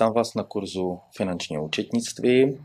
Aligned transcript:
Vítám 0.00 0.12
vás 0.12 0.34
na 0.34 0.42
kurzu 0.42 1.00
finančního 1.16 1.64
účetnictví, 1.64 2.58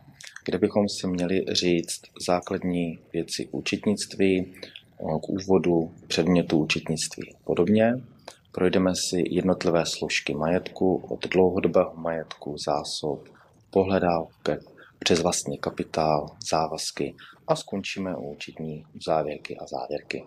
kde 0.45 0.57
bychom 0.57 0.89
si 0.89 1.07
měli 1.07 1.45
říct 1.51 2.01
základní 2.27 2.99
věci 3.13 3.47
účetnictví, 3.51 4.53
k 4.97 5.29
úvodu 5.29 5.91
předmětu 6.07 6.57
účetnictví 6.57 7.35
podobně. 7.43 7.93
Projdeme 8.51 8.95
si 8.95 9.23
jednotlivé 9.29 9.85
složky 9.85 10.33
majetku 10.33 10.95
od 10.95 11.27
dlouhodobého 11.27 11.93
majetku, 11.95 12.57
zásob, 12.57 13.29
pohledávek, 13.69 14.63
přes 14.99 15.21
vlastní 15.21 15.57
kapitál, 15.57 16.35
závazky 16.49 17.15
a 17.47 17.55
skončíme 17.55 18.15
u 18.15 18.31
účetní 18.31 18.85
závěrky 19.05 19.57
a 19.57 19.67
závěrky. 19.67 20.23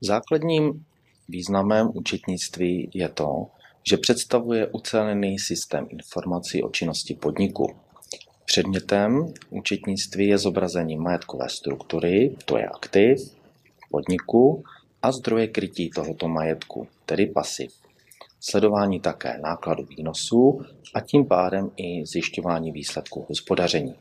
Základním 0.00 0.84
významem 1.28 1.90
účetnictví 1.94 2.90
je 2.94 3.08
to, 3.08 3.46
že 3.88 3.96
představuje 3.96 4.66
ucelený 4.66 5.38
systém 5.38 5.86
informací 5.90 6.62
o 6.62 6.70
činnosti 6.70 7.14
podniku. 7.14 7.76
Předmětem 8.44 9.32
účetnictví 9.50 10.28
je 10.28 10.38
zobrazení 10.38 10.96
majetkové 10.96 11.48
struktury, 11.48 12.36
to 12.44 12.58
je 12.58 12.68
aktiv, 12.68 13.18
podniku 13.90 14.64
a 15.02 15.12
zdroje 15.12 15.48
krytí 15.48 15.90
tohoto 15.90 16.28
majetku, 16.28 16.86
tedy 17.06 17.26
pasiv. 17.26 17.72
Sledování 18.40 19.00
také 19.00 19.38
nákladu 19.38 19.84
výnosů 19.84 20.60
a 20.94 21.00
tím 21.00 21.26
pádem 21.26 21.70
i 21.76 22.06
zjišťování 22.06 22.72
výsledků 22.72 23.26
hospodaření. 23.28 23.94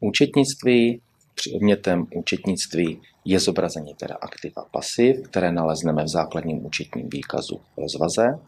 Účetnictví 0.00 1.00
Předmětem 1.38 2.06
účetnictví 2.14 3.00
je 3.24 3.40
zobrazení 3.40 3.94
teda 3.94 4.14
aktiv 4.20 4.52
a 4.56 4.64
pasiv, 4.70 5.16
které 5.28 5.52
nalezneme 5.52 6.04
v 6.04 6.08
základním 6.08 6.66
účetním 6.66 7.08
výkazu 7.08 7.60
rozvaze 7.76 8.38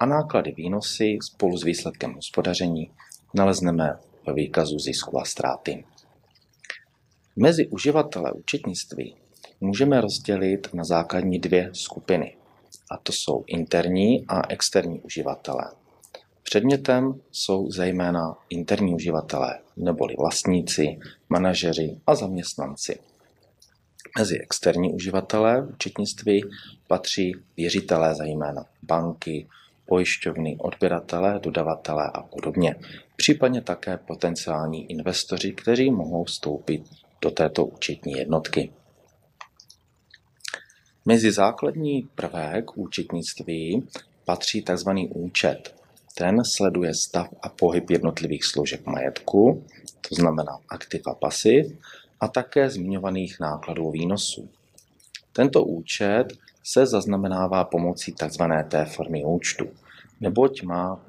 a 0.00 0.06
náklady 0.06 0.52
výnosy 0.52 1.18
spolu 1.22 1.56
s 1.56 1.64
výsledkem 1.64 2.14
hospodaření 2.14 2.90
nalezneme 3.34 3.98
ve 4.26 4.32
výkazu 4.32 4.78
zisku 4.78 5.20
a 5.20 5.24
ztráty. 5.24 5.84
Mezi 7.36 7.68
uživatele 7.68 8.32
účetnictví 8.32 9.16
můžeme 9.60 10.00
rozdělit 10.00 10.74
na 10.74 10.84
základní 10.84 11.38
dvě 11.38 11.70
skupiny, 11.72 12.36
a 12.90 12.96
to 12.96 13.12
jsou 13.12 13.44
interní 13.46 14.26
a 14.28 14.48
externí 14.48 15.00
uživatelé. 15.00 15.64
Předmětem 16.42 17.20
jsou 17.32 17.70
zejména 17.70 18.36
interní 18.48 18.94
uživatelé, 18.94 19.58
neboli 19.76 20.14
vlastníci, 20.18 20.98
manažeři 21.28 22.00
a 22.06 22.14
zaměstnanci. 22.14 22.98
Mezi 24.18 24.38
externí 24.38 24.92
uživatelé 24.92 25.66
účetnictví 25.66 26.42
patří 26.88 27.32
věřitelé 27.56 28.14
zejména 28.14 28.64
banky, 28.82 29.48
pojišťovny, 29.90 30.56
odběratele, 30.58 31.40
dodavatele 31.42 32.10
a 32.14 32.22
podobně. 32.22 32.76
Případně 33.16 33.60
také 33.60 33.98
potenciální 33.98 34.90
investoři, 34.90 35.52
kteří 35.52 35.90
mohou 35.90 36.24
vstoupit 36.24 36.82
do 37.22 37.30
této 37.30 37.66
účetní 37.66 38.12
jednotky. 38.12 38.72
Mezi 41.04 41.32
základní 41.32 42.08
prvek 42.14 42.76
účetnictví 42.76 43.88
patří 44.24 44.62
tzv. 44.62 44.90
účet. 45.08 45.74
Ten 46.14 46.44
sleduje 46.44 46.94
stav 46.94 47.28
a 47.42 47.48
pohyb 47.48 47.90
jednotlivých 47.90 48.44
složek 48.44 48.86
majetku, 48.86 49.64
to 50.08 50.14
znamená 50.14 50.58
aktiv 50.68 51.02
a 51.06 51.14
pasiv, 51.14 51.78
a 52.20 52.28
také 52.28 52.70
zmiňovaných 52.70 53.40
nákladů 53.40 53.90
výnosů. 53.90 54.48
Tento 55.32 55.64
účet 55.64 56.26
se 56.72 56.86
zaznamenává 56.86 57.64
pomocí 57.64 58.12
tzv. 58.12 58.42
té 58.68 58.84
formy 58.84 59.24
účtu, 59.24 59.64
neboť 60.20 60.62
má 60.62 61.00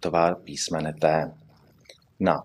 tvar 0.00 0.34
písmene 0.34 0.92
T. 0.92 1.32
Na 2.20 2.42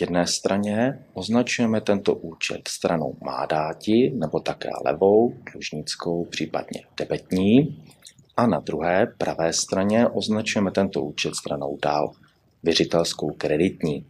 jedné 0.00 0.26
straně 0.26 1.04
označujeme 1.14 1.80
tento 1.80 2.14
účet 2.14 2.68
stranou 2.68 3.16
má 3.24 3.46
dáti, 3.46 4.10
nebo 4.14 4.40
také 4.40 4.70
levou, 4.84 5.34
dlužnickou, 5.52 6.24
případně 6.24 6.84
debetní, 6.96 7.82
a 8.36 8.46
na 8.46 8.60
druhé 8.60 9.06
pravé 9.18 9.52
straně 9.52 10.08
označujeme 10.08 10.70
tento 10.70 11.02
účet 11.02 11.34
stranou 11.34 11.78
dál, 11.82 12.12
věřitelskou 12.62 13.30
kreditní. 13.30 14.06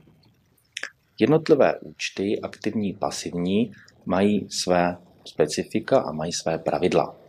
Jednotlivé 1.18 1.78
účty, 1.80 2.40
aktivní, 2.40 2.92
pasivní, 2.92 3.72
mají 4.06 4.50
své 4.50 4.96
specifika 5.24 6.00
a 6.00 6.12
mají 6.12 6.32
své 6.32 6.58
pravidla. 6.58 7.19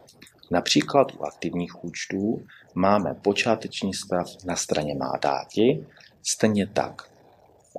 Například 0.52 1.14
u 1.20 1.24
aktivních 1.24 1.84
účtů 1.84 2.46
máme 2.76 3.14
počáteční 3.14 3.94
stav 3.94 4.28
na 4.46 4.56
straně 4.56 4.96
má 4.96 5.14
dáti, 5.22 5.86
stejně 6.24 6.68
tak 6.68 7.12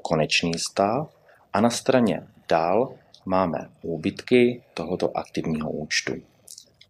konečný 0.03 0.53
stav 0.59 1.16
a 1.53 1.61
na 1.61 1.71
straně 1.71 2.27
dál 2.49 2.94
máme 3.27 3.71
úbytky 3.82 4.62
tohoto 4.75 5.16
aktivního 5.16 5.71
účtu. 5.71 6.12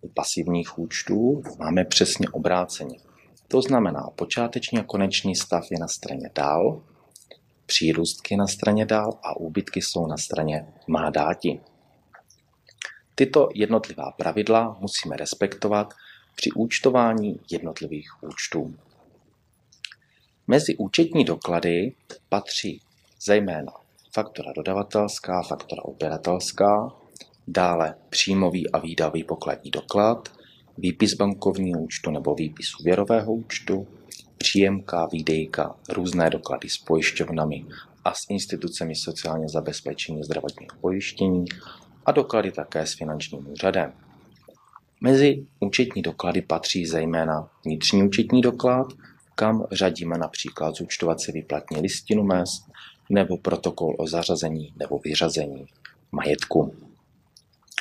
U 0.01 0.09
pasivních 0.09 0.79
účtů 0.79 1.43
máme 1.59 1.85
přesně 1.85 2.29
obráceně. 2.29 2.99
To 3.49 3.63
znamená, 3.63 4.11
počáteční 4.17 4.79
a 4.79 4.85
konečný 4.85 5.37
stav 5.37 5.65
je 5.71 5.79
na 5.79 5.89
straně 5.89 6.31
dál, 6.35 6.83
přírůstky 7.67 8.37
na 8.37 8.47
straně 8.47 8.87
dál 8.87 9.19
a 9.23 9.37
úbytky 9.37 9.83
jsou 9.83 10.07
na 10.07 10.17
straně 10.17 10.67
má 10.87 11.11
dáti. 11.11 11.61
Tyto 13.15 13.49
jednotlivá 13.55 14.11
pravidla 14.11 14.77
musíme 14.81 15.17
respektovat 15.17 15.95
při 16.35 16.51
účtování 16.53 17.41
jednotlivých 17.51 18.11
účtů. 18.23 18.75
Mezi 20.47 20.77
účetní 20.77 21.25
doklady 21.25 21.93
patří 22.29 22.81
zejména 23.21 23.73
faktora 24.13 24.53
dodavatelská, 24.57 25.43
faktora 25.43 25.83
odběratelská, 25.85 26.93
dále 27.49 27.95
příjmový 28.09 28.71
a 28.71 28.79
výdavý 28.79 29.25
pokladní 29.25 29.71
doklad, 29.71 30.29
výpis 30.79 31.15
bankovního 31.15 31.81
účtu 31.81 32.11
nebo 32.11 32.35
výpis 32.35 32.81
úvěrového 32.81 33.33
účtu, 33.33 33.87
příjemka, 34.39 35.07
výdejka, 35.13 35.77
různé 35.89 36.31
doklady 36.31 36.69
s 36.69 36.79
pojišťovnami 36.79 37.67
a 38.05 38.15
s 38.15 38.27
institucemi 38.29 38.95
sociálně 38.95 39.49
zabezpečení 39.49 40.23
zdravotního 40.25 40.77
pojištění 40.81 41.45
a 42.07 42.13
doklady 42.13 42.53
také 42.53 42.87
s 42.87 42.95
finančním 42.95 43.49
úřadem. 43.51 43.93
Mezi 45.01 45.47
účetní 45.61 46.03
doklady 46.03 46.43
patří 46.43 46.87
zejména 46.87 47.49
vnitřní 47.65 48.03
účetní 48.03 48.41
doklad, 48.41 48.87
kam 49.35 49.65
řadíme 49.73 50.19
například 50.19 50.75
zúčtovací 50.75 51.33
výplatní 51.33 51.81
listinu 51.81 52.23
mest 52.23 52.65
nebo 53.11 53.37
protokol 53.37 53.95
o 53.99 54.07
zařazení 54.07 54.73
nebo 54.77 54.99
vyřazení 54.99 55.67
majetku. 56.13 56.75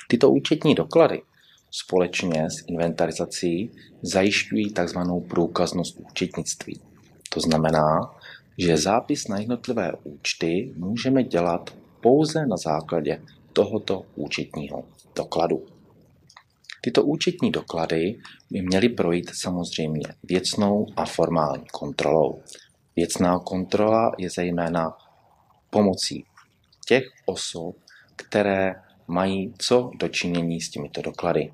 Tyto 0.08 0.30
účetní 0.30 0.76
doklady 0.76 1.22
společně 1.72 2.50
s 2.50 2.64
inventarizací 2.68 3.72
zajišťují 4.02 4.74
tzv. 4.74 4.98
průkaznost 5.28 5.98
účetnictví. 6.00 6.82
To 7.34 7.40
znamená, 7.40 8.16
že 8.58 8.78
zápis 8.78 9.28
na 9.28 9.40
jednotlivé 9.40 9.92
účty 10.04 10.74
můžeme 10.78 11.24
dělat 11.24 11.70
pouze 12.02 12.46
na 12.46 12.58
základě 12.58 13.22
tohoto 13.54 14.06
účetního 14.16 14.84
dokladu. 15.16 15.66
Tyto 16.82 17.04
účetní 17.04 17.52
doklady 17.52 18.20
by 18.52 18.62
měly 18.62 18.90
projít 18.90 19.32
samozřejmě 19.34 20.08
věcnou 20.24 20.88
a 20.96 21.06
formální 21.06 21.66
kontrolou. 21.72 22.42
Věcná 22.96 23.40
kontrola 23.40 24.12
je 24.18 24.30
zejména 24.30 24.98
pomocí 25.70 26.26
těch 26.88 27.04
osob, 27.26 27.76
které 28.16 28.76
mají 29.08 29.54
co 29.58 29.92
dočinění 30.00 30.62
s 30.62 30.70
těmito 30.70 31.02
doklady. 31.02 31.54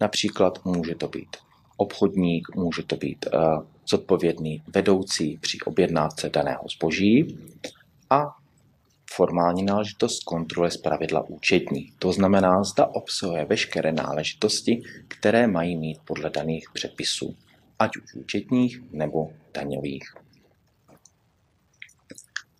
Například 0.00 0.64
může 0.64 0.94
to 0.94 1.08
být 1.08 1.36
obchodník, 1.76 2.48
může 2.56 2.82
to 2.82 2.96
být 2.96 3.26
uh, 3.34 3.64
zodpovědný 3.90 4.62
vedoucí 4.74 5.38
při 5.40 5.58
objednávce 5.64 6.30
daného 6.30 6.64
zboží 6.76 7.38
a 8.10 8.36
formální 9.16 9.62
náležitost 9.62 10.24
kontrole 10.24 10.70
z 10.70 10.76
pravidla 10.76 11.28
účetní. 11.28 11.92
To 11.98 12.12
znamená, 12.12 12.64
zda 12.64 12.86
obsahuje 12.86 13.44
veškeré 13.44 13.92
náležitosti, 13.92 14.82
které 15.08 15.46
mají 15.46 15.76
mít 15.76 15.98
podle 16.04 16.30
daných 16.30 16.68
předpisů, 16.74 17.36
ať 17.78 17.96
už 17.96 18.14
účetních 18.14 18.82
nebo 18.92 19.32
daňových. 19.54 20.14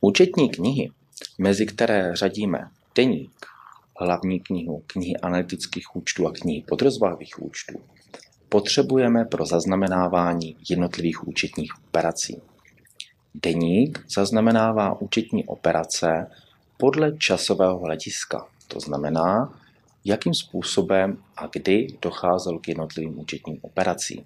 Účetní 0.00 0.50
knihy, 0.50 0.90
mezi 1.38 1.66
které 1.66 2.16
řadíme 2.16 2.70
deník, 2.94 3.46
hlavní 4.00 4.40
knihu, 4.40 4.82
knihy 4.86 5.16
analytických 5.16 5.96
účtů 5.96 6.26
a 6.26 6.32
knihy 6.32 6.64
podrozvahových 6.68 7.42
účtů, 7.42 7.80
potřebujeme 8.48 9.24
pro 9.24 9.46
zaznamenávání 9.46 10.56
jednotlivých 10.70 11.28
účetních 11.28 11.72
operací. 11.88 12.42
Deník 13.34 14.04
zaznamenává 14.08 15.00
účetní 15.00 15.44
operace 15.44 16.26
podle 16.76 17.17
časového 17.19 17.78
hlediska. 17.78 18.46
To 18.69 18.81
znamená, 18.81 19.61
jakým 20.05 20.34
způsobem 20.34 21.23
a 21.37 21.46
kdy 21.46 21.87
docházelo 22.02 22.58
k 22.58 22.69
jednotlivým 22.69 23.19
účetním 23.19 23.58
operacím. 23.62 24.25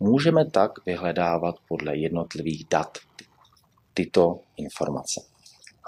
Můžeme 0.00 0.50
tak 0.50 0.86
vyhledávat 0.86 1.54
podle 1.68 1.96
jednotlivých 1.96 2.66
dat 2.70 2.98
tyto 3.94 4.40
informace. 4.56 5.20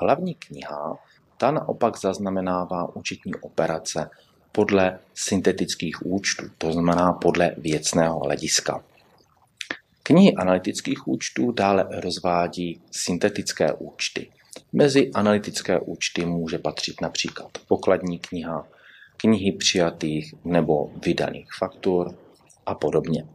Hlavní 0.00 0.34
kniha, 0.34 0.98
ta 1.36 1.50
naopak 1.50 1.98
zaznamenává 1.98 2.96
účetní 2.96 3.34
operace 3.34 4.10
podle 4.52 4.98
syntetických 5.14 6.06
účtů, 6.06 6.44
to 6.58 6.72
znamená 6.72 7.12
podle 7.12 7.54
věcného 7.58 8.20
hlediska. 8.20 8.84
Knihy 10.02 10.34
analytických 10.34 11.08
účtů 11.08 11.52
dále 11.52 11.88
rozvádí 11.90 12.80
syntetické 12.90 13.72
účty. 13.72 14.30
Mezi 14.78 15.10
analytické 15.14 15.80
účty 15.80 16.24
může 16.24 16.58
patřit 16.58 17.00
například 17.00 17.58
pokladní 17.68 18.18
kniha, 18.18 18.68
knihy 19.16 19.52
přijatých 19.52 20.34
nebo 20.44 20.90
vydaných 21.04 21.48
faktur 21.58 22.18
a 22.66 22.74
podobně. 22.74 23.26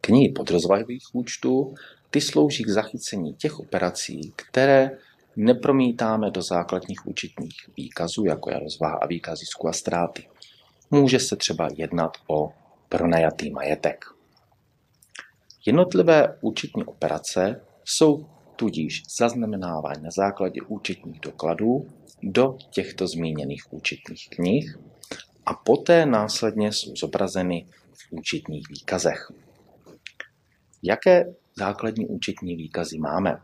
Knihy 0.00 0.32
podrozvajových 0.32 1.02
účtů 1.12 1.74
ty 2.10 2.20
slouží 2.20 2.64
k 2.64 2.68
zachycení 2.68 3.34
těch 3.34 3.60
operací, 3.60 4.32
které 4.36 4.90
nepromítáme 5.36 6.30
do 6.30 6.42
základních 6.42 7.06
účetních 7.06 7.70
výkazů, 7.76 8.24
jako 8.24 8.50
je 8.50 8.58
rozvaha 8.58 8.98
a 9.02 9.06
výkaz 9.06 9.38
zisku 9.38 9.68
a 9.68 9.72
ztráty. 9.72 10.28
Může 10.90 11.20
se 11.20 11.36
třeba 11.36 11.68
jednat 11.76 12.12
o 12.26 12.52
pronajatý 12.88 13.50
majetek. 13.50 14.04
Jednotlivé 15.66 16.38
účetní 16.40 16.84
operace 16.84 17.60
jsou 17.84 18.26
tudíž 18.58 19.02
zaznamenávány 19.18 20.02
na 20.02 20.10
základě 20.10 20.60
účetních 20.62 21.20
dokladů 21.20 21.88
do 22.22 22.56
těchto 22.70 23.06
zmíněných 23.06 23.72
účetních 23.72 24.28
knih 24.30 24.78
a 25.46 25.54
poté 25.54 26.06
následně 26.06 26.72
jsou 26.72 26.96
zobrazeny 26.96 27.66
v 27.92 28.12
účetních 28.12 28.68
výkazech. 28.68 29.32
Jaké 30.82 31.34
základní 31.58 32.06
účetní 32.06 32.56
výkazy 32.56 32.98
máme? 32.98 33.40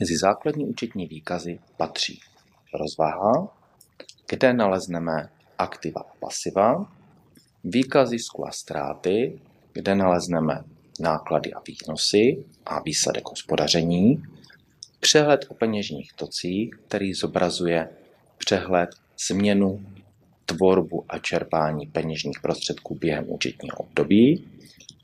Mezi 0.00 0.16
základní 0.16 0.66
účetní 0.66 1.06
výkazy 1.06 1.58
patří 1.76 2.20
rozvaha, 2.74 3.48
kde 4.28 4.52
nalezneme 4.52 5.28
aktiva 5.58 6.00
a 6.00 6.14
pasiva, 6.20 6.92
výkaz 7.64 8.08
zisku 8.08 8.46
a 8.48 8.50
ztráty, 8.50 9.40
kde 9.72 9.94
nalezneme 9.94 10.64
náklady 11.02 11.52
a 11.52 11.60
výnosy 11.68 12.44
a 12.66 12.80
výsledek 12.80 13.28
hospodaření, 13.28 14.22
přehled 15.00 15.46
o 15.48 15.54
peněžních 15.54 16.12
tocích, 16.12 16.74
který 16.86 17.14
zobrazuje 17.14 17.88
přehled 18.38 18.90
změnu, 19.28 19.86
tvorbu 20.46 21.04
a 21.08 21.18
čerpání 21.18 21.86
peněžních 21.86 22.40
prostředků 22.40 22.94
během 22.94 23.24
účetního 23.28 23.76
období 23.76 24.48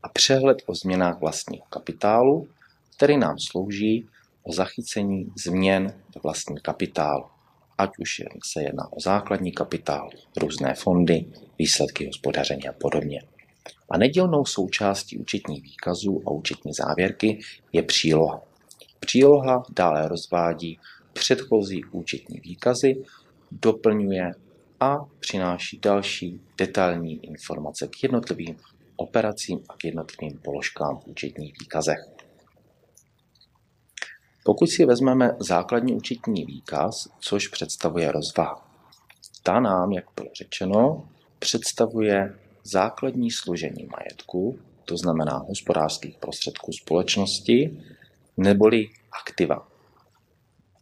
a 0.02 0.08
přehled 0.08 0.58
o 0.66 0.74
změnách 0.74 1.20
vlastního 1.20 1.64
kapitálu, 1.70 2.48
který 2.96 3.16
nám 3.16 3.38
slouží 3.38 4.06
o 4.42 4.52
zachycení 4.52 5.32
změn 5.44 5.94
ve 6.14 6.20
vlastním 6.22 6.58
kapitálu, 6.58 7.24
ať 7.78 7.90
už 7.98 8.22
se 8.52 8.62
jedná 8.62 8.92
o 8.92 9.00
základní 9.00 9.52
kapitál, 9.52 10.10
různé 10.36 10.74
fondy, 10.74 11.26
výsledky 11.58 12.06
hospodaření 12.06 12.68
a 12.68 12.72
podobně. 12.72 13.22
A 13.90 13.98
nedílnou 13.98 14.44
součástí 14.44 15.18
účetních 15.18 15.62
výkazů 15.62 16.22
a 16.26 16.30
účetní 16.30 16.72
závěrky 16.72 17.38
je 17.72 17.82
příloha. 17.82 18.42
Příloha 19.00 19.62
dále 19.76 20.08
rozvádí 20.08 20.78
předchozí 21.12 21.84
účetní 21.84 22.40
výkazy, 22.40 23.02
doplňuje 23.52 24.30
a 24.80 24.96
přináší 25.20 25.78
další 25.78 26.40
detailní 26.58 27.26
informace 27.26 27.88
k 27.88 28.02
jednotlivým 28.02 28.56
operacím 28.96 29.60
a 29.68 29.76
k 29.76 29.84
jednotlivým 29.84 30.38
položkám 30.38 30.98
v 30.98 31.06
účetních 31.06 31.54
výkazech. 31.60 31.98
Pokud 34.44 34.66
si 34.66 34.84
vezmeme 34.84 35.30
základní 35.38 35.94
účetní 35.94 36.44
výkaz, 36.44 37.08
což 37.20 37.48
představuje 37.48 38.12
rozvaha, 38.12 38.68
ta 39.42 39.60
nám, 39.60 39.92
jak 39.92 40.04
bylo 40.16 40.28
řečeno, 40.38 41.08
představuje 41.38 42.38
základní 42.68 43.30
složení 43.30 43.88
majetku, 43.96 44.58
to 44.84 44.96
znamená 44.96 45.44
hospodářských 45.48 46.16
prostředků 46.16 46.72
společnosti, 46.72 47.82
neboli 48.36 48.86
aktiva. 49.20 49.68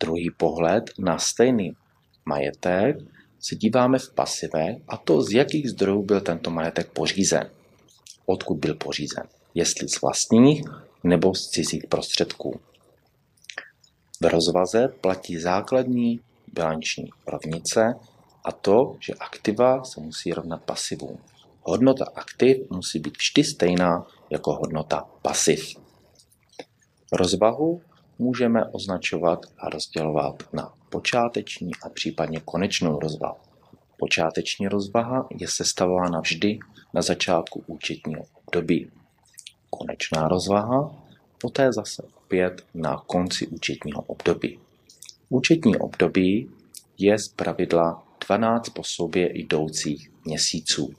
Druhý 0.01 0.31
pohled 0.31 0.91
na 0.99 1.19
stejný 1.19 1.77
majetek 2.25 2.97
se 3.41 3.57
díváme 3.57 3.99
v 3.99 4.15
pasive 4.15 4.77
a 4.89 4.97
to 4.97 5.23
z 5.23 5.33
jakých 5.33 5.71
zdrojů 5.71 6.03
byl 6.03 6.21
tento 6.21 6.51
majetek 6.51 6.91
pořízen. 6.91 7.51
Odkud 8.27 8.55
byl 8.55 8.75
pořízen. 8.75 9.25
Jestli 9.55 9.89
z 9.89 10.01
vlastních 10.01 10.63
nebo 11.05 11.35
z 11.35 11.49
cizích 11.49 11.87
prostředků. 11.87 12.61
V 14.21 14.25
rozvaze 14.25 14.89
platí 15.01 15.39
základní 15.39 16.21
bilanční 16.53 17.11
rovnice 17.27 17.95
a 18.45 18.53
to, 18.53 18.97
že 19.01 19.15
aktiva 19.15 19.85
se 19.85 20.01
musí 20.01 20.33
rovnat 20.33 20.63
pasivům. 20.63 21.19
Hodnota 21.69 22.05
aktiv 22.15 22.57
musí 22.71 22.99
být 22.99 23.17
vždy 23.19 23.45
stejná 23.45 24.07
jako 24.31 24.53
hodnota 24.53 25.05
pasiv. 25.23 25.77
Rozvahu 27.13 27.83
můžeme 28.19 28.65
označovat 28.65 29.47
a 29.59 29.69
rozdělovat 29.69 30.43
na 30.53 30.73
počáteční 30.91 31.71
a 31.83 31.89
případně 31.89 32.41
konečnou 32.41 33.01
rozvahu. 33.01 33.37
Počáteční 33.99 34.69
rozvaha 34.69 35.29
je 35.39 35.49
sestavována 35.49 36.21
vždy 36.21 36.59
na 36.95 37.03
začátku 37.03 37.65
účetního 37.67 38.25
období. 38.35 38.91
Konečná 39.71 40.29
rozvaha 40.29 40.95
poté 41.41 41.73
zase 41.73 42.03
opět 42.17 42.65
na 42.75 43.03
konci 43.07 43.47
účetního 43.47 44.03
období. 44.03 44.61
Účetní 45.29 45.77
období 45.77 46.51
je 46.99 47.19
z 47.19 47.29
pravidla 47.29 48.07
12 48.27 48.69
po 48.69 48.85
sobě 48.85 49.39
jdoucích 49.39 50.11
měsíců. 50.25 50.95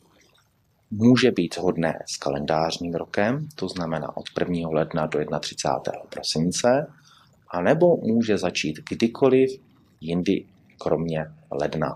Může 0.91 1.31
být 1.31 1.57
hodné 1.57 2.03
s 2.13 2.17
kalendářním 2.17 2.93
rokem, 2.93 3.47
to 3.55 3.69
znamená 3.69 4.17
od 4.17 4.25
1. 4.39 4.69
ledna 4.69 5.05
do 5.05 5.19
31. 5.39 6.01
prosince, 6.09 6.93
anebo 7.49 7.97
může 7.97 8.37
začít 8.37 8.79
kdykoliv 8.89 9.49
jindy 10.01 10.45
kromě 10.79 11.25
ledna. 11.51 11.89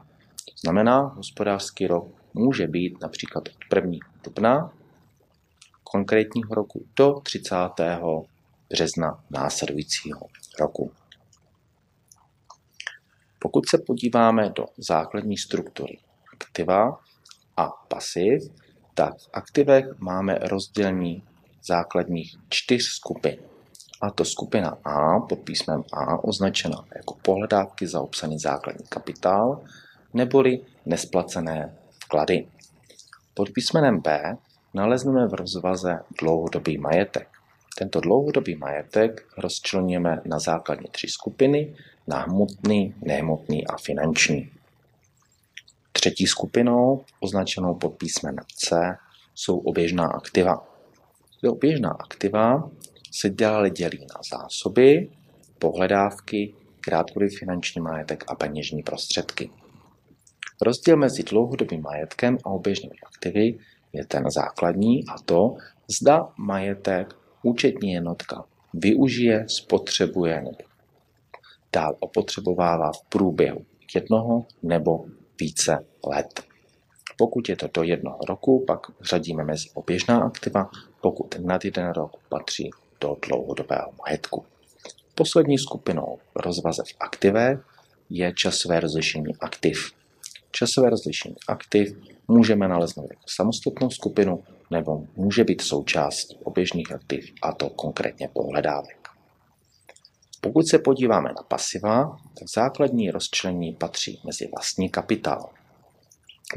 To 0.45 0.55
znamená, 0.63 1.01
hospodářský 1.01 1.87
rok 1.87 2.07
může 2.33 2.67
být 2.67 3.01
například 3.01 3.43
od 3.47 3.75
1. 3.75 3.97
dubna 4.23 4.73
konkrétního 5.83 6.55
roku 6.55 6.85
do 6.95 7.13
30. 7.23 7.55
března 8.69 9.23
následujícího 9.29 10.19
roku. 10.59 10.91
Pokud 13.39 13.69
se 13.69 13.77
podíváme 13.77 14.49
do 14.49 14.65
základní 14.77 15.37
struktury 15.37 15.97
aktiva 16.33 16.99
a 17.57 17.67
pasiv, 17.87 18.60
tak 18.93 19.17
v 19.17 19.29
aktivech 19.33 19.85
máme 19.99 20.39
rozdělení 20.41 21.23
základních 21.63 22.37
čtyř 22.49 22.83
skupin. 22.83 23.37
A 24.01 24.11
to 24.11 24.25
skupina 24.25 24.77
A 24.83 25.19
pod 25.19 25.39
písmem 25.39 25.83
A 25.93 26.23
označena 26.23 26.85
jako 26.95 27.15
pohledávky 27.21 27.87
za 27.87 28.01
obsaný 28.01 28.39
základní 28.39 28.85
kapitál 28.89 29.61
neboli 30.13 30.59
nesplacené 30.85 31.75
vklady. 32.03 32.47
Pod 33.33 33.49
písmenem 33.49 33.99
B 33.99 34.37
nalezneme 34.73 35.27
v 35.27 35.33
rozvaze 35.33 35.99
dlouhodobý 36.21 36.77
majetek. 36.77 37.27
Tento 37.77 37.99
dlouhodobý 37.99 38.55
majetek 38.55 39.27
rozčleníme 39.37 40.21
na 40.25 40.39
základní 40.39 40.87
tři 40.91 41.07
skupiny, 41.07 41.75
na 42.07 42.19
hmotný, 42.19 42.95
nehmotný 43.01 43.67
a 43.67 43.77
finanční. 43.77 44.51
Třetí 46.01 46.27
skupinou, 46.27 47.03
označenou 47.19 47.75
pod 47.75 47.89
písmenem 47.89 48.45
C, 48.55 48.97
jsou 49.35 49.57
oběžná 49.57 50.07
aktiva. 50.07 50.67
Ty 51.41 51.47
oběžná 51.47 51.89
aktiva 51.89 52.69
se 53.11 53.29
dále 53.29 53.69
dělí 53.69 53.99
na 53.99 54.21
zásoby, 54.31 55.09
pohledávky, 55.59 56.53
krátkodobý 56.79 57.35
finanční 57.35 57.81
majetek 57.81 58.23
a 58.27 58.35
peněžní 58.35 58.83
prostředky. 58.83 59.49
Rozdíl 60.61 60.97
mezi 60.97 61.23
dlouhodobým 61.23 61.81
majetkem 61.81 62.37
a 62.45 62.49
oběžnými 62.49 62.95
aktivy 63.05 63.59
je 63.93 64.05
ten 64.05 64.31
základní 64.31 65.05
a 65.07 65.15
to, 65.25 65.55
zda 65.87 66.27
majetek 66.37 67.15
účetní 67.43 67.91
jednotka 67.91 68.45
využije, 68.73 69.45
spotřebuje 69.49 70.41
nebo 70.41 70.57
dál 71.73 71.95
opotřebovává 71.99 72.91
v 72.91 73.09
průběhu 73.09 73.65
jednoho 73.95 74.45
nebo 74.63 75.05
více 75.41 75.85
let. 76.05 76.43
Pokud 77.17 77.49
je 77.49 77.55
to 77.55 77.67
do 77.73 77.83
jednoho 77.83 78.19
roku, 78.29 78.63
pak 78.67 78.79
řadíme 79.01 79.43
mezi 79.43 79.69
oběžná 79.73 80.21
aktiva, 80.21 80.69
pokud 81.01 81.35
nad 81.39 81.65
jeden 81.65 81.91
rok 81.91 82.11
patří 82.29 82.69
do 83.01 83.17
dlouhodobého 83.27 83.91
majetku. 84.05 84.45
Poslední 85.15 85.57
skupinou 85.57 86.19
rozvaze 86.35 86.83
v 86.83 86.95
aktivech 86.99 87.59
je 88.09 88.33
časové 88.33 88.79
rozlišení 88.79 89.35
aktiv. 89.39 89.91
Časové 90.51 90.89
rozlišení 90.89 91.35
aktiv 91.47 91.97
můžeme 92.27 92.67
naleznout 92.67 93.09
jako 93.09 93.23
samostatnou 93.27 93.89
skupinu, 93.89 94.43
nebo 94.71 95.03
může 95.15 95.43
být 95.43 95.61
součástí 95.61 96.37
oběžných 96.43 96.91
aktiv, 96.91 97.33
a 97.41 97.53
to 97.53 97.69
konkrétně 97.69 98.29
pohledávek. 98.33 99.00
Pokud 100.41 100.67
se 100.67 100.79
podíváme 100.79 101.29
na 101.29 101.43
pasiva, 101.47 102.17
tak 102.39 102.49
základní 102.55 103.11
rozčlení 103.11 103.73
patří 103.73 104.21
mezi 104.25 104.47
vlastní 104.47 104.89
kapitál. 104.89 105.49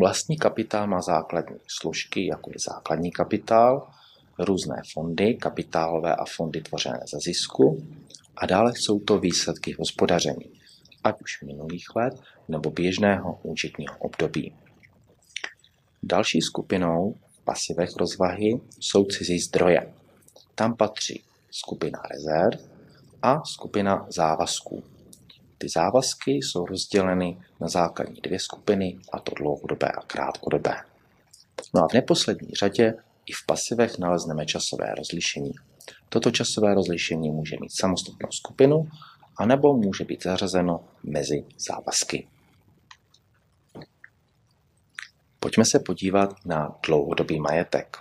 Vlastní 0.01 0.37
kapitál 0.37 0.87
má 0.87 1.01
základní 1.01 1.57
služky, 1.67 2.27
jako 2.27 2.51
je 2.51 2.57
základní 2.59 3.11
kapitál, 3.11 3.89
různé 4.39 4.83
fondy, 4.93 5.35
kapitálové 5.35 6.17
a 6.17 6.25
fondy 6.25 6.61
tvořené 6.61 7.01
ze 7.13 7.19
zisku, 7.19 7.87
a 8.37 8.47
dále 8.47 8.73
jsou 8.77 9.01
to 9.01 9.19
výsledky 9.19 9.77
hospodaření, 9.79 10.61
ať 11.05 11.23
už 11.23 11.43
minulých 11.43 11.97
let 11.97 12.15
nebo 12.49 12.71
běžného 12.71 13.39
účetního 13.43 13.97
období. 13.99 14.55
Další 16.03 16.41
skupinou 16.41 17.15
v 17.31 17.45
pasivech 17.45 17.97
rozvahy 17.97 18.61
jsou 18.81 19.05
cizí 19.05 19.39
zdroje. 19.39 19.95
Tam 20.55 20.77
patří 20.77 21.23
skupina 21.51 22.03
rezerv 22.11 22.74
a 23.25 23.45
skupina 23.45 24.07
závazků. 24.11 24.85
Ty 25.59 25.69
závazky 25.69 26.31
jsou 26.31 26.67
rozděleny 26.67 27.39
na 27.61 27.69
základní 27.69 28.21
dvě 28.21 28.39
skupiny, 28.39 28.99
a 29.13 29.21
to 29.21 29.33
dlouhodobé 29.35 29.89
a 29.89 30.01
krátkodobé. 30.01 30.75
No 31.75 31.85
a 31.85 31.89
v 31.89 31.93
neposlední 31.93 32.51
řadě 32.51 32.95
i 33.27 33.33
v 33.33 33.47
pasivech 33.47 33.99
nalezneme 33.99 34.47
časové 34.47 34.95
rozlišení. 34.99 35.53
Toto 36.09 36.31
časové 36.31 36.75
rozlišení 36.75 37.31
může 37.31 37.57
mít 37.61 37.73
samostatnou 37.73 38.31
skupinu, 38.31 38.89
anebo 39.37 39.77
může 39.77 40.05
být 40.05 40.23
zařazeno 40.23 40.85
mezi 41.03 41.45
závazky. 41.59 42.29
Pojďme 45.41 45.65
se 45.65 45.79
podívat 45.79 46.35
na 46.47 46.77
dlouhodobý 46.87 47.41
majetek. 47.41 47.97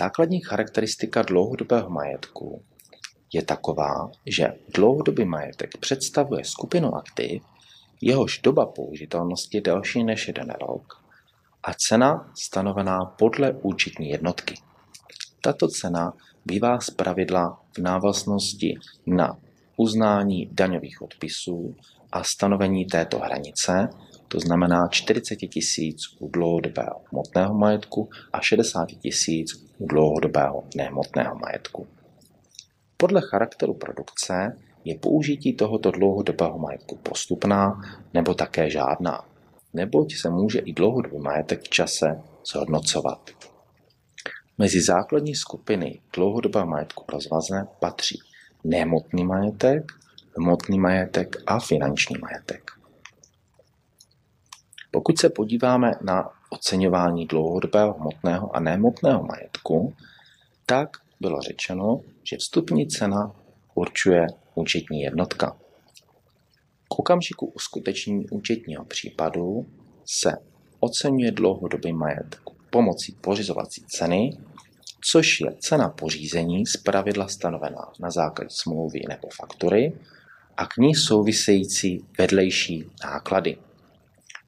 Základní 0.00 0.40
charakteristika 0.40 1.22
dlouhodobého 1.22 1.90
majetku 1.90 2.64
je 3.32 3.42
taková, 3.42 4.10
že 4.26 4.54
dlouhodobý 4.74 5.24
majetek 5.24 5.78
představuje 5.80 6.44
skupinu 6.44 6.94
aktiv, 6.94 7.42
jehož 8.00 8.38
doba 8.38 8.66
použitelnosti 8.66 9.56
je 9.56 9.60
delší 9.60 10.04
než 10.04 10.28
jeden 10.28 10.50
rok 10.60 11.02
a 11.62 11.74
cena 11.74 12.32
stanovená 12.34 13.04
podle 13.04 13.52
účetní 13.52 14.08
jednotky. 14.08 14.54
Tato 15.40 15.68
cena 15.68 16.12
bývá 16.44 16.80
zpravidla 16.80 17.60
v 17.76 17.78
návaznosti 17.78 18.78
na 19.06 19.38
uznání 19.76 20.48
daňových 20.52 21.02
odpisů 21.02 21.76
a 22.12 22.24
stanovení 22.24 22.84
této 22.86 23.18
hranice, 23.18 23.88
to 24.28 24.40
znamená 24.40 24.88
40 24.88 25.36
tisíc 25.36 26.02
u 26.18 26.28
dlouhodobého 26.28 27.00
hmotného 27.12 27.54
majetku 27.54 28.08
a 28.32 28.40
60 28.40 28.86
tisíc 28.86 29.64
u 29.78 29.86
dlouhodobého 29.86 30.64
nehmotného 30.76 31.38
majetku. 31.38 31.86
Podle 33.02 33.20
charakteru 33.20 33.74
produkce 33.74 34.56
je 34.84 34.98
použití 34.98 35.52
tohoto 35.52 35.90
dlouhodobého 35.90 36.58
majetku 36.58 36.96
postupná 36.96 37.80
nebo 38.14 38.34
také 38.34 38.70
žádná, 38.70 39.24
neboť 39.72 40.14
se 40.14 40.30
může 40.30 40.58
i 40.58 40.72
dlouhodobý 40.72 41.18
majetek 41.18 41.60
v 41.62 41.68
čase 41.68 42.22
zhodnocovat. 42.52 43.30
Mezi 44.58 44.82
základní 44.82 45.34
skupiny 45.34 46.00
dlouhodobého 46.14 46.66
majetku 46.66 47.04
rozvazné 47.08 47.66
patří 47.80 48.18
nehmotný 48.64 49.24
majetek, 49.24 49.92
hmotný 50.38 50.78
majetek 50.78 51.36
a 51.46 51.60
finanční 51.60 52.16
majetek. 52.18 52.70
Pokud 54.90 55.18
se 55.18 55.30
podíváme 55.30 55.92
na 56.02 56.30
oceňování 56.50 57.26
dlouhodobého 57.26 57.92
hmotného 57.92 58.56
a 58.56 58.60
nehmotného 58.60 59.22
majetku, 59.22 59.94
tak 60.66 60.88
bylo 61.22 61.40
řečeno, 61.40 62.00
že 62.30 62.36
vstupní 62.36 62.88
cena 62.88 63.34
určuje 63.74 64.26
účetní 64.54 65.00
jednotka. 65.00 65.56
K 66.88 66.98
okamžiku 66.98 67.46
uskutečnění 67.46 68.28
účetního 68.30 68.84
případu 68.84 69.66
se 70.06 70.32
oceňuje 70.80 71.32
dlouhodobý 71.32 71.92
majetek 71.92 72.40
pomocí 72.70 73.12
pořizovací 73.20 73.84
ceny, 73.88 74.30
což 75.10 75.40
je 75.40 75.52
cena 75.58 75.88
pořízení 75.88 76.64
pravidla 76.84 77.28
stanovená 77.28 77.92
na 78.00 78.10
základě 78.10 78.50
smlouvy 78.50 79.00
nebo 79.08 79.28
faktury 79.40 79.92
a 80.56 80.66
k 80.66 80.76
ní 80.76 80.94
související 80.94 82.04
vedlejší 82.18 82.90
náklady. 83.04 83.56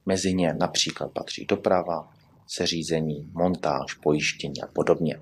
Mezi 0.05 0.33
ně 0.33 0.53
například 0.53 1.11
patří 1.11 1.45
doprava, 1.45 2.13
seřízení, 2.47 3.29
montáž, 3.33 3.93
pojištění 3.93 4.61
a 4.63 4.67
podobně. 4.67 5.19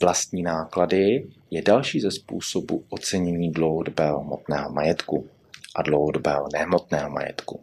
Vlastní 0.00 0.42
náklady 0.42 1.30
je 1.50 1.62
další 1.62 2.00
ze 2.00 2.10
způsobů 2.10 2.84
ocenění 2.88 3.52
dlouhodobého 3.52 4.20
hmotného 4.20 4.72
majetku 4.72 5.28
a 5.76 5.82
dlouhodobého 5.82 6.48
nehmotného 6.52 7.10
majetku. 7.10 7.60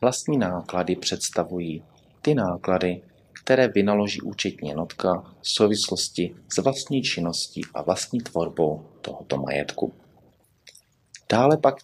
Vlastní 0.00 0.38
náklady 0.38 0.96
představují 0.96 1.84
ty 2.22 2.34
náklady, 2.34 3.02
které 3.42 3.68
vynaloží 3.68 4.20
účetní 4.20 4.68
jednotka 4.68 5.34
v 5.40 5.48
souvislosti 5.48 6.36
s 6.48 6.58
vlastní 6.58 7.02
činností 7.02 7.60
a 7.74 7.82
vlastní 7.82 8.20
tvorbou 8.20 8.86
tohoto 9.00 9.36
majetku. 9.36 9.92
Dále 11.32 11.56
pak 11.56 11.74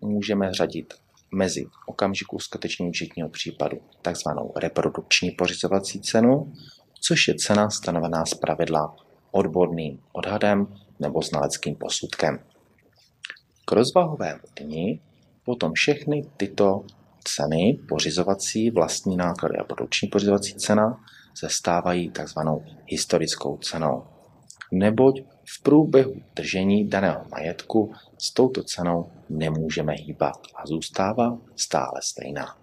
můžeme 0.00 0.54
řadit 0.54 0.94
mezi 1.34 1.66
okamžiku 1.86 2.36
uskutečnění 2.36 2.90
účetního 2.90 3.28
případu 3.28 3.78
takzvanou 4.02 4.52
reprodukční 4.56 5.30
pořizovací 5.30 6.00
cenu, 6.00 6.52
což 7.00 7.28
je 7.28 7.34
cena 7.34 7.70
stanovená 7.70 8.26
z 8.26 8.34
pravidla 8.34 8.96
odborným 9.30 10.00
odhadem 10.12 10.66
nebo 11.00 11.22
znaleckým 11.22 11.74
posudkem. 11.74 12.38
K 13.64 13.72
rozvahovému 13.72 14.40
dni 14.60 15.00
potom 15.44 15.72
všechny 15.72 16.22
tyto 16.36 16.84
ceny, 17.24 17.78
pořizovací, 17.88 18.70
vlastní 18.70 19.16
náklady 19.16 19.56
a 19.58 19.64
produkční 19.64 20.08
pořizovací 20.08 20.54
cena, 20.54 21.04
se 21.34 21.48
stávají 21.48 22.10
takzvanou 22.10 22.64
historickou 22.86 23.56
cenou. 23.56 24.04
Neboť 24.72 25.22
v 25.44 25.62
průběhu 25.62 26.14
držení 26.36 26.88
daného 26.88 27.24
majetku 27.30 27.92
s 28.18 28.32
touto 28.34 28.62
cenou 28.62 29.10
nemůžeme 29.28 29.92
hýbat 29.92 30.36
a 30.54 30.66
zůstává 30.66 31.38
stále 31.56 32.00
stejná. 32.02 32.56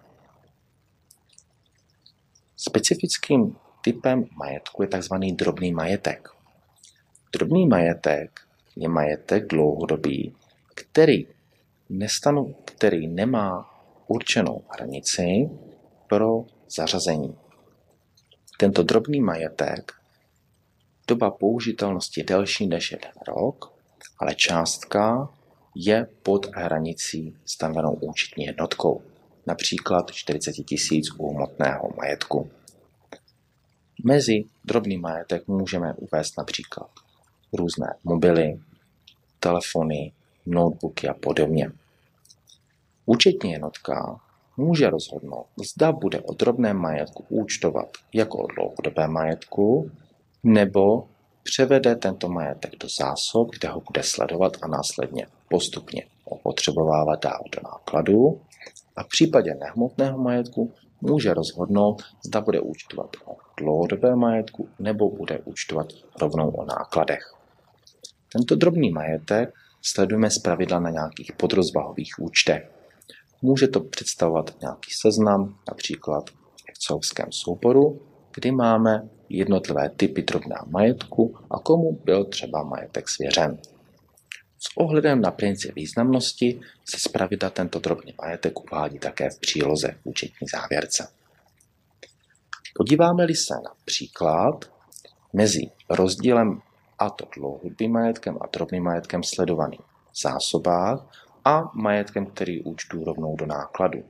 Specifickým 2.56 3.56
typem 3.84 4.24
majetku 4.36 4.82
je 4.82 4.88
tzv. 4.88 5.14
drobný 5.14 5.72
majetek. 5.72 6.35
Drobný 7.32 7.66
majetek 7.66 8.40
je 8.76 8.88
majetek 8.88 9.46
dlouhodobý, 9.46 10.34
který, 10.74 11.26
nestanu, 11.88 12.54
který 12.64 13.08
nemá 13.08 13.70
určenou 14.06 14.64
hranici 14.68 15.50
pro 16.08 16.44
zařazení. 16.70 17.36
Tento 18.58 18.82
drobný 18.82 19.20
majetek, 19.20 19.92
doba 21.08 21.30
použitelnosti 21.30 22.20
je 22.20 22.24
delší 22.24 22.66
než 22.66 22.92
jeden 22.92 23.12
rok, 23.26 23.72
ale 24.18 24.34
částka 24.34 25.28
je 25.74 26.06
pod 26.22 26.46
hranicí 26.54 27.36
stanovenou 27.44 27.92
účetní 27.92 28.44
jednotkou, 28.44 29.02
například 29.46 30.10
40 30.10 30.52
tisíc 30.52 31.06
u 31.18 31.34
hmotného 31.34 31.92
majetku. 31.96 32.50
Mezi 34.04 34.44
drobný 34.64 34.98
majetek 34.98 35.48
můžeme 35.48 35.94
uvést 35.94 36.38
například 36.38 37.05
různé 37.52 37.94
mobily, 38.04 38.60
telefony, 39.40 40.12
notebooky 40.46 41.08
a 41.08 41.14
podobně. 41.14 41.70
Účetní 43.06 43.52
jednotka 43.52 44.20
může 44.56 44.90
rozhodnout, 44.90 45.46
zda 45.66 45.92
bude 45.92 46.20
o 46.20 46.34
drobném 46.34 46.76
majetku 46.76 47.24
účtovat 47.28 47.88
jako 48.14 48.38
o 48.38 48.46
dlouhodobém 48.46 49.12
majetku, 49.12 49.90
nebo 50.44 51.08
převede 51.42 51.96
tento 51.96 52.28
majetek 52.28 52.76
do 52.80 52.88
zásob, 52.98 53.50
kde 53.58 53.68
ho 53.68 53.80
bude 53.80 54.02
sledovat 54.02 54.52
a 54.62 54.68
následně 54.68 55.26
postupně 55.48 56.06
opotřebovávat 56.24 57.22
dál 57.22 57.42
do 57.56 57.60
nákladu 57.64 58.40
a 58.96 59.02
v 59.02 59.08
případě 59.08 59.54
nehmotného 59.54 60.18
majetku 60.18 60.72
může 61.00 61.34
rozhodnout, 61.34 62.02
zda 62.26 62.40
bude 62.40 62.60
účtovat 62.60 63.10
o 63.24 63.36
dlouhodobém 63.58 64.18
majetku 64.18 64.68
nebo 64.78 65.10
bude 65.10 65.38
účtovat 65.38 65.86
rovnou 66.20 66.50
o 66.50 66.64
nákladech. 66.64 67.35
Tento 68.36 68.56
drobný 68.56 68.90
majetek 68.90 69.54
sledujeme 69.82 70.30
zpravidla 70.30 70.80
na 70.80 70.90
nějakých 70.90 71.32
podrozvahových 71.32 72.14
účtech. 72.18 72.70
Může 73.42 73.68
to 73.68 73.80
představovat 73.80 74.56
nějaký 74.60 74.90
seznam, 74.90 75.58
například 75.68 76.30
v 76.30 76.34
excelovském 76.68 77.32
souboru, 77.32 78.02
kdy 78.34 78.50
máme 78.50 79.08
jednotlivé 79.28 79.90
typy 79.90 80.22
drobného 80.22 80.66
majetku 80.66 81.36
a 81.50 81.58
komu 81.58 82.00
byl 82.04 82.24
třeba 82.24 82.62
majetek 82.62 83.08
svěřen. 83.08 83.58
S 84.58 84.76
ohledem 84.76 85.20
na 85.20 85.30
princip 85.30 85.74
významnosti 85.74 86.60
se 86.84 87.00
zpravidla 87.00 87.50
tento 87.50 87.78
drobný 87.78 88.14
majetek 88.22 88.60
uvádí 88.60 88.98
také 88.98 89.30
v 89.30 89.38
příloze 89.40 89.88
v 89.88 90.06
účetní 90.06 90.46
závěrce. 90.52 91.08
Podíváme-li 92.74 93.34
se 93.34 93.54
na 93.54 93.70
příklad, 93.84 94.64
mezi 95.32 95.60
rozdílem 95.90 96.60
a 96.98 97.10
to 97.10 97.28
dlouhodobým 97.36 97.92
majetkem 97.92 98.38
a 98.40 98.46
drobným 98.46 98.82
majetkem 98.82 99.22
sledovaným 99.22 99.80
v 100.12 100.20
zásobách 100.22 101.06
a 101.44 101.70
majetkem, 101.74 102.26
který 102.26 102.62
účtu 102.62 103.04
rovnou 103.04 103.36
do 103.36 103.46
nákladu. 103.46 104.04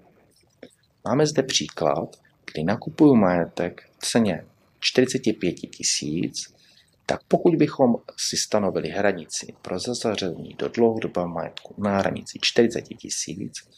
Máme 1.05 1.27
zde 1.27 1.43
příklad, 1.43 2.17
kdy 2.53 2.65
nakupuju 2.65 3.15
majetek 3.15 3.83
v 3.99 4.07
ceně 4.07 4.45
45 4.81 5.53
tisíc, 5.53 6.55
tak 7.07 7.21
pokud 7.29 7.55
bychom 7.55 7.97
si 8.17 8.37
stanovili 8.37 8.89
hranici 8.89 9.55
pro 9.63 9.79
zařazení 9.79 10.55
do 10.59 10.69
dlouhodobého 10.69 11.29
majetku 11.29 11.75
na 11.79 11.99
hranici 11.99 12.39
40 12.43 12.83
tisíc, 12.83 13.69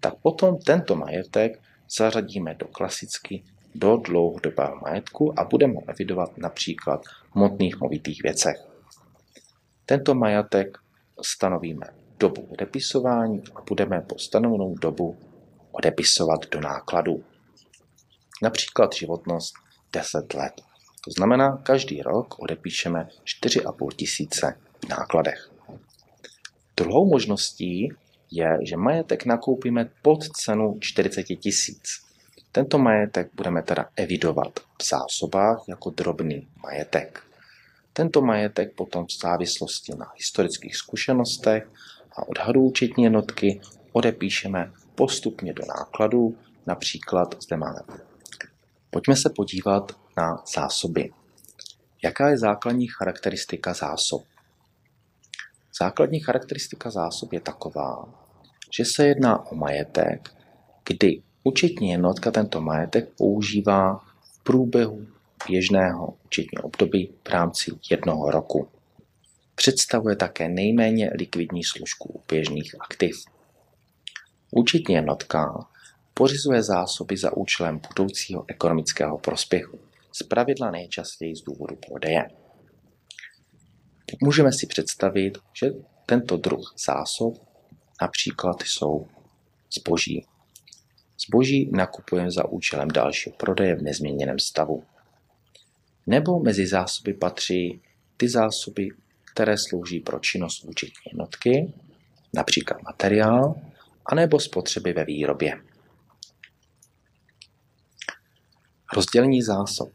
tak 0.00 0.14
potom 0.14 0.58
tento 0.58 0.96
majetek 0.96 1.60
zařadíme 1.96 2.54
do 2.54 2.66
klasicky 2.66 3.42
do 3.74 3.96
dlouhodobého 3.96 4.76
majetku 4.82 5.40
a 5.40 5.44
budeme 5.44 5.74
evidovat 5.86 6.38
například 6.38 7.02
hmotných 7.36 7.80
movitých 7.80 8.22
věcech. 8.22 8.56
Tento 9.86 10.14
majetek 10.14 10.78
stanovíme 11.22 11.86
dobu 12.18 12.42
odepisování 12.42 13.42
a 13.54 13.62
budeme 13.68 14.00
po 14.00 14.18
stanovenou 14.18 14.74
dobu 14.74 15.16
odepisovat 15.72 16.40
do 16.50 16.60
nákladu. 16.60 17.24
Například 18.42 18.94
životnost 18.94 19.54
10 19.92 20.34
let. 20.34 20.52
To 21.04 21.10
znamená, 21.10 21.56
každý 21.56 22.02
rok 22.02 22.38
odepíšeme 22.38 23.08
4,5 23.44 23.88
tisíce 23.96 24.58
v 24.84 24.88
nákladech. 24.88 25.50
Druhou 26.76 27.10
možností 27.10 27.88
je, 28.30 28.58
že 28.62 28.76
majetek 28.76 29.26
nakoupíme 29.26 29.90
pod 30.02 30.28
cenu 30.28 30.78
40 30.80 31.22
tisíc. 31.22 32.05
Tento 32.56 32.78
majetek 32.78 33.30
budeme 33.34 33.62
teda 33.62 33.88
evidovat 33.96 34.60
v 34.60 34.84
zásobách 34.90 35.64
jako 35.68 35.90
drobný 35.90 36.48
majetek. 36.62 37.22
Tento 37.92 38.20
majetek 38.22 38.74
potom 38.74 39.06
v 39.06 39.18
závislosti 39.22 39.92
na 39.98 40.12
historických 40.16 40.76
zkušenostech 40.76 41.68
a 42.16 42.28
odhadu 42.28 42.60
účetní 42.60 43.04
jednotky 43.04 43.60
odepíšeme 43.92 44.72
postupně 44.94 45.52
do 45.52 45.62
nákladů. 45.78 46.38
Například 46.66 47.42
zde 47.42 47.56
máme. 47.56 47.80
Pojďme 48.90 49.16
se 49.16 49.30
podívat 49.36 49.92
na 50.16 50.42
zásoby. 50.54 51.10
Jaká 52.04 52.28
je 52.28 52.38
základní 52.38 52.86
charakteristika 52.86 53.74
zásob? 53.74 54.22
Základní 55.80 56.20
charakteristika 56.20 56.90
zásob 56.90 57.32
je 57.32 57.40
taková, 57.40 58.08
že 58.76 58.84
se 58.84 59.06
jedná 59.06 59.46
o 59.46 59.54
majetek, 59.54 60.34
kdy 60.84 61.22
účetní 61.46 61.90
jednotka 61.90 62.30
tento 62.30 62.60
majetek 62.60 63.08
používá 63.16 64.04
v 64.32 64.42
průběhu 64.42 65.06
běžného 65.48 66.16
účetního 66.24 66.62
období 66.62 67.12
v 67.24 67.28
rámci 67.28 67.70
jednoho 67.90 68.30
roku. 68.30 68.68
Představuje 69.54 70.16
také 70.16 70.48
nejméně 70.48 71.10
likvidní 71.14 71.64
složku 71.64 72.22
běžných 72.28 72.74
aktiv. 72.80 73.24
Účetní 74.50 74.94
jednotka 74.94 75.68
pořizuje 76.14 76.62
zásoby 76.62 77.16
za 77.16 77.36
účelem 77.36 77.80
budoucího 77.88 78.44
ekonomického 78.48 79.18
prospěchu, 79.18 79.78
zpravidla 80.12 80.70
nejčastěji 80.70 81.36
z 81.36 81.42
důvodu 81.42 81.76
prodeje. 81.88 82.30
Můžeme 84.22 84.52
si 84.52 84.66
představit, 84.66 85.38
že 85.60 85.70
tento 86.06 86.36
druh 86.36 86.74
zásob 86.86 87.34
například 88.02 88.62
jsou 88.62 89.06
zboží. 89.74 90.26
Zboží 91.26 91.70
nakupujeme 91.72 92.30
za 92.30 92.48
účelem 92.48 92.88
dalšího 92.88 93.36
prodeje 93.36 93.76
v 93.76 93.82
nezměněném 93.82 94.38
stavu. 94.38 94.84
Nebo 96.06 96.40
mezi 96.40 96.66
zásoby 96.66 97.14
patří 97.14 97.80
ty 98.16 98.28
zásoby, 98.28 98.88
které 99.32 99.58
slouží 99.58 100.00
pro 100.00 100.18
činnost 100.18 100.64
účetní 100.64 101.02
jednotky, 101.12 101.72
například 102.34 102.82
materiál, 102.82 103.54
anebo 104.06 104.40
spotřeby 104.40 104.92
ve 104.92 105.04
výrobě. 105.04 105.62
Rozdělení 108.92 109.42
zásob. 109.42 109.90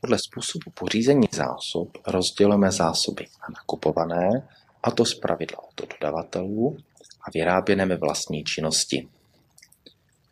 Podle 0.00 0.18
způsobu 0.18 0.70
pořízení 0.74 1.28
zásob 1.32 1.88
rozdělujeme 2.06 2.72
zásoby 2.72 3.26
na 3.42 3.48
nakupované, 3.54 4.48
a 4.82 4.90
to 4.90 5.04
z 5.04 5.14
pravidla 5.14 5.58
od 5.62 5.88
dodavatelů 5.88 6.76
a 7.22 7.30
vyráběné 7.34 7.96
vlastní 7.96 8.44
činnosti. 8.44 9.08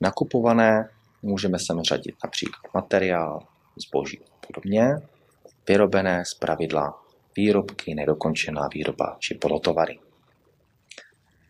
Nakupované 0.00 0.88
můžeme 1.22 1.58
sem 1.58 1.82
řadit 1.82 2.14
například 2.24 2.74
materiál, 2.74 3.40
zboží 3.76 4.18
a 4.18 4.46
podobně, 4.46 4.94
vyrobené 5.68 6.24
z 6.24 6.34
pravidla 6.34 7.02
výrobky, 7.36 7.94
nedokončená 7.94 8.68
výroba 8.74 9.16
či 9.18 9.34
polotovary. 9.34 9.98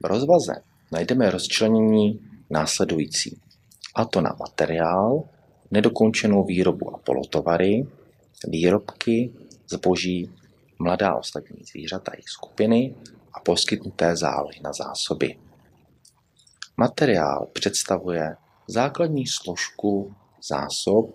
V 0.02 0.06
rozvaze 0.06 0.52
najdeme 0.92 1.30
rozčlenění 1.30 2.20
následující, 2.50 3.40
a 3.94 4.04
to 4.04 4.20
na 4.20 4.36
materiál, 4.38 5.22
nedokončenou 5.70 6.44
výrobu 6.44 6.94
a 6.94 6.98
polotovary, 6.98 7.86
výrobky, 8.48 9.32
zboží, 9.68 10.30
mladá 10.78 11.14
ostatní 11.14 11.64
zvířata 11.64 12.12
jejich 12.14 12.28
skupiny 12.28 12.94
a 13.32 13.40
poskytnuté 13.40 14.16
zálohy 14.16 14.60
na 14.62 14.72
zásoby. 14.72 15.36
Materiál 16.80 17.48
představuje 17.52 18.36
základní 18.68 19.26
složku 19.26 20.14
zásob 20.48 21.10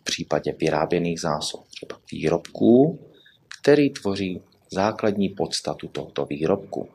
v 0.00 0.04
případě 0.04 0.54
vyráběných 0.60 1.20
zásob, 1.20 1.68
třeba 1.68 2.00
výrobků, 2.12 3.00
který 3.60 3.90
tvoří 3.90 4.42
základní 4.72 5.28
podstatu 5.28 5.88
tohoto 5.88 6.26
výrobku. 6.26 6.88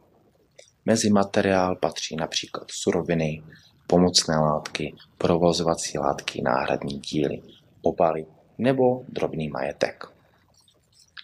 Mezi 0.86 1.10
materiál 1.10 1.76
patří 1.76 2.16
například 2.16 2.68
suroviny, 2.72 3.44
pomocné 3.88 4.38
látky, 4.38 4.96
provozovací 5.18 5.98
látky, 5.98 6.42
náhradní 6.42 7.00
díly, 7.00 7.42
obaly 7.82 8.26
nebo 8.58 9.04
drobný 9.10 9.50
majetek. 9.50 10.06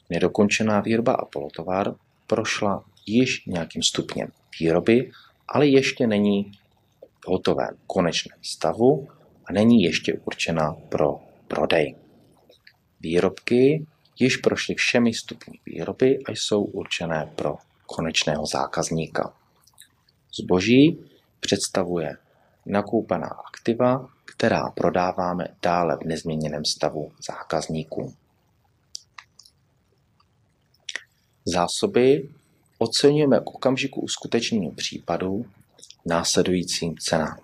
Nedokončená 0.09 0.81
výroba 0.81 1.13
a 1.13 1.25
polotovar 1.25 1.95
prošla 2.27 2.83
již 3.05 3.45
nějakým 3.45 3.83
stupněm 3.83 4.31
výroby, 4.59 5.11
ale 5.47 5.67
ještě 5.67 6.07
není 6.07 6.51
hotovém 7.29 7.77
konečném 7.87 8.39
stavu 8.41 9.07
a 9.45 9.53
není 9.53 9.83
ještě 9.83 10.13
určena 10.13 10.73
pro 10.89 11.19
prodej. 11.47 11.95
Výrobky 12.99 13.85
již 14.19 14.37
prošly 14.37 14.75
všemi 14.75 15.13
stupni 15.13 15.59
výroby 15.65 16.19
a 16.25 16.31
jsou 16.31 16.63
určené 16.63 17.31
pro 17.35 17.55
konečného 17.85 18.45
zákazníka. 18.45 19.33
Zboží 20.39 20.99
představuje 21.39 22.17
nakoupená 22.65 23.27
aktiva, 23.27 24.09
která 24.25 24.69
prodáváme 24.69 25.47
dále 25.61 25.97
v 25.97 26.05
nezměněném 26.05 26.65
stavu 26.65 27.11
zákazníkům. 27.27 28.13
Zásoby 31.45 32.29
oceňujeme 32.77 33.39
k 33.39 33.47
okamžiku 33.47 34.01
uskutečnění 34.01 34.71
případu 34.71 35.45
následujícím 36.09 36.97
cenám. 36.97 37.39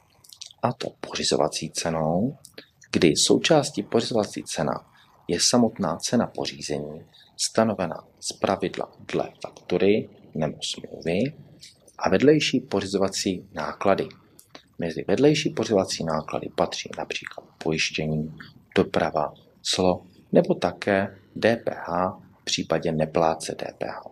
A 0.62 0.74
to 0.74 0.90
pořizovací 1.00 1.72
cenou, 1.72 2.38
kdy 2.92 3.16
součástí 3.16 3.84
pořizovací 3.84 4.44
cena 4.44 4.74
je 5.28 5.40
samotná 5.42 5.98
cena 5.98 6.28
pořízení, 6.28 7.06
stanovena 7.38 8.04
z 8.20 8.34
pravidla 8.34 8.92
dle 9.00 9.30
faktury 9.42 10.10
nebo 10.36 10.58
smlouvy 10.64 11.20
a 11.98 12.10
vedlejší 12.10 12.60
pořizovací 12.60 13.50
náklady. 13.54 14.08
Mezi 14.80 15.06
vedlejší 15.08 15.50
pořizovací 15.50 16.04
náklady 16.04 16.50
patří 16.56 16.90
například 16.98 17.48
pojištění, 17.64 18.38
doprava, 18.76 19.34
clo 19.62 20.06
nebo 20.32 20.54
také 20.54 21.18
DPH 21.36 21.88
v 22.42 22.44
případě 22.44 22.92
nepláce 22.92 23.56
DPH. 23.56 24.08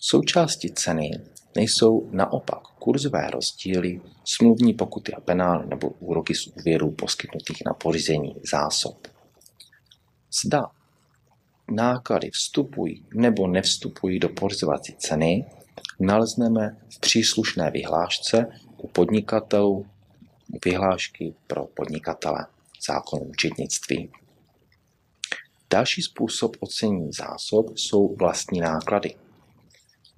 Součástí 0.00 0.72
ceny 0.72 1.10
nejsou 1.56 2.08
naopak 2.12 2.62
kurzové 2.78 3.30
rozdíly, 3.30 4.00
smluvní 4.24 4.74
pokuty 4.74 5.12
a 5.12 5.20
penály 5.20 5.66
nebo 5.66 5.88
úroky 5.88 6.34
z 6.34 6.46
úvěrů 6.46 6.90
poskytnutých 6.90 7.62
na 7.66 7.74
pořízení 7.74 8.36
zásob. 8.50 9.08
Zda 10.44 10.62
náklady 11.70 12.30
vstupují 12.30 13.04
nebo 13.14 13.46
nevstupují 13.46 14.18
do 14.18 14.28
pořizovací 14.28 14.94
ceny, 14.98 15.46
nalezneme 16.00 16.76
v 16.94 17.00
příslušné 17.00 17.70
vyhlášce 17.70 18.46
u 18.76 18.88
podnikatelů 18.88 19.86
vyhlášky 20.64 21.34
pro 21.46 21.66
podnikatele 21.66 22.46
zákon 22.86 23.20
účetnictví. 23.22 24.10
Další 25.70 26.02
způsob 26.02 26.56
ocenění 26.60 27.12
zásob 27.12 27.78
jsou 27.78 28.16
vlastní 28.16 28.60
náklady. 28.60 29.14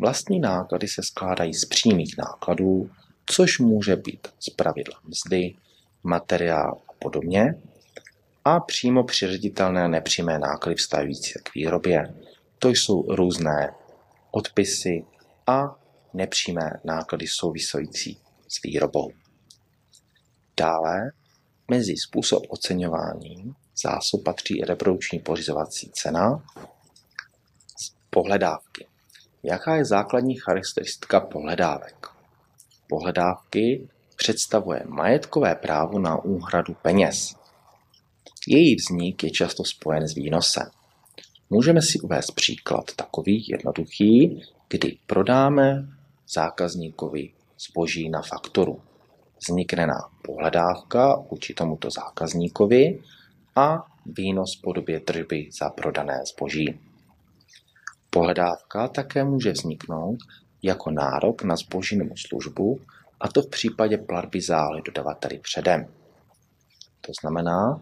Vlastní 0.03 0.41
náklady 0.41 0.89
se 0.89 1.03
skládají 1.03 1.55
z 1.55 1.65
přímých 1.65 2.15
nákladů, 2.19 2.91
což 3.27 3.59
může 3.59 3.97
být 3.97 4.29
z 4.41 4.51
pravidla 4.51 5.01
mzdy, 5.05 5.55
materiál 6.03 6.81
a 6.89 6.93
podobně, 6.93 7.55
a 8.45 8.61
přímo 8.61 9.05
přiřaditelné 9.05 9.89
nepřímé 9.89 10.39
náklady 10.39 10.75
vztahující 10.75 11.33
k 11.43 11.55
výrobě. 11.55 12.15
To 12.59 12.69
jsou 12.69 13.15
různé 13.15 13.75
odpisy 14.31 15.05
a 15.47 15.77
nepřímé 16.15 16.81
náklady 16.85 17.27
související 17.27 18.19
s 18.49 18.63
výrobou. 18.63 19.11
Dále 20.57 21.11
mezi 21.69 21.97
způsob 21.97 22.43
oceňování 22.49 23.55
zásob 23.83 24.25
patří 24.25 24.61
reprodukční 24.61 25.19
pořizovací 25.19 25.91
cena, 25.95 26.45
pohledávky. 28.11 28.92
Jaká 29.45 29.77
je 29.77 29.85
základní 29.85 30.37
charakteristika 30.37 31.21
pohledávek? 31.21 32.07
Pohledávky 32.89 33.89
představuje 34.17 34.83
majetkové 34.87 35.55
právo 35.55 35.99
na 35.99 36.25
úhradu 36.25 36.75
peněz. 36.83 37.35
Její 38.49 38.77
vznik 38.77 39.25
je 39.25 39.31
často 39.31 39.65
spojen 39.65 40.09
s 40.09 40.15
výnosem. 40.15 40.71
Můžeme 41.51 41.83
si 41.83 42.01
uvést 42.01 42.31
příklad 42.31 42.85
takový 42.97 43.47
jednoduchý, 43.49 44.43
kdy 44.69 44.99
prodáme 45.07 45.89
zákazníkovi 46.35 47.33
zboží 47.69 48.09
na 48.09 48.23
fakturu. 48.23 48.81
Vznikne 49.49 49.87
nám 49.87 50.11
pohledávka 50.25 51.17
vůči 51.31 51.55
tomuto 51.55 51.91
zákazníkovi 51.91 53.03
a 53.57 53.87
výnos 54.07 54.59
v 54.59 54.63
podobě 54.63 55.01
tržby 55.01 55.49
za 55.61 55.71
prodané 55.71 56.21
zboží. 56.35 56.92
Pohledávka 58.15 58.89
také 58.89 59.25
může 59.25 59.53
vzniknout 59.53 60.19
jako 60.63 60.91
nárok 60.91 61.43
na 61.43 61.57
zboží 61.57 61.97
nebo 61.97 62.15
službu, 62.17 62.81
a 63.21 63.29
to 63.29 63.43
v 63.43 63.51
případě 63.51 63.99
platby 63.99 64.41
zálohy 64.41 64.83
dodavateli 64.87 65.39
předem. 65.39 65.87
To 67.01 67.13
znamená, 67.21 67.81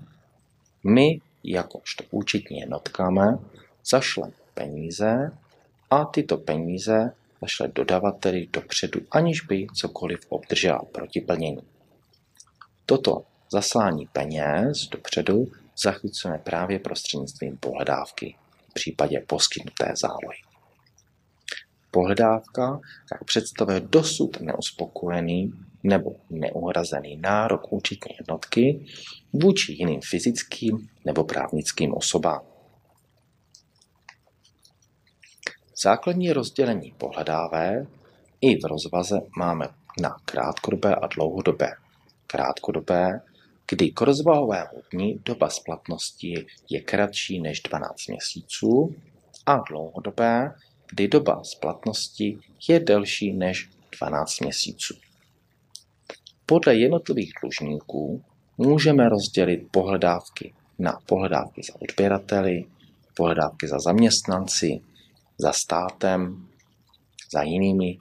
my 0.84 1.20
jakožto 1.44 2.04
účetní 2.10 2.58
jednotkami 2.58 3.26
zašleme 3.90 4.32
peníze 4.54 5.32
a 5.90 6.04
tyto 6.04 6.36
peníze 6.36 7.12
zašle 7.40 7.68
dodavateli 7.68 8.46
dopředu, 8.52 9.00
aniž 9.10 9.40
by 9.40 9.66
cokoliv 9.74 10.20
obdržel 10.28 10.78
proti 10.92 11.20
plnění. 11.20 11.62
Toto 12.86 13.24
zaslání 13.52 14.06
peněz 14.06 14.88
dopředu 14.88 15.46
zachycujeme 15.82 16.38
právě 16.38 16.78
prostřednictvím 16.78 17.56
pohledávky 17.56 18.36
v 18.70 18.74
případě 18.74 19.24
poskytnuté 19.26 19.92
zálohy. 19.96 20.38
Pohledávka 21.90 22.80
tak 23.08 23.24
představuje 23.24 23.80
dosud 23.80 24.40
neuspokojený 24.40 25.52
nebo 25.82 26.16
neuhrazený 26.30 27.16
nárok 27.16 27.72
účetní 27.72 28.16
jednotky 28.18 28.86
vůči 29.32 29.72
jiným 29.72 30.00
fyzickým 30.00 30.88
nebo 31.04 31.24
právnickým 31.24 31.94
osobám. 31.94 32.40
Základní 35.82 36.32
rozdělení 36.32 36.94
pohledávé 36.98 37.86
i 38.40 38.56
v 38.60 38.64
rozvaze 38.64 39.20
máme 39.36 39.68
na 40.00 40.16
krátkodobé 40.24 40.94
a 40.94 41.06
dlouhodobé. 41.06 41.72
Krátkodobé, 42.26 43.20
kdy 43.70 43.90
k 43.90 44.00
rozvahovému 44.00 44.82
dní 44.92 45.20
doba 45.24 45.50
splatnosti 45.50 46.46
je 46.70 46.80
kratší 46.80 47.40
než 47.40 47.60
12 47.60 48.08
měsíců 48.08 48.94
a 49.46 49.56
dlouhodobé, 49.56 50.54
kdy 50.90 51.08
doba 51.08 51.44
splatnosti 51.44 52.38
je 52.68 52.80
delší 52.80 53.32
než 53.32 53.70
12 54.00 54.40
měsíců. 54.40 54.94
Podle 56.46 56.74
jednotlivých 56.74 57.32
dlužníků 57.42 58.24
můžeme 58.58 59.08
rozdělit 59.08 59.68
pohledávky 59.70 60.54
na 60.78 61.00
pohledávky 61.06 61.62
za 61.62 61.80
odběrateli, 61.80 62.64
pohledávky 63.16 63.68
za 63.68 63.78
zaměstnanci, 63.78 64.80
za 65.38 65.52
státem, 65.52 66.48
za 67.32 67.42
jinými 67.42 67.98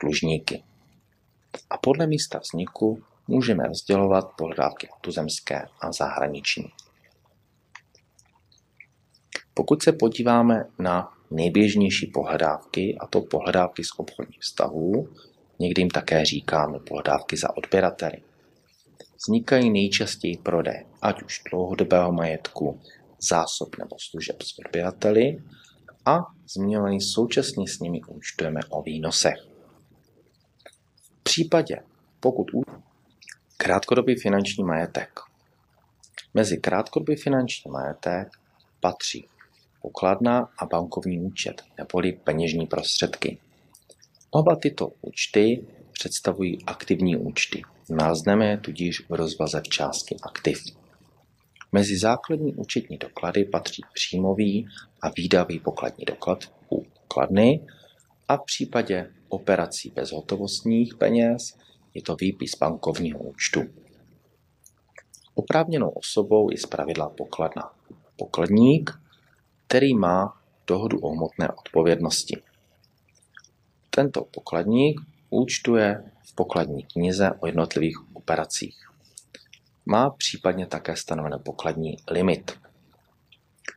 dlužníky. 0.00 0.62
A 1.70 1.78
podle 1.78 2.06
místa 2.06 2.38
vzniku 2.38 3.02
můžeme 3.28 3.64
rozdělovat 3.66 4.24
pohledávky 4.36 4.88
tuzemské 5.00 5.66
a 5.80 5.92
zahraniční. 5.92 6.64
Pokud 9.54 9.82
se 9.82 9.92
podíváme 9.92 10.64
na 10.78 11.12
nejběžnější 11.30 12.06
pohledávky, 12.06 12.96
a 13.00 13.06
to 13.06 13.20
pohledávky 13.20 13.84
z 13.84 13.88
obchodních 13.96 14.40
vztahů, 14.40 15.08
někdy 15.58 15.82
jim 15.82 15.90
také 15.90 16.24
říkáme 16.24 16.78
pohledávky 16.78 17.36
za 17.36 17.56
odběrateli. 17.56 18.16
Vznikají 19.16 19.70
nejčastěji 19.70 20.36
prodej, 20.36 20.86
ať 21.02 21.22
už 21.22 21.42
dlouhodobého 21.50 22.12
majetku, 22.12 22.80
zásob 23.28 23.78
nebo 23.78 23.96
služeb 24.10 24.42
s 24.42 24.58
odběrateli 24.58 25.42
a 26.06 26.18
zmiňovaný 26.54 27.00
současně 27.00 27.68
s 27.68 27.78
nimi 27.78 28.00
účtujeme 28.08 28.60
o 28.70 28.82
výnosech. 28.82 29.36
V 31.20 31.22
případě, 31.22 31.76
pokud 32.20 32.46
krátkodobý 33.62 34.14
finanční 34.14 34.64
majetek. 34.64 35.20
Mezi 36.34 36.56
krátkodobý 36.56 37.16
finanční 37.16 37.70
majetek 37.70 38.28
patří 38.80 39.26
pokladna 39.82 40.48
a 40.58 40.66
bankovní 40.66 41.20
účet, 41.20 41.62
neboli 41.78 42.12
peněžní 42.12 42.66
prostředky. 42.66 43.38
Oba 44.30 44.56
tyto 44.56 44.92
účty 45.00 45.66
představují 45.92 46.64
aktivní 46.66 47.16
účty. 47.16 47.62
Nalezneme 47.90 48.46
je 48.46 48.56
tudíž 48.56 49.08
v 49.08 49.12
rozvaze 49.12 49.60
v 49.60 49.68
části 49.68 50.16
aktiv. 50.22 50.64
Mezi 51.72 51.98
základní 51.98 52.54
účetní 52.54 52.98
doklady 52.98 53.44
patří 53.44 53.82
příjmový 53.94 54.68
a 55.02 55.08
výdavý 55.16 55.58
pokladní 55.58 56.04
doklad 56.04 56.38
u 56.70 56.84
pokladny 56.84 57.66
a 58.28 58.36
v 58.36 58.44
případě 58.46 59.10
operací 59.28 59.92
bezhotovostních 59.94 60.94
peněz 60.94 61.62
je 61.94 62.02
to 62.02 62.16
výpis 62.16 62.58
bankovního 62.58 63.18
účtu. 63.18 63.60
Oprávněnou 65.34 65.88
osobou 65.88 66.50
je 66.50 66.58
zpravidla 66.58 67.08
pokladna. 67.08 67.70
Pokladník, 68.16 68.90
který 69.66 69.94
má 69.94 70.40
dohodu 70.66 70.98
o 70.98 71.10
hmotné 71.10 71.48
odpovědnosti. 71.48 72.42
Tento 73.90 74.24
pokladník 74.24 75.00
účtuje 75.30 76.04
v 76.24 76.34
pokladní 76.34 76.82
knize 76.82 77.30
o 77.40 77.46
jednotlivých 77.46 78.16
operacích. 78.16 78.88
Má 79.86 80.10
případně 80.10 80.66
také 80.66 80.96
stanovený 80.96 81.36
pokladní 81.44 81.96
limit. 82.10 82.58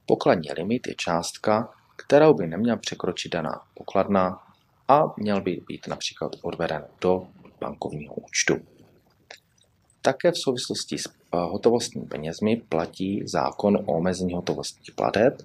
Pokladní 0.06 0.52
limit 0.52 0.88
je 0.88 0.96
částka, 0.98 1.74
kterou 1.96 2.34
by 2.34 2.48
neměla 2.48 2.78
překročit 2.78 3.32
daná 3.32 3.62
pokladna 3.74 4.44
a 4.88 5.04
měl 5.18 5.42
by 5.42 5.62
být 5.68 5.88
například 5.88 6.32
odveden 6.42 6.86
do 7.02 7.28
bankovního 7.60 8.14
účtu. 8.16 8.56
Také 10.02 10.32
v 10.32 10.38
souvislosti 10.38 10.98
s 10.98 11.06
eh, 11.08 11.12
hotovostními 11.32 12.08
penězmi 12.08 12.56
platí 12.56 13.24
zákon 13.26 13.78
o 13.78 13.98
omezení 13.98 14.34
hotovostních 14.34 14.92
plateb, 14.92 15.42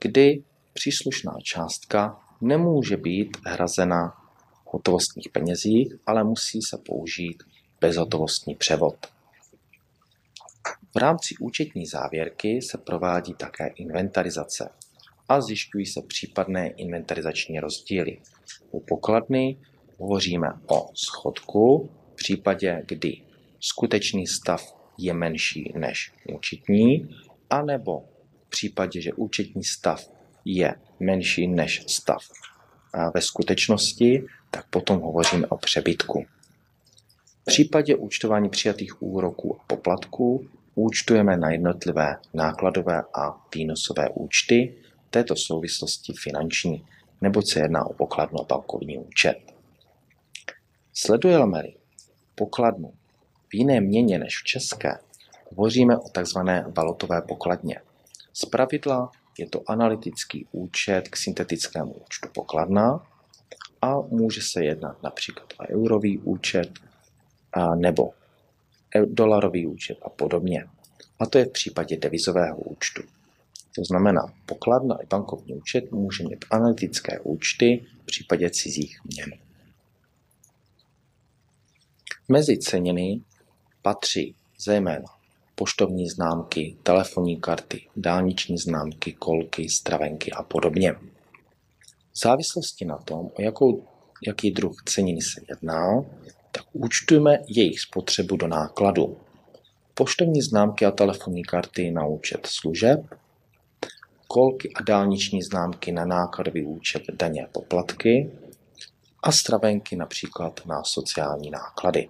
kdy 0.00 0.42
příslušná 0.72 1.36
částka 1.42 2.20
nemůže 2.40 2.96
být 2.96 3.36
hrazena 3.46 4.08
v 4.08 4.72
hotovostních 4.72 5.28
penězích, 5.28 5.94
ale 6.06 6.24
musí 6.24 6.62
se 6.62 6.78
použít 6.78 7.42
bezhotovostní 7.80 8.54
převod. 8.54 8.96
V 10.94 10.96
rámci 10.96 11.34
účetní 11.40 11.86
závěrky 11.86 12.62
se 12.62 12.78
provádí 12.78 13.34
také 13.34 13.66
inventarizace 13.66 14.68
a 15.28 15.40
zjišťují 15.40 15.86
se 15.86 16.02
případné 16.02 16.70
inventarizační 16.70 17.60
rozdíly. 17.60 18.18
U 18.70 18.80
pokladny 18.80 19.56
hovoříme 20.04 20.48
o 20.66 20.88
schodku 20.94 21.90
v 22.12 22.16
případě, 22.16 22.82
kdy 22.86 23.20
skutečný 23.60 24.26
stav 24.26 24.62
je 24.98 25.14
menší 25.14 25.72
než 25.76 26.12
účetní, 26.34 27.08
anebo 27.50 28.04
v 28.46 28.50
případě, 28.50 29.00
že 29.00 29.12
účetní 29.12 29.64
stav 29.64 30.08
je 30.44 30.74
menší 31.00 31.48
než 31.48 31.84
stav 31.88 32.22
ve 33.14 33.20
skutečnosti, 33.20 34.24
tak 34.50 34.66
potom 34.70 35.00
hovoříme 35.00 35.46
o 35.46 35.56
přebytku. 35.56 36.24
V 37.40 37.44
případě 37.44 37.96
účtování 37.96 38.48
přijatých 38.48 39.02
úroků 39.02 39.56
a 39.60 39.64
poplatků 39.66 40.48
účtujeme 40.74 41.36
na 41.36 41.50
jednotlivé 41.50 42.16
nákladové 42.34 43.02
a 43.14 43.46
výnosové 43.54 44.08
účty, 44.14 44.74
této 45.10 45.36
souvislosti 45.36 46.12
finanční, 46.22 46.84
neboť 47.20 47.52
se 47.52 47.60
jedná 47.60 47.86
o 47.86 47.92
pokladnu 47.92 48.40
a 48.40 48.44
bankovní 48.44 48.98
účet. 48.98 49.53
Sledujeme-li 50.96 51.74
pokladnu 52.34 52.92
v 53.48 53.54
jiné 53.54 53.80
měně 53.80 54.18
než 54.18 54.38
v 54.38 54.44
české, 54.44 54.98
hovoříme 55.50 55.98
o 55.98 56.08
tzv. 56.08 56.38
valutové 56.76 57.22
pokladně. 57.22 57.80
Z 58.32 58.44
pravidla 58.44 59.10
je 59.38 59.48
to 59.48 59.62
analytický 59.66 60.46
účet 60.52 61.08
k 61.08 61.16
syntetickému 61.16 61.92
účtu 61.92 62.28
pokladna 62.34 63.06
a 63.82 64.00
může 64.00 64.40
se 64.42 64.64
jednat 64.64 65.02
například 65.02 65.52
o 65.60 65.68
eurový 65.68 66.18
účet 66.18 66.70
a 67.52 67.74
nebo 67.74 68.10
dolarový 69.04 69.66
účet 69.66 69.98
a 70.02 70.08
podobně. 70.08 70.66
A 71.18 71.26
to 71.26 71.38
je 71.38 71.44
v 71.44 71.52
případě 71.52 71.96
devizového 71.96 72.58
účtu. 72.58 73.02
To 73.74 73.84
znamená, 73.84 74.32
pokladna 74.46 75.02
i 75.02 75.06
bankovní 75.06 75.54
účet 75.54 75.92
může 75.92 76.24
mít 76.24 76.44
analytické 76.50 77.20
účty 77.20 77.86
v 78.02 78.06
případě 78.06 78.50
cizích 78.50 79.00
měn. 79.04 79.43
Mezi 82.28 82.58
ceniny 82.58 83.20
patří 83.82 84.34
zejména 84.58 85.04
poštovní 85.54 86.08
známky, 86.08 86.76
telefonní 86.82 87.40
karty, 87.40 87.86
dálniční 87.96 88.58
známky, 88.58 89.12
kolky, 89.12 89.68
stravenky 89.68 90.32
a 90.32 90.42
podobně. 90.42 90.92
V 92.12 92.18
závislosti 92.18 92.84
na 92.84 92.96
tom, 92.96 93.30
o 93.38 93.42
jakou, 93.42 93.84
jaký 94.26 94.50
druh 94.50 94.82
ceniny 94.84 95.20
se 95.22 95.40
jedná, 95.48 96.04
tak 96.52 96.64
účtujeme 96.72 97.38
jejich 97.48 97.80
spotřebu 97.80 98.36
do 98.36 98.46
nákladu. 98.46 99.16
Poštovní 99.94 100.42
známky 100.42 100.86
a 100.86 100.90
telefonní 100.90 101.42
karty 101.42 101.90
na 101.90 102.06
účet 102.06 102.46
služeb, 102.46 103.14
kolky 104.28 104.72
a 104.72 104.82
dálniční 104.82 105.42
známky 105.42 105.92
na 105.92 106.04
nákladový 106.04 106.64
účet 106.64 107.02
daně 107.12 107.44
a 107.44 107.48
poplatky 107.52 108.30
a 109.24 109.32
stravenky 109.32 109.96
například 109.96 110.66
na 110.66 110.84
sociální 110.84 111.50
náklady. 111.50 112.08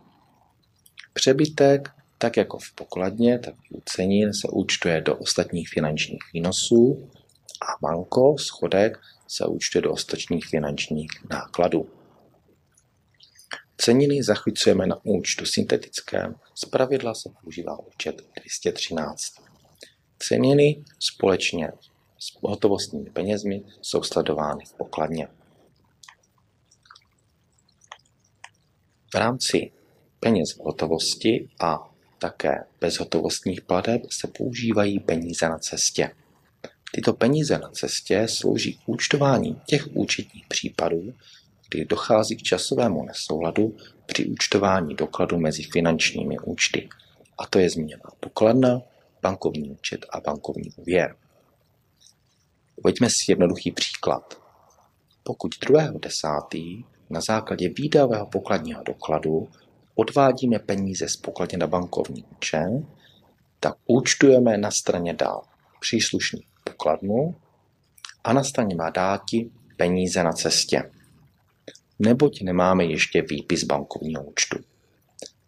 Přebytek, 1.12 1.88
tak 2.18 2.36
jako 2.36 2.58
v 2.58 2.72
pokladně, 2.74 3.38
tak 3.38 3.54
u 3.70 3.82
cenin 3.84 4.34
se 4.34 4.48
účtuje 4.48 5.00
do 5.00 5.16
ostatních 5.16 5.68
finančních 5.68 6.22
výnosů 6.32 7.10
a 7.62 7.86
manko, 7.86 8.38
schodek, 8.38 8.98
se 9.28 9.46
účtuje 9.46 9.82
do 9.82 9.92
ostatních 9.92 10.46
finančních 10.46 11.10
nákladů. 11.30 11.88
Ceniny 13.76 14.22
zachycujeme 14.22 14.86
na 14.86 15.04
účtu 15.04 15.46
syntetickém, 15.46 16.34
pravidla 16.70 17.14
se 17.14 17.30
používá 17.42 17.78
účet 17.78 18.22
213. 18.40 19.22
Ceniny 20.18 20.84
společně 20.98 21.72
s 22.18 22.38
hotovostními 22.42 23.10
penězmi 23.10 23.62
jsou 23.82 24.02
sledovány 24.02 24.64
v 24.64 24.72
pokladně. 24.72 25.28
V 29.14 29.16
rámci 29.16 29.70
peněz 30.20 30.52
v 30.52 30.58
hotovosti 30.58 31.48
a 31.60 31.90
také 32.18 32.64
bezhotovostních 32.80 33.60
plateb 33.60 34.02
se 34.10 34.28
používají 34.28 35.00
peníze 35.00 35.48
na 35.48 35.58
cestě. 35.58 36.10
Tyto 36.92 37.12
peníze 37.12 37.58
na 37.58 37.68
cestě 37.68 38.28
slouží 38.28 38.74
k 38.74 38.88
účtování 38.88 39.60
těch 39.66 39.96
účetních 39.96 40.46
případů, 40.48 41.14
kdy 41.70 41.84
dochází 41.84 42.36
k 42.36 42.42
časovému 42.42 43.04
nesouladu 43.04 43.76
při 44.06 44.26
účtování 44.26 44.94
dokladu 44.94 45.38
mezi 45.38 45.62
finančními 45.62 46.38
účty. 46.38 46.88
A 47.38 47.46
to 47.46 47.58
je 47.58 47.70
zmíněná 47.70 48.10
pokladna, 48.20 48.82
bankovní 49.22 49.70
účet 49.70 50.06
a 50.10 50.20
bankovní 50.20 50.70
úvěr. 50.76 51.16
Uveďme 52.76 53.10
si 53.10 53.24
jednoduchý 53.28 53.70
příklad. 53.72 54.40
Pokud 55.22 55.54
2.10. 55.54 56.93
na 57.10 57.20
základě 57.20 57.68
výdajového 57.68 58.26
pokladního 58.26 58.82
dokladu 58.82 59.48
odvádíme 59.94 60.58
peníze 60.58 61.08
z 61.08 61.16
pokladně 61.16 61.58
na 61.58 61.66
bankovní 61.66 62.24
účet, 62.36 62.86
tak 63.60 63.74
účtujeme 63.86 64.58
na 64.58 64.70
straně 64.70 65.14
dál 65.14 65.42
příslušný 65.80 66.46
pokladnu 66.64 67.34
a 68.24 68.32
na 68.32 68.44
straně 68.44 68.74
má 68.74 68.90
dáti 68.90 69.50
peníze 69.76 70.22
na 70.22 70.32
cestě. 70.32 70.90
Neboť 71.98 72.42
nemáme 72.42 72.84
ještě 72.84 73.22
výpis 73.22 73.64
bankovního 73.64 74.24
účtu. 74.24 74.58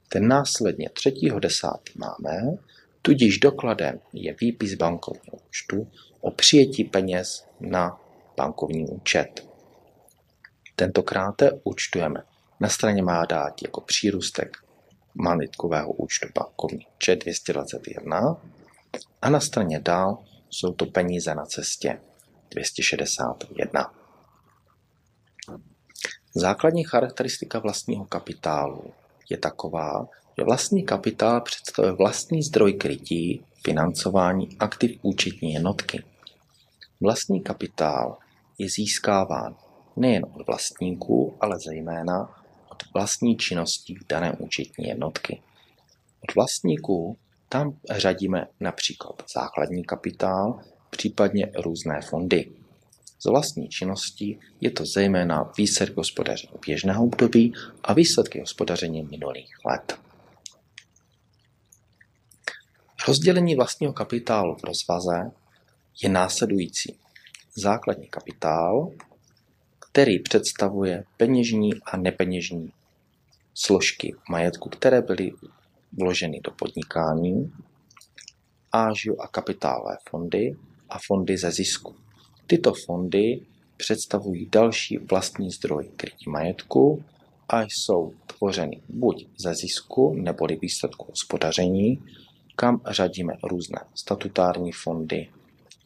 Ten 0.09 0.29
následně 0.29 0.89
3.10. 0.89 1.71
máme, 1.97 2.57
tudíž 3.03 3.39
dokladem 3.39 4.01
je 4.13 4.35
výpis 4.41 4.75
bankovního 4.75 5.39
účtu 5.49 5.89
o 6.21 6.31
přijetí 6.31 6.85
peněz 6.85 7.47
na 7.61 8.01
bankovní 8.37 8.89
účet. 8.89 9.49
Tentokrát 10.77 11.35
účtujeme 11.65 12.23
na 12.61 12.69
straně 12.69 13.03
má 13.03 13.25
dát 13.25 13.63
jako 13.63 13.81
přírůstek 13.81 14.57
majetkového 15.15 15.93
účtu 15.93 16.29
bankovní 16.35 16.87
účet 16.97 17.17
221 17.17 18.37
a 19.23 19.31
na 19.31 19.41
straně 19.41 19.81
dál 19.81 20.25
jsou 20.51 20.73
to 20.73 20.87
peníze 20.87 21.35
na 21.35 21.45
cestě 21.45 22.01
261. 22.51 23.95
Základní 26.35 26.85
charakteristika 26.85 27.59
vlastního 27.59 28.05
kapitálu 28.05 28.95
je 29.31 29.37
taková, 29.37 30.09
že 30.39 30.45
vlastní 30.45 30.85
kapitál 30.85 31.41
představuje 31.41 31.93
vlastní 31.93 32.43
zdroj 32.43 32.73
krytí 32.73 33.45
financování 33.65 34.57
aktiv 34.59 34.99
účetní 35.03 35.53
jednotky. 35.53 36.05
Vlastní 37.01 37.41
kapitál 37.41 38.19
je 38.59 38.69
získáván 38.69 39.57
nejen 39.97 40.27
od 40.35 40.47
vlastníků, 40.47 41.37
ale 41.41 41.59
zejména 41.59 42.43
od 42.71 42.83
vlastní 42.95 43.37
činnosti 43.37 43.97
dané 44.09 44.33
účetní 44.33 44.87
jednotky. 44.87 45.43
Od 46.21 46.35
vlastníků 46.35 47.17
tam 47.49 47.77
řadíme 47.91 48.47
například 48.61 49.23
základní 49.35 49.85
kapitál, 49.85 50.61
případně 50.91 51.53
různé 51.59 52.01
fondy. 52.03 52.53
Z 53.19 53.25
vlastní 53.25 53.69
činnosti 53.69 54.39
je 54.61 54.71
to 54.71 54.85
zejména 54.87 55.53
výsledky 55.59 55.95
hospodaření 55.97 56.53
běžného 56.67 57.05
období 57.05 57.53
a 57.83 57.93
výsledky 57.93 58.41
hospodaření 58.41 59.03
minulých 59.03 59.65
let. 59.65 59.99
Rozdělení 63.09 63.55
vlastního 63.55 63.93
kapitálu 63.93 64.57
v 64.57 64.65
rozvaze 64.65 65.31
je 66.03 66.09
následující. 66.09 66.99
Základní 67.57 68.09
kapitál, 68.09 68.91
který 69.97 70.19
představuje 70.19 71.05
peněžní 71.17 71.71
a 71.85 71.97
nepeněžní 71.97 72.73
složky 73.55 74.15
majetku, 74.31 74.69
které 74.69 75.03
byly 75.03 75.33
vloženy 75.93 76.41
do 76.45 76.51
podnikání, 76.51 77.53
ážio 78.73 79.17
a 79.21 79.29
kapitálové 79.29 79.97
fondy 80.11 80.57
a 80.89 80.99
fondy 81.07 81.37
ze 81.37 81.51
zisku. 81.51 81.95
Tyto 82.47 82.73
fondy 82.87 83.41
představují 83.77 84.49
další 84.53 84.99
vlastní 84.99 85.51
zdroj 85.51 85.91
krytí 85.97 86.31
majetku 86.31 87.05
a 87.49 87.63
jsou 87.63 88.15
tvořeny 88.27 88.83
buď 88.89 89.27
ze 89.39 89.55
zisku 89.55 90.15
neboli 90.15 90.59
výsledku 90.63 91.07
hospodaření, 91.11 92.03
kam 92.57 92.81
řadíme 92.91 93.33
různé 93.43 93.81
statutární 93.95 94.73
fondy, 94.73 95.29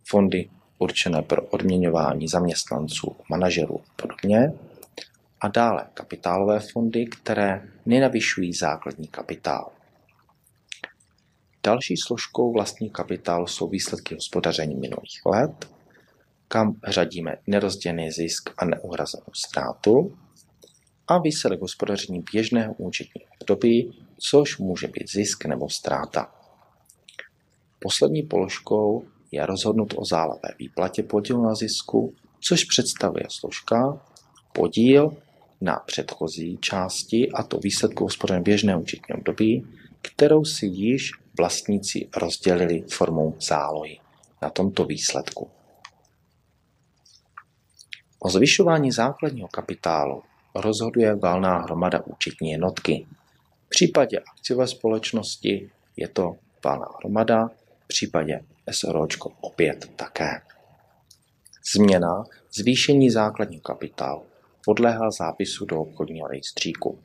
fondy 0.09 0.51
určené 0.81 1.23
pro 1.23 1.43
odměňování 1.43 2.29
zaměstnanců, 2.29 3.16
manažerů 3.31 3.81
a 3.81 4.03
podobně, 4.03 4.53
a 5.40 5.49
dále 5.49 5.87
kapitálové 5.95 6.61
fondy, 6.61 7.07
které 7.07 7.69
nenavyšují 7.87 8.53
základní 8.53 9.09
kapitál. 9.09 9.73
Další 11.62 11.97
složkou 11.97 12.53
vlastní 12.53 12.90
kapitál 12.90 13.47
jsou 13.47 13.69
výsledky 13.69 14.14
hospodaření 14.14 14.75
minulých 14.75 15.21
let, 15.27 15.71
kam 16.49 16.81
řadíme 16.88 17.37
nerozdělený 17.47 18.11
zisk 18.11 18.51
a 18.59 18.64
neuhrazenou 18.64 19.27
ztrátu 19.33 20.19
a 21.09 21.19
výsledek 21.19 21.61
hospodaření 21.61 22.25
běžného 22.33 22.75
účetního 22.75 23.31
období, 23.40 24.07
což 24.19 24.59
může 24.59 24.87
být 24.88 25.11
zisk 25.11 25.45
nebo 25.45 25.69
ztráta. 25.69 26.35
Poslední 27.79 28.23
položkou 28.23 29.05
je 29.33 29.47
rozhodnut 29.47 29.95
o 29.97 30.05
zálevé 30.05 30.49
výplatě 30.59 31.03
podílu 31.03 31.43
na 31.43 31.55
zisku, 31.55 32.14
což 32.40 32.64
představuje 32.64 33.25
složka 33.29 34.01
podíl 34.53 35.16
na 35.61 35.77
předchozí 35.77 36.59
části, 36.61 37.33
a 37.33 37.43
to 37.43 37.59
výsledku 37.59 38.05
hospodaření 38.05 38.45
běžného 38.45 38.81
účetního 38.81 39.19
období, 39.19 39.66
kterou 40.03 40.45
si 40.45 40.66
již 40.66 41.11
vlastníci 41.38 42.09
rozdělili 42.16 42.83
formou 42.83 43.37
zálohy 43.40 43.99
na 44.43 44.51
tomto 44.51 44.85
výsledku. 44.85 45.51
O 48.19 48.31
zvyšování 48.31 48.93
základního 48.93 49.49
kapitálu 49.49 50.23
rozhoduje 50.55 51.14
valná 51.14 51.59
hromada 51.59 52.03
účetní 52.07 52.51
jednotky. 52.51 53.07
V 53.66 53.69
případě 53.69 54.19
akciové 54.19 54.66
společnosti 54.66 55.71
je 55.97 56.09
to 56.09 56.37
valná 56.64 56.87
hromada, 56.99 57.49
v 57.85 57.88
případě 57.88 58.40
SROčko 58.72 59.33
opět 59.40 59.90
také. 59.96 60.40
Změna 61.74 62.24
zvýšení 62.54 63.11
základního 63.11 63.62
kapitálu 63.62 64.22
podléhá 64.64 65.11
zápisu 65.11 65.64
do 65.64 65.80
obchodního 65.80 66.28
rejstříku. 66.28 66.98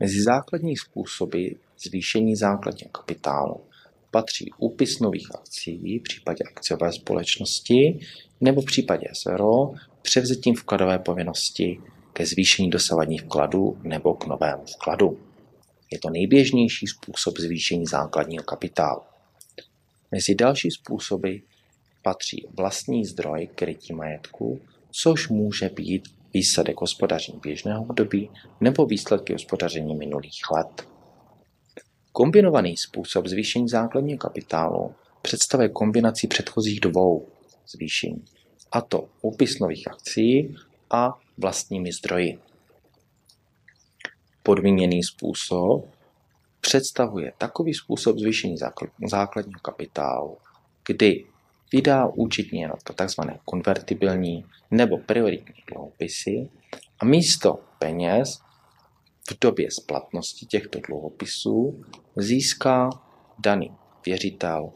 Mezi 0.00 0.22
základní 0.22 0.76
způsoby 0.76 1.48
zvýšení 1.78 2.36
základního 2.36 2.90
kapitálu 2.90 3.60
patří 4.10 4.50
úpis 4.58 5.00
nových 5.00 5.34
akcí 5.34 5.98
v 5.98 6.02
případě 6.02 6.44
akciové 6.44 6.92
společnosti 6.92 8.00
nebo 8.40 8.60
v 8.60 8.64
případě 8.64 9.06
SRO 9.12 9.72
převzetím 10.02 10.54
vkladové 10.54 10.98
povinnosti 10.98 11.80
ke 12.12 12.26
zvýšení 12.26 12.70
dosavadních 12.70 13.22
vkladů 13.22 13.78
nebo 13.82 14.14
k 14.14 14.26
novému 14.26 14.64
vkladu. 14.64 15.18
Je 15.92 15.98
to 15.98 16.10
nejběžnější 16.10 16.86
způsob 16.86 17.38
zvýšení 17.38 17.86
základního 17.86 18.44
kapitálu. 18.44 19.02
Mezi 20.12 20.34
další 20.34 20.70
způsoby 20.70 21.36
patří 22.02 22.46
vlastní 22.56 23.04
zdroj 23.04 23.48
krytí 23.54 23.92
majetku, 23.92 24.60
což 24.90 25.28
může 25.28 25.68
být 25.68 26.08
výsledek 26.34 26.80
hospodaření 26.80 27.38
běžného 27.42 27.82
období 27.82 28.30
nebo 28.60 28.86
výsledky 28.86 29.32
hospodaření 29.32 29.94
minulých 29.94 30.50
let. 30.50 30.88
Kombinovaný 32.12 32.76
způsob 32.76 33.26
zvýšení 33.26 33.68
základního 33.68 34.18
kapitálu 34.18 34.94
představuje 35.22 35.68
kombinaci 35.68 36.26
předchozích 36.26 36.80
dvou 36.80 37.28
zvýšení, 37.68 38.24
a 38.72 38.80
to 38.80 39.08
úpis 39.22 39.58
nových 39.58 39.88
akcí 39.88 40.54
a 40.90 41.18
vlastními 41.38 41.92
zdroji. 41.92 42.38
Podmíněný 44.42 45.02
způsob 45.02 45.95
představuje 46.66 47.32
takový 47.38 47.74
způsob 47.74 48.18
zvýšení 48.18 48.56
základního 49.08 49.60
kapitálu, 49.62 50.36
kdy 50.86 51.24
vydá 51.72 52.06
účetní 52.06 52.60
jednotka 52.60 53.06
tzv. 53.06 53.20
konvertibilní 53.44 54.44
nebo 54.70 54.98
prioritní 54.98 55.54
dluhopisy 55.72 56.48
a 56.98 57.04
místo 57.04 57.58
peněz 57.78 58.40
v 59.30 59.38
době 59.40 59.70
splatnosti 59.70 60.46
těchto 60.46 60.78
dluhopisů 60.88 61.84
získá 62.16 62.90
daný 63.38 63.72
věřitel 64.06 64.72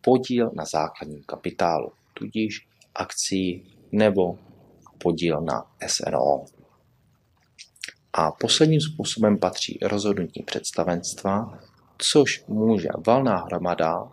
podíl 0.00 0.50
na 0.54 0.64
základním 0.64 1.22
kapitálu, 1.22 1.92
tudíž 2.14 2.68
akcí 2.94 3.64
nebo 3.92 4.38
podíl 4.98 5.40
na 5.40 5.70
SRO. 5.86 6.44
A 8.18 8.32
posledním 8.32 8.80
způsobem 8.80 9.38
patří 9.38 9.78
rozhodnutí 9.82 10.42
představenstva, 10.42 11.58
což 11.98 12.44
může 12.48 12.88
valná 13.06 13.36
hromada 13.36 14.12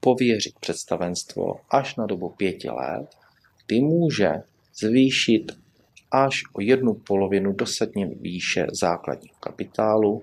pověřit 0.00 0.58
představenstvo 0.60 1.54
až 1.70 1.96
na 1.96 2.06
dobu 2.06 2.28
pěti 2.28 2.70
let, 2.70 3.16
kdy 3.66 3.80
může 3.80 4.32
zvýšit 4.74 5.52
až 6.10 6.42
o 6.52 6.60
jednu 6.60 6.94
polovinu 6.94 7.52
dosadně 7.52 8.06
výše 8.06 8.66
základního 8.80 9.36
kapitálu 9.40 10.22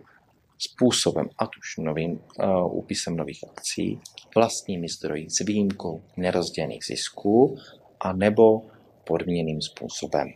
způsobem, 0.58 1.30
ať 1.38 1.50
už 1.58 1.78
novým 1.78 2.12
uh, 2.12 2.78
úpisem 2.78 3.16
nových 3.16 3.44
akcí, 3.52 4.00
vlastními 4.36 4.88
zdroji 4.90 5.30
s 5.30 5.40
výjimkou 5.40 6.02
nerozdělených 6.18 6.86
zisků 6.86 7.58
a 8.00 8.14
nebo 8.14 8.62
podmíněným 9.04 9.62
způsobem. 9.62 10.28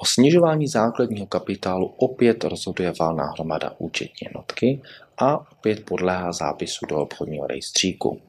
O 0.00 0.04
snižování 0.04 0.68
základního 0.68 1.26
kapitálu 1.26 1.86
opět 1.86 2.44
rozhoduje 2.44 2.92
valná 3.00 3.24
hromada 3.24 3.74
účetní 3.78 4.14
jednotky 4.24 4.82
a 5.18 5.52
opět 5.52 5.84
podléhá 5.84 6.32
zápisu 6.32 6.86
do 6.86 6.96
obchodního 6.96 7.46
rejstříku. 7.46 8.20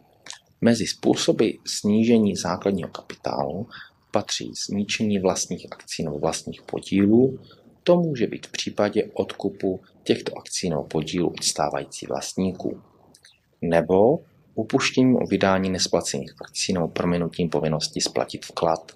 Mezi 0.61 0.87
způsoby 0.87 1.49
snížení 1.67 2.35
základního 2.35 2.89
kapitálu 2.89 3.67
patří 4.11 4.51
snížení 4.55 5.19
vlastních 5.19 5.67
akcí 5.71 6.03
nebo 6.03 6.19
vlastních 6.19 6.61
podílů. 6.61 7.39
To 7.83 7.95
může 7.95 8.27
být 8.27 8.47
v 8.47 8.51
případě 8.51 9.03
odkupu 9.13 9.79
těchto 10.03 10.37
akcí 10.37 10.69
nebo 10.69 10.83
podílů 10.83 11.29
od 11.29 11.43
stávajících 11.43 12.09
vlastníků. 12.09 12.81
Nebo 13.61 14.19
upuštěním 14.55 15.15
o 15.15 15.25
vydání 15.25 15.69
nesplacených 15.69 16.33
akcí 16.41 16.73
nebo 16.73 16.87
prominutím 16.87 17.49
povinnosti 17.49 18.01
splatit 18.01 18.45
vklad. 18.45 18.91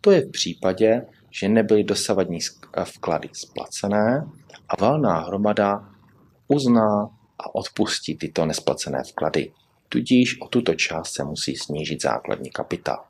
To 0.00 0.10
je 0.10 0.20
v 0.20 0.30
případě, 0.30 1.06
že 1.32 1.48
nebyly 1.48 1.84
dosavadní 1.84 2.38
vklady 2.84 3.28
splacené 3.32 4.26
a 4.68 4.76
valná 4.80 5.18
hromada 5.18 5.88
uzná 6.48 7.10
a 7.38 7.54
odpustí 7.54 8.16
tyto 8.16 8.46
nesplacené 8.46 9.02
vklady. 9.02 9.52
Tudíž 9.88 10.40
o 10.40 10.48
tuto 10.48 10.74
část 10.74 11.12
se 11.12 11.24
musí 11.24 11.56
snížit 11.56 12.02
základní 12.02 12.50
kapitál. 12.50 13.04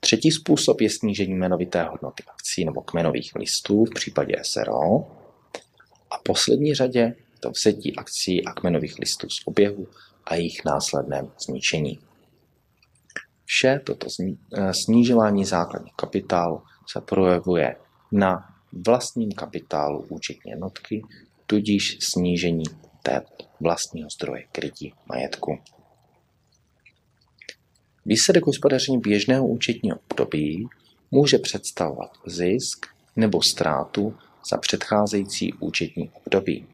Třetí 0.00 0.30
způsob 0.30 0.80
je 0.80 0.90
snížení 0.90 1.32
jmenovité 1.32 1.82
hodnoty 1.82 2.22
akcí 2.26 2.64
nebo 2.64 2.82
kmenových 2.82 3.34
listů 3.34 3.84
v 3.84 3.90
případě 3.90 4.34
SRO. 4.42 4.98
A 6.10 6.18
poslední 6.22 6.74
řadě 6.74 7.14
to 7.40 7.50
vzetí 7.50 7.96
akcí 7.96 8.44
a 8.44 8.52
kmenových 8.52 8.98
listů 8.98 9.28
z 9.30 9.42
oběhu 9.44 9.88
a 10.24 10.34
jejich 10.34 10.64
následném 10.64 11.30
zničení. 11.44 11.98
Vše 13.50 13.80
toto 13.84 14.06
eh, 14.20 14.74
snižování 14.74 15.44
základního 15.44 15.94
kapitálu 15.96 16.62
se 16.92 17.00
projevuje 17.00 17.76
na 18.12 18.54
vlastním 18.86 19.32
kapitálu 19.32 20.06
účetní 20.08 20.50
jednotky, 20.50 21.02
tudíž 21.46 21.98
snížení 22.00 22.64
té 23.02 23.22
vlastního 23.60 24.10
zdroje 24.10 24.44
krytí 24.52 24.94
majetku. 25.06 25.58
Výsledek 28.06 28.46
hospodaření 28.46 28.98
běžného 28.98 29.46
účetního 29.46 29.98
období 30.10 30.68
může 31.10 31.38
představovat 31.38 32.10
zisk 32.26 32.86
nebo 33.16 33.42
ztrátu 33.42 34.14
za 34.50 34.56
předcházející 34.56 35.52
účetní 35.52 36.10
období. 36.10 36.66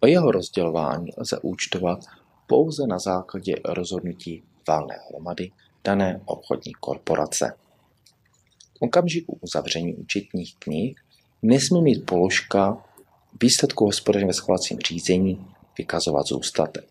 O 0.00 0.06
jeho 0.06 0.30
rozdělování 0.30 1.10
lze 1.16 1.38
účtovat 1.42 1.98
pouze 2.46 2.86
na 2.86 2.98
základě 2.98 3.54
rozhodnutí 3.64 4.42
valné 4.68 4.94
hromady 5.08 5.50
dané 5.84 6.20
obchodní 6.24 6.72
korporace. 6.80 7.54
V 8.78 8.82
okamžiku 8.82 9.38
uzavření 9.40 9.94
účetních 9.94 10.56
knih 10.58 11.00
nesmí 11.42 11.82
mít 11.82 12.06
položka 12.06 12.84
výsledku 13.42 13.84
hospodaření 13.84 14.26
ve 14.28 14.34
schovacím 14.34 14.78
řízení 14.78 15.46
vykazovat 15.78 16.26
zůstatek, 16.26 16.84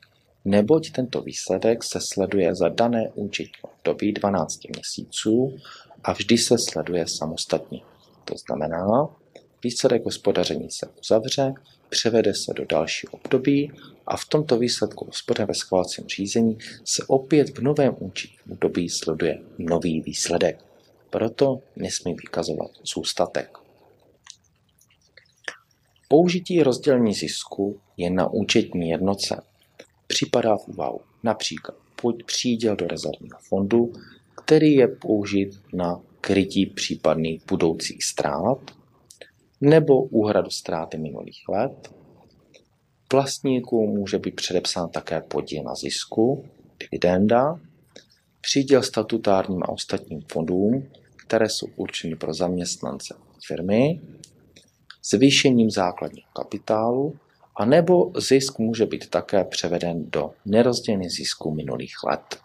neboť 0.45 0.91
tento 0.91 1.21
výsledek 1.21 1.83
se 1.83 1.99
sleduje 2.13 2.55
za 2.55 2.69
dané 2.69 3.09
účetní 3.15 3.61
období 3.61 4.13
12 4.13 4.59
měsíců 4.75 5.57
a 6.03 6.13
vždy 6.13 6.37
se 6.37 6.55
sleduje 6.69 7.05
samostatně. 7.07 7.81
To 8.25 8.35
znamená, 8.47 9.07
výsledek 9.63 10.05
hospodaření 10.05 10.67
se 10.71 10.87
uzavře, 10.99 11.53
převede 11.89 12.33
se 12.33 12.53
do 12.55 12.65
další 12.65 13.07
období 13.07 13.71
a 14.07 14.17
v 14.17 14.25
tomto 14.25 14.57
výsledku 14.57 15.05
hospodaření 15.05 15.47
ve 15.47 15.53
schvalovacím 15.53 16.07
řízení 16.07 16.57
se 16.83 17.03
opět 17.07 17.57
v 17.57 17.61
novém 17.61 17.95
účetním 17.99 18.51
období 18.51 18.89
sleduje 18.89 19.39
nový 19.57 20.01
výsledek. 20.01 20.65
Proto 21.09 21.61
nesmí 21.75 22.13
vykazovat 22.13 22.71
zůstatek. 22.93 23.57
Použití 26.07 26.63
rozdělení 26.63 27.13
zisku 27.13 27.79
je 27.97 28.09
na 28.09 28.33
účetní 28.33 28.89
jednoce. 28.89 29.41
Připadá 30.07 30.57
v 30.57 30.67
úvahu 30.67 31.01
například 31.23 31.77
buď 32.01 32.23
příděl 32.23 32.75
do 32.75 32.87
rezervního 32.87 33.39
fondu, 33.49 33.93
který 34.43 34.73
je 34.73 34.87
použit 34.87 35.49
na 35.73 36.01
krytí 36.21 36.65
případných 36.65 37.45
budoucích 37.45 38.03
ztrát, 38.03 38.71
nebo 39.61 40.03
úhradu 40.03 40.49
ztráty 40.49 40.97
minulých 40.97 41.43
let. 41.49 41.93
Vlastníků 43.11 43.87
může 43.87 44.19
být 44.19 44.35
předepsán 44.35 44.89
také 44.89 45.21
podíl 45.21 45.63
na 45.63 45.75
zisku, 45.75 46.45
dividenda, 46.79 47.59
příděl 48.41 48.83
statutárním 48.83 49.63
a 49.63 49.69
ostatním 49.69 50.21
fondům, 50.31 50.87
které 51.15 51.49
jsou 51.49 51.67
určeny 51.75 52.15
pro 52.15 52.33
zaměstnance 52.33 53.15
firmy, 53.47 54.01
zvýšením 55.11 55.71
základního 55.71 56.27
kapitálu, 56.35 57.15
a 57.55 57.65
nebo 57.65 58.11
zisk 58.17 58.59
může 58.59 58.85
být 58.85 59.09
také 59.09 59.43
převeden 59.43 60.09
do 60.09 60.31
nerozdělených 60.45 61.11
zisků 61.11 61.51
minulých 61.51 61.93
let. 62.05 62.39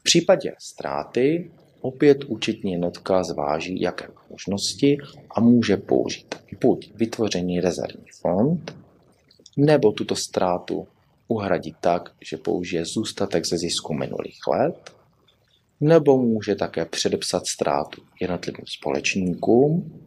V 0.00 0.02
případě 0.02 0.52
ztráty 0.58 1.50
opět 1.80 2.24
účetní 2.24 2.72
jednotka 2.72 3.24
zváží, 3.24 3.80
jaké 3.80 4.08
možnosti 4.30 4.98
a 5.30 5.40
může 5.40 5.76
použít 5.76 6.34
buď 6.60 6.92
vytvořený 6.94 7.60
rezervní 7.60 8.06
fond, 8.20 8.76
nebo 9.58 9.92
tuto 9.92 10.16
ztrátu 10.16 10.86
uhradit 11.28 11.76
tak, 11.80 12.14
že 12.30 12.36
použije 12.36 12.84
zůstatek 12.84 13.46
ze 13.46 13.58
zisku 13.58 13.94
minulých 13.94 14.46
let, 14.46 14.94
nebo 15.80 16.18
může 16.18 16.54
také 16.54 16.84
předepsat 16.84 17.46
ztrátu 17.46 18.02
jednotlivým 18.20 18.66
společníkům, 18.66 20.00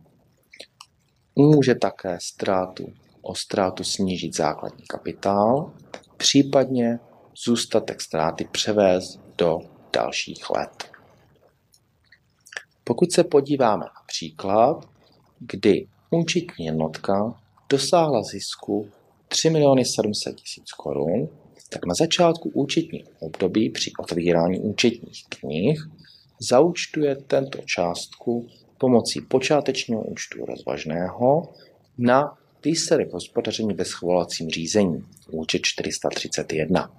může 1.35 1.75
také 1.75 2.17
ztrátu 2.21 2.93
o 3.21 3.35
ztrátu 3.35 3.83
snížit 3.83 4.35
základní 4.35 4.85
kapitál, 4.85 5.73
případně 6.17 6.99
zůstatek 7.45 8.01
ztráty 8.01 8.47
převést 8.51 9.19
do 9.37 9.59
dalších 9.93 10.49
let. 10.49 10.91
Pokud 12.83 13.11
se 13.11 13.23
podíváme 13.23 13.85
na 13.85 14.01
příklad, 14.07 14.89
kdy 15.39 15.87
účetní 16.09 16.65
jednotka 16.65 17.33
dosáhla 17.69 18.23
zisku 18.23 18.89
3 19.31 19.49
700 19.83 20.35
000 20.35 20.35
korun, 20.77 21.29
tak 21.69 21.85
na 21.85 21.93
začátku 21.93 22.49
účetního 22.49 23.09
období 23.19 23.69
při 23.69 23.91
otvírání 23.99 24.59
účetních 24.59 25.23
knih 25.29 25.79
zaučtuje 26.39 27.15
tento 27.15 27.59
částku 27.65 28.47
pomocí 28.77 29.21
počátečního 29.21 30.01
účtu 30.03 30.45
rozvažného 30.45 31.53
na 31.97 32.37
výsledek 32.65 33.13
hospodaření 33.13 33.73
ve 33.73 33.85
schvalovacím 33.85 34.49
řízení, 34.49 35.03
účet 35.31 35.61
431. 35.63 36.91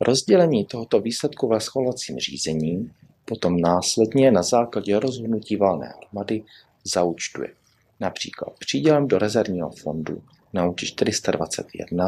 Rozdělení 0.00 0.64
tohoto 0.64 1.00
výsledku 1.00 1.48
ve 1.48 1.60
schvalovacím 1.60 2.18
řízení 2.18 2.90
potom 3.24 3.60
následně 3.60 4.30
na 4.30 4.42
základě 4.42 5.00
rozhodnutí 5.00 5.56
valné 5.56 5.92
hromady 5.96 6.42
zaučtuje. 6.84 7.48
Například 8.00 8.58
přídělem 8.58 9.08
do 9.08 9.18
rezervního 9.18 9.70
fondu 9.70 10.22
na 10.52 10.66
účet 10.66 10.86
421 10.86 12.06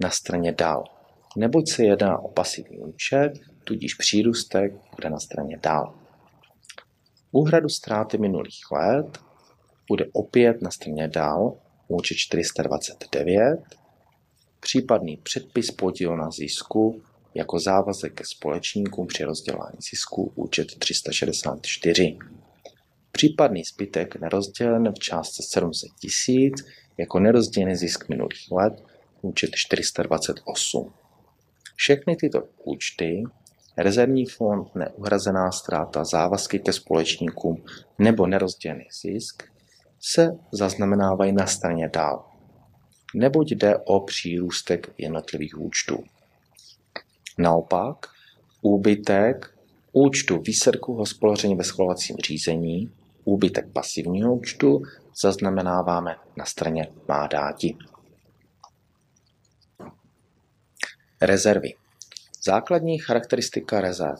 na 0.00 0.10
straně 0.10 0.52
dál, 0.52 0.84
neboť 1.36 1.68
se 1.68 1.84
jedná 1.84 2.18
o 2.18 2.28
pasivní 2.28 2.78
účet, 2.78 3.32
tudíž 3.64 3.94
přírůstek 3.94 4.72
bude 4.96 5.10
na 5.10 5.20
straně 5.20 5.58
dál. 5.62 5.94
Úhradu 7.32 7.68
ztráty 7.68 8.18
minulých 8.18 8.70
let 8.72 9.18
bude 9.88 10.06
opět 10.12 10.62
na 10.62 10.70
straně 10.70 11.08
dál 11.08 11.56
účet 11.88 12.14
429, 12.14 13.60
případný 14.60 15.16
předpis 15.16 15.70
podílu 15.70 16.16
na 16.16 16.30
zisku 16.30 17.02
jako 17.34 17.58
závazek 17.58 18.14
ke 18.14 18.24
společníkům 18.26 19.06
při 19.06 19.24
rozdělování 19.24 19.78
zisku 19.90 20.32
účet 20.34 20.78
364. 20.78 22.18
Případný 23.12 23.64
zbytek 23.64 24.16
nerozdělen 24.20 24.92
v 24.92 24.98
částce 24.98 25.42
700 25.42 25.90
tisíc 26.00 26.54
jako 27.00 27.20
nerozdělený 27.20 27.76
zisk 27.76 28.08
minulých 28.08 28.50
let 28.50 28.84
účet 29.22 29.50
428. 29.54 30.92
Všechny 31.74 32.16
tyto 32.16 32.42
účty, 32.64 33.22
rezervní 33.76 34.26
fond, 34.26 34.74
neuhrazená 34.74 35.52
ztráta, 35.52 36.04
závazky 36.04 36.58
ke 36.58 36.72
společníkům 36.72 37.64
nebo 37.98 38.26
nerozdělený 38.26 38.84
zisk 39.02 39.42
se 40.00 40.38
zaznamenávají 40.52 41.32
na 41.32 41.46
straně 41.46 41.88
dál, 41.88 42.24
neboť 43.14 43.50
jde 43.50 43.76
o 43.78 44.00
přírůstek 44.00 44.92
jednotlivých 44.98 45.60
účtů. 45.60 46.04
Naopak, 47.38 48.06
úbytek 48.62 49.54
účtu 49.92 50.40
výsledku 50.40 50.94
hospodaření 50.94 51.54
ve 51.54 51.64
schvalovacím 51.64 52.16
řízení, 52.16 52.90
úbytek 53.30 53.72
pasivního 53.72 54.34
účtu, 54.34 54.82
zaznamenáváme 55.20 56.16
na 56.36 56.44
straně 56.44 56.88
má 57.08 57.26
dáti. 57.26 57.76
Rezervy. 61.22 61.74
Základní 62.44 62.98
charakteristika 62.98 63.80
rezerv. 63.80 64.18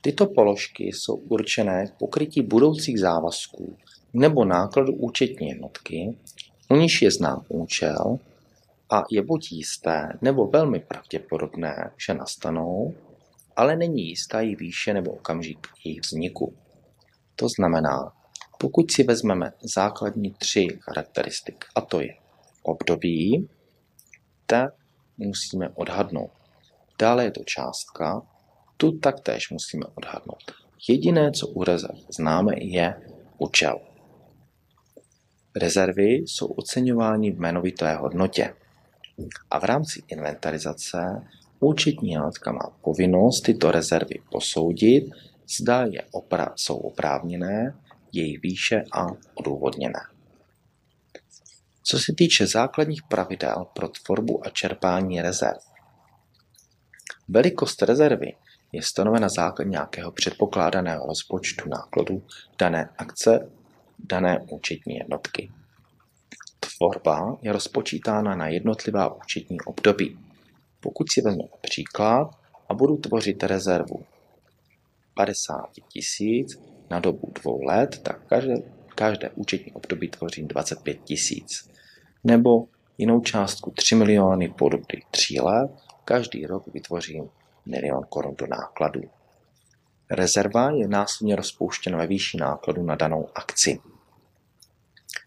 Tyto 0.00 0.26
položky 0.26 0.84
jsou 0.84 1.14
určené 1.14 1.86
k 1.86 1.94
pokrytí 1.98 2.42
budoucích 2.42 3.00
závazků 3.00 3.76
nebo 4.12 4.44
nákladu 4.44 4.92
účetní 4.92 5.48
jednotky, 5.48 6.16
u 6.70 6.76
níž 6.76 7.02
je 7.02 7.10
znám 7.10 7.44
účel 7.48 8.18
a 8.90 9.02
je 9.10 9.22
buď 9.22 9.52
jisté 9.52 10.18
nebo 10.22 10.46
velmi 10.46 10.80
pravděpodobné, 10.80 11.90
že 12.06 12.14
nastanou, 12.14 12.94
ale 13.56 13.76
není 13.76 14.08
jistá 14.08 14.40
jejich 14.40 14.58
výše 14.58 14.94
nebo 14.94 15.10
okamžik 15.10 15.58
jejich 15.84 16.00
vzniku. 16.00 16.54
To 17.42 17.48
znamená, 17.48 18.12
pokud 18.58 18.90
si 18.90 19.02
vezmeme 19.02 19.52
základní 19.62 20.30
tři 20.30 20.66
charakteristik, 20.80 21.64
a 21.74 21.80
to 21.80 22.00
je 22.00 22.14
období, 22.62 23.48
tak 24.46 24.74
musíme 25.18 25.68
odhadnout. 25.68 26.30
Dále 26.98 27.24
je 27.24 27.30
to 27.30 27.44
částka, 27.44 28.22
tu 28.76 28.98
taktéž 28.98 29.50
musíme 29.50 29.84
odhadnout. 29.94 30.42
Jediné, 30.88 31.32
co 31.32 31.46
u 31.46 31.64
rezerv 31.64 31.98
známe, 32.16 32.52
je 32.58 33.02
účel. 33.38 33.80
Rezervy 35.56 36.12
jsou 36.12 36.46
oceňovány 36.46 37.30
v 37.30 37.36
jmenovité 37.36 37.94
hodnotě. 37.94 38.54
A 39.50 39.58
v 39.58 39.64
rámci 39.64 40.02
inventarizace 40.08 41.26
účetní 41.60 42.10
jednotka 42.10 42.52
má 42.52 42.76
povinnost 42.82 43.40
tyto 43.40 43.70
rezervy 43.70 44.14
posoudit, 44.30 45.04
zda 45.60 45.82
je 45.82 46.02
opra- 46.14 46.52
jsou 46.56 46.76
oprávněné, 46.76 47.74
jejich 48.12 48.42
výše 48.42 48.84
a 48.92 49.06
odůvodněné. 49.34 50.00
Co 51.82 51.98
se 51.98 52.12
týče 52.16 52.46
základních 52.46 53.02
pravidel 53.02 53.66
pro 53.74 53.88
tvorbu 53.88 54.46
a 54.46 54.50
čerpání 54.50 55.22
rezerv, 55.22 55.60
velikost 57.28 57.82
rezervy 57.82 58.34
je 58.72 58.82
stanovena 58.82 59.28
základ 59.28 59.64
nějakého 59.64 60.12
předpokládaného 60.12 61.06
rozpočtu 61.06 61.68
nákladů 61.68 62.22
dané 62.58 62.88
akce 62.98 63.50
dané 63.98 64.38
účetní 64.50 64.96
jednotky. 64.96 65.50
Tvorba 66.60 67.36
je 67.42 67.52
rozpočítána 67.52 68.34
na 68.34 68.48
jednotlivá 68.48 69.14
účetní 69.14 69.60
období. 69.60 70.18
Pokud 70.80 71.12
si 71.12 71.20
vezmu 71.20 71.50
příklad 71.60 72.30
a 72.68 72.74
budu 72.74 72.96
tvořit 72.96 73.42
rezervu 73.42 74.04
50 75.14 75.68
tisíc 75.88 76.60
na 76.90 77.00
dobu 77.00 77.32
dvou 77.42 77.62
let, 77.62 78.00
tak 78.02 78.26
každé, 78.26 78.54
každé 78.94 79.30
účetní 79.30 79.72
období 79.72 80.08
tvořím 80.08 80.48
25 80.48 80.98
tisíc. 81.04 81.70
Nebo 82.24 82.66
jinou 82.98 83.20
částku 83.20 83.70
3 83.70 83.94
miliony 83.94 84.48
po 84.48 84.68
dobu 84.68 84.84
3 85.10 85.40
let, 85.40 85.70
každý 86.04 86.46
rok 86.46 86.66
vytvořím 86.74 87.28
milion 87.66 88.04
korun 88.08 88.34
do 88.38 88.46
nákladů. 88.46 89.02
Rezerva 90.10 90.70
je 90.70 90.88
následně 90.88 91.36
rozpouštěna 91.36 91.98
ve 91.98 92.06
výši 92.06 92.36
nákladu 92.36 92.82
na 92.82 92.94
danou 92.94 93.28
akci. 93.34 93.78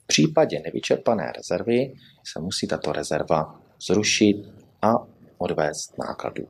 V 0.03 0.07
případě 0.07 0.59
nevyčerpané 0.59 1.33
rezervy 1.35 1.93
se 2.23 2.39
musí 2.39 2.67
tato 2.67 2.91
rezerva 2.91 3.61
zrušit 3.87 4.37
a 4.81 4.93
odvést 5.37 5.97
nákladů. 5.97 6.47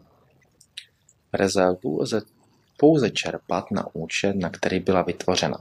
Rezervu 1.33 2.01
lze 2.01 2.21
pouze 2.77 3.09
čerpat 3.09 3.71
na 3.71 3.87
účet, 3.93 4.35
na 4.35 4.49
který 4.49 4.79
byla 4.79 5.01
vytvořena, 5.01 5.57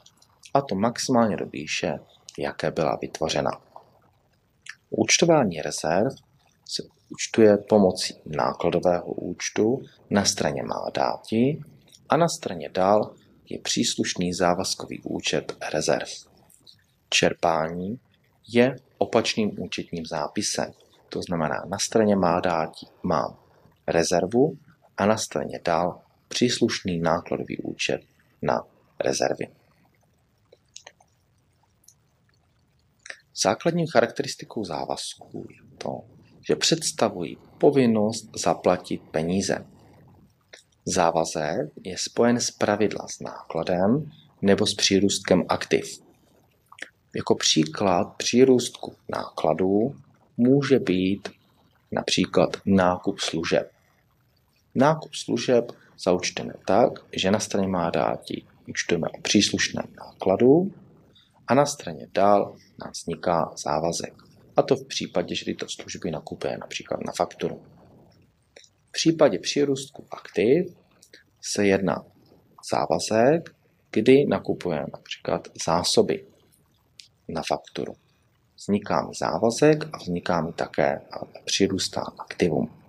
a 0.55 0.61
to 0.61 0.75
maximálně 0.75 1.37
do 1.37 1.47
výše, 1.47 1.99
jaké 2.39 2.71
byla 2.71 2.99
vytvořena. 3.03 3.51
Účtování 4.91 5.63
rezerv 5.63 6.13
se 6.69 6.83
účtuje 7.09 7.57
pomocí 7.57 8.15
nákladového 8.27 9.07
účtu 9.07 9.83
na 10.11 10.25
straně 10.25 10.63
má 10.63 10.91
dáti 10.95 11.61
a 12.09 12.17
na 12.17 12.29
straně 12.29 12.69
dál 12.69 13.15
je 13.49 13.59
příslušný 13.59 14.33
závazkový 14.33 15.01
účet 15.03 15.57
rezerv. 15.73 16.09
Čerpání 17.09 18.01
je 18.49 18.77
opačným 18.99 19.61
účetním 19.61 20.07
zápisem. 20.07 20.73
To 21.09 21.23
znamená, 21.23 21.65
na 21.69 21.79
straně 21.79 22.17
má 22.17 22.41
dáti 22.41 22.87
mám 23.03 23.37
rezervu 23.87 24.59
a 24.97 25.07
na 25.07 25.17
straně 25.17 25.61
dál 25.65 26.01
příslušný 26.29 26.99
nákladový 26.99 27.59
účet 27.59 28.01
na 28.43 28.67
rezervy. 29.01 29.49
Základní 33.43 33.87
charakteristikou 33.87 34.65
závazků 34.65 35.47
je 35.51 35.79
to, 35.79 36.01
že 36.49 36.57
představují 36.57 37.39
povinnost 37.59 38.29
zaplatit 38.37 39.03
peníze. 39.11 39.67
Závazek 40.87 41.71
je 41.85 41.99
spojen 41.99 42.41
s 42.41 42.51
pravidla 42.51 43.09
s 43.09 43.21
nákladem 43.21 44.11
nebo 44.43 44.67
s 44.67 44.75
přírůstkem 44.75 45.45
aktiv. 45.49 46.03
Jako 47.17 47.35
příklad 47.35 48.17
přírůstku 48.17 48.95
nákladů 49.09 49.97
může 50.37 50.79
být 50.79 51.29
například 51.93 52.57
nákup 52.67 53.21
služeb. 53.21 53.73
Nákup 54.75 55.15
služeb 55.15 55.73
zaučteme 55.99 56.53
tak, 56.67 56.93
že 57.13 57.31
na 57.31 57.39
straně 57.39 57.69
má 57.69 57.91
dáti 57.91 58.47
účtujeme 58.69 59.09
o 59.09 59.21
příslušném 59.21 59.87
nákladu 59.97 60.73
a 61.47 61.55
na 61.55 61.67
straně 61.67 62.07
dál 62.15 62.57
nám 62.81 62.91
vzniká 62.93 63.53
závazek. 63.65 64.15
A 64.57 64.63
to 64.63 64.77
v 64.77 64.87
případě, 64.87 65.35
že 65.35 65.45
tyto 65.45 65.67
služby 65.69 66.11
nakupuje 66.11 66.59
například 66.59 67.01
na 67.07 67.13
fakturu. 67.17 67.63
V 68.89 68.93
případě 68.93 69.39
přírůstku 69.39 70.07
aktiv 70.11 70.77
se 71.41 71.67
jedná 71.67 72.05
závazek, 72.73 73.55
kdy 73.91 74.27
nakupujeme 74.27 74.87
například 74.93 75.49
zásoby 75.65 76.27
na 77.29 77.43
fakturu. 77.49 77.95
Vzniká 78.57 79.07
mi 79.07 79.13
závazek 79.19 79.85
a 79.93 79.99
vzniká 79.99 80.41
mi 80.41 80.53
také 80.53 81.01
přirůstá 81.45 82.03
aktivum. 82.19 82.84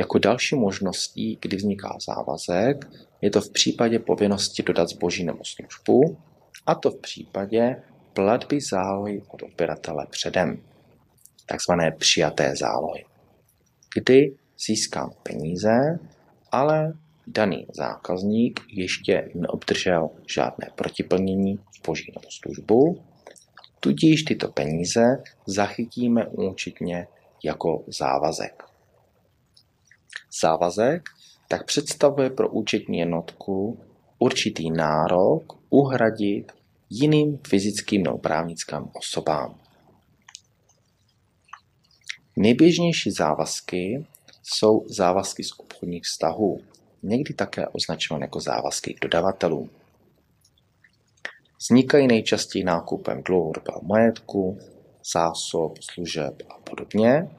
Jako 0.00 0.18
další 0.18 0.56
možností, 0.56 1.38
kdy 1.42 1.56
vzniká 1.56 1.98
závazek, 2.06 2.88
je 3.20 3.30
to 3.30 3.40
v 3.40 3.50
případě 3.52 3.98
povinnosti 3.98 4.62
dodat 4.62 4.88
zboží 4.88 5.24
nebo 5.24 5.38
službu, 5.44 6.18
a 6.66 6.74
to 6.74 6.90
v 6.90 7.00
případě 7.00 7.82
platby 8.12 8.60
zálohy 8.60 9.22
od 9.28 9.42
odběratele 9.42 10.06
předem, 10.10 10.62
takzvané 11.46 11.90
přijaté 11.90 12.56
zálohy, 12.56 13.04
kdy 13.94 14.36
získám 14.66 15.10
peníze, 15.22 15.98
ale 16.52 16.92
daný 17.26 17.66
zákazník 17.74 18.60
ještě 18.68 19.30
neobdržel 19.34 20.10
žádné 20.26 20.68
protiplnění 20.74 21.58
zboží 21.76 22.12
nebo 22.16 22.30
službu 22.30 23.02
tudíž 23.80 24.22
tyto 24.22 24.48
peníze 24.48 25.22
zachytíme 25.46 26.26
účetně 26.26 27.06
jako 27.44 27.84
závazek. 27.98 28.69
Závazek 30.42 31.02
tak 31.48 31.66
představuje 31.66 32.30
pro 32.30 32.48
účetní 32.48 32.98
jednotku 32.98 33.80
určitý 34.18 34.70
nárok 34.70 35.58
uhradit 35.70 36.52
jiným 36.90 37.38
fyzickým 37.48 38.02
nebo 38.02 38.18
právnickým 38.18 38.88
osobám. 38.92 39.60
Nejběžnější 42.36 43.10
závazky 43.10 44.06
jsou 44.42 44.84
závazky 44.88 45.44
z 45.44 45.52
obchodních 45.58 46.02
vztahů, 46.04 46.60
někdy 47.02 47.34
také 47.34 47.68
označované 47.68 48.24
jako 48.24 48.40
závazky 48.40 48.94
k 48.94 49.00
dodavatelům. 49.00 49.70
Vznikají 51.60 52.06
nejčastěji 52.06 52.64
nákupem 52.64 53.22
dlouhodobého 53.22 53.80
majetku, 53.82 54.58
zásob, 55.12 55.78
služeb 55.82 56.42
a 56.48 56.54
podobně 56.70 57.30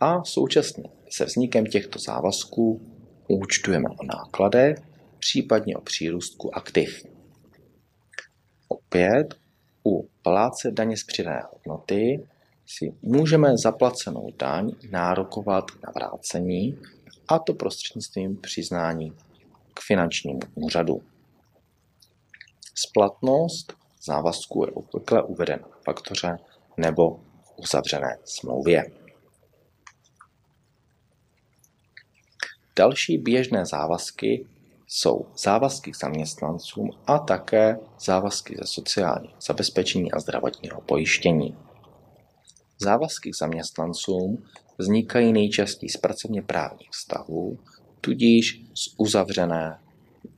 a 0.00 0.24
současně 0.24 0.95
se 1.10 1.24
vznikem 1.24 1.66
těchto 1.66 1.98
závazků 1.98 2.80
účtujeme 3.28 3.88
o 3.88 4.04
nákladech, 4.04 4.78
případně 5.18 5.76
o 5.76 5.80
přírůstku 5.80 6.56
aktiv. 6.56 7.06
Opět 8.68 9.34
u 9.84 10.08
pláce 10.22 10.70
daně 10.70 10.96
z 10.96 11.04
přidané 11.04 11.42
hodnoty 11.52 12.28
si 12.66 12.92
můžeme 13.02 13.58
zaplacenou 13.58 14.32
daň 14.38 14.72
nárokovat 14.90 15.64
na 15.84 15.92
vrácení, 15.94 16.78
a 17.28 17.38
to 17.38 17.54
prostřednictvím 17.54 18.36
přiznání 18.36 19.12
k 19.74 19.80
finančnímu 19.80 20.40
úřadu. 20.54 21.02
Splatnost 22.74 23.72
závazku 24.02 24.64
je 24.64 24.72
obvykle 24.72 25.22
uvedena 25.22 25.68
v 25.80 25.84
faktoře 25.84 26.38
nebo 26.76 27.10
v 27.44 27.52
uzavřené 27.56 28.18
smlouvě. 28.24 28.84
Další 32.78 33.18
běžné 33.18 33.66
závazky 33.66 34.46
jsou 34.86 35.26
závazky 35.38 35.90
k 35.90 35.96
zaměstnancům 35.96 36.90
a 37.06 37.18
také 37.18 37.78
závazky 38.00 38.56
ze 38.58 38.66
sociálního 38.66 39.34
zabezpečení 39.40 40.12
a 40.12 40.20
zdravotního 40.20 40.80
pojištění. 40.80 41.56
Závazky 42.80 43.30
k 43.30 43.36
zaměstnancům 43.36 44.44
vznikají 44.78 45.32
nejčastěji 45.32 45.90
z 45.90 45.96
pracovně 45.96 46.42
právních 46.42 46.90
vztahů, 46.90 47.58
tudíž 48.00 48.62
z 48.74 48.94
uzavřené 48.98 49.80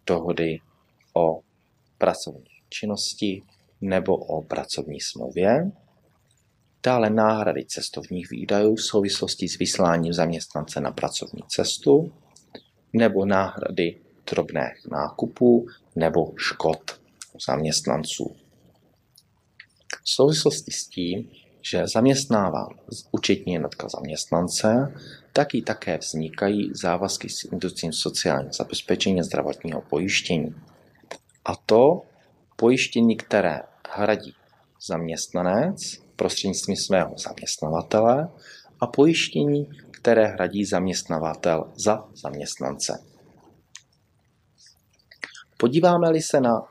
dohody 0.07 0.61
o 1.14 1.41
pracovní 1.99 2.51
činnosti 2.68 3.43
nebo 3.80 4.16
o 4.16 4.43
pracovní 4.43 5.01
smlouvě. 5.01 5.70
Dále 6.82 7.11
náhrady 7.11 7.64
cestovních 7.64 8.30
výdajů 8.30 8.74
v 8.74 8.82
souvislosti 8.82 9.49
s 9.49 9.59
vysláním 9.59 10.12
zaměstnance 10.12 10.80
na 10.80 10.93
pracovní 10.93 11.43
cestu 11.49 12.12
nebo 12.93 13.24
náhrady 13.24 13.97
drobných 14.30 14.86
nákupů 14.91 15.66
nebo 15.97 16.32
škod 16.36 17.01
zaměstnanců. 17.47 18.36
V 20.05 20.11
souvislosti 20.11 20.72
s 20.72 20.86
tím, 20.86 21.30
že 21.62 21.86
zaměstnává 21.86 22.68
účetní 23.11 23.53
jednotka 23.53 23.89
zaměstnance, 23.89 24.95
tak 25.32 25.55
i 25.55 25.62
také 25.62 25.99
vznikají 25.99 26.70
závazky 26.74 27.28
s 27.28 27.45
institucím 27.45 27.93
sociálního 27.93 28.53
zabezpečení 28.53 29.22
zdravotního 29.22 29.80
pojištění. 29.80 30.55
A 31.45 31.57
to 31.57 32.03
pojištění, 32.57 33.16
které 33.16 33.61
hradí 33.91 34.34
zaměstnanec 34.86 35.97
prostřednictvím 36.16 36.76
svého 36.76 37.14
zaměstnavatele 37.18 38.28
a 38.80 38.86
pojištění, 38.86 39.68
které 40.01 40.26
hradí 40.26 40.64
zaměstnavatel 40.64 41.72
za 41.76 42.09
zaměstnance. 42.14 43.05
Podíváme-li 45.57 46.22
se 46.22 46.40
na 46.40 46.62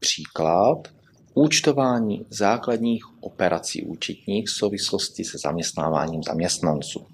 příklad 0.00 0.88
účtování 1.34 2.26
základních 2.30 3.04
operací 3.20 3.84
účetních 3.84 4.48
v 4.48 4.52
souvislosti 4.52 5.24
se 5.24 5.38
zaměstnáváním 5.38 6.22
zaměstnanců. 6.22 7.06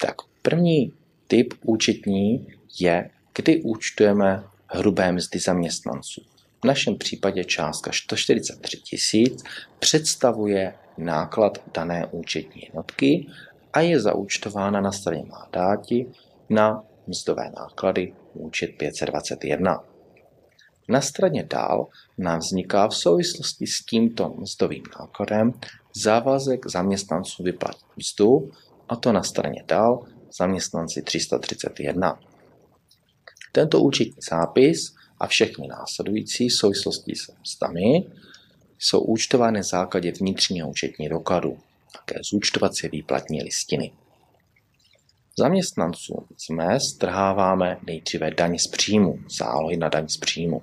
Tak 0.00 0.14
první 0.42 0.92
typ 1.26 1.54
účetní 1.62 2.46
je, 2.80 3.10
kdy 3.34 3.62
účtujeme 3.62 4.44
hrubé 4.66 5.12
mzdy 5.12 5.38
zaměstnanců. 5.38 6.22
V 6.62 6.66
našem 6.66 6.98
případě 6.98 7.44
částka 7.44 7.90
143 7.94 8.76
tisíc 8.76 9.42
představuje 9.78 10.74
náklad 10.98 11.58
dané 11.74 12.06
účetní 12.10 12.62
jednotky 12.64 13.26
a 13.72 13.80
je 13.80 14.00
zaúčtována 14.00 14.80
na 14.80 14.92
straně 14.92 15.24
mandáti 15.24 16.06
na 16.50 16.82
mzdové 17.06 17.50
náklady 17.56 18.14
účet 18.34 18.70
521. 18.78 19.84
Na 20.88 21.00
straně 21.00 21.44
dál 21.50 21.86
nám 22.18 22.38
vzniká 22.38 22.88
v 22.88 22.96
souvislosti 22.96 23.66
s 23.66 23.84
tímto 23.84 24.28
mzdovým 24.28 24.82
nákladem 25.00 25.52
závazek 25.96 26.66
zaměstnanců 26.66 27.42
vyplatit 27.42 27.86
mzdu, 27.96 28.50
a 28.88 28.96
to 28.96 29.12
na 29.12 29.22
straně 29.22 29.64
dál 29.68 30.04
zaměstnanci 30.38 31.02
331. 31.02 32.20
Tento 33.52 33.80
účetní 33.80 34.22
zápis 34.30 34.94
a 35.20 35.26
všechny 35.26 35.68
následující 35.68 36.48
v 36.48 36.54
souvislosti 36.54 37.14
s 37.14 37.32
mzdami 37.42 38.06
jsou 38.78 39.00
účtovány 39.00 39.60
v 39.60 39.64
základě 39.64 40.12
vnitřního 40.12 40.68
účetní 40.68 41.08
dokladu, 41.08 41.58
také 41.98 42.20
zúčtovací 42.30 42.88
výplatní 42.88 43.42
listiny. 43.42 43.92
Zaměstnancům 45.38 46.26
z 46.36 46.48
mest 46.48 46.94
strháváme 46.94 47.78
nejdříve 47.86 48.30
daň 48.30 48.58
z 48.58 48.66
příjmu, 48.66 49.18
zálohy 49.38 49.76
na 49.76 49.88
daň 49.88 50.08
z 50.08 50.16
příjmu. 50.16 50.62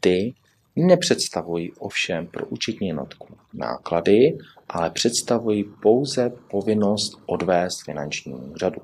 Ty 0.00 0.34
nepředstavují 0.76 1.72
ovšem 1.72 2.26
pro 2.26 2.46
účetní 2.46 2.88
jednotku 2.88 3.36
náklady, 3.54 4.38
ale 4.68 4.90
představují 4.90 5.64
pouze 5.82 6.32
povinnost 6.50 7.12
odvést 7.26 7.84
finančnímu 7.84 8.38
úřadu. 8.38 8.80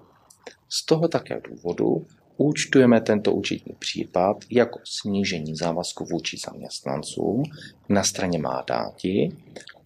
Z 0.69 0.87
toho 0.87 1.09
také 1.09 1.41
důvodu 1.49 2.07
účtujeme 2.37 3.01
tento 3.01 3.33
účetní 3.33 3.75
případ 3.79 4.37
jako 4.51 4.81
snížení 4.85 5.57
závazku 5.57 6.05
vůči 6.05 6.37
zaměstnancům 6.47 7.43
na 7.89 8.03
straně 8.03 8.39
má 8.39 8.65
dáti 8.69 9.37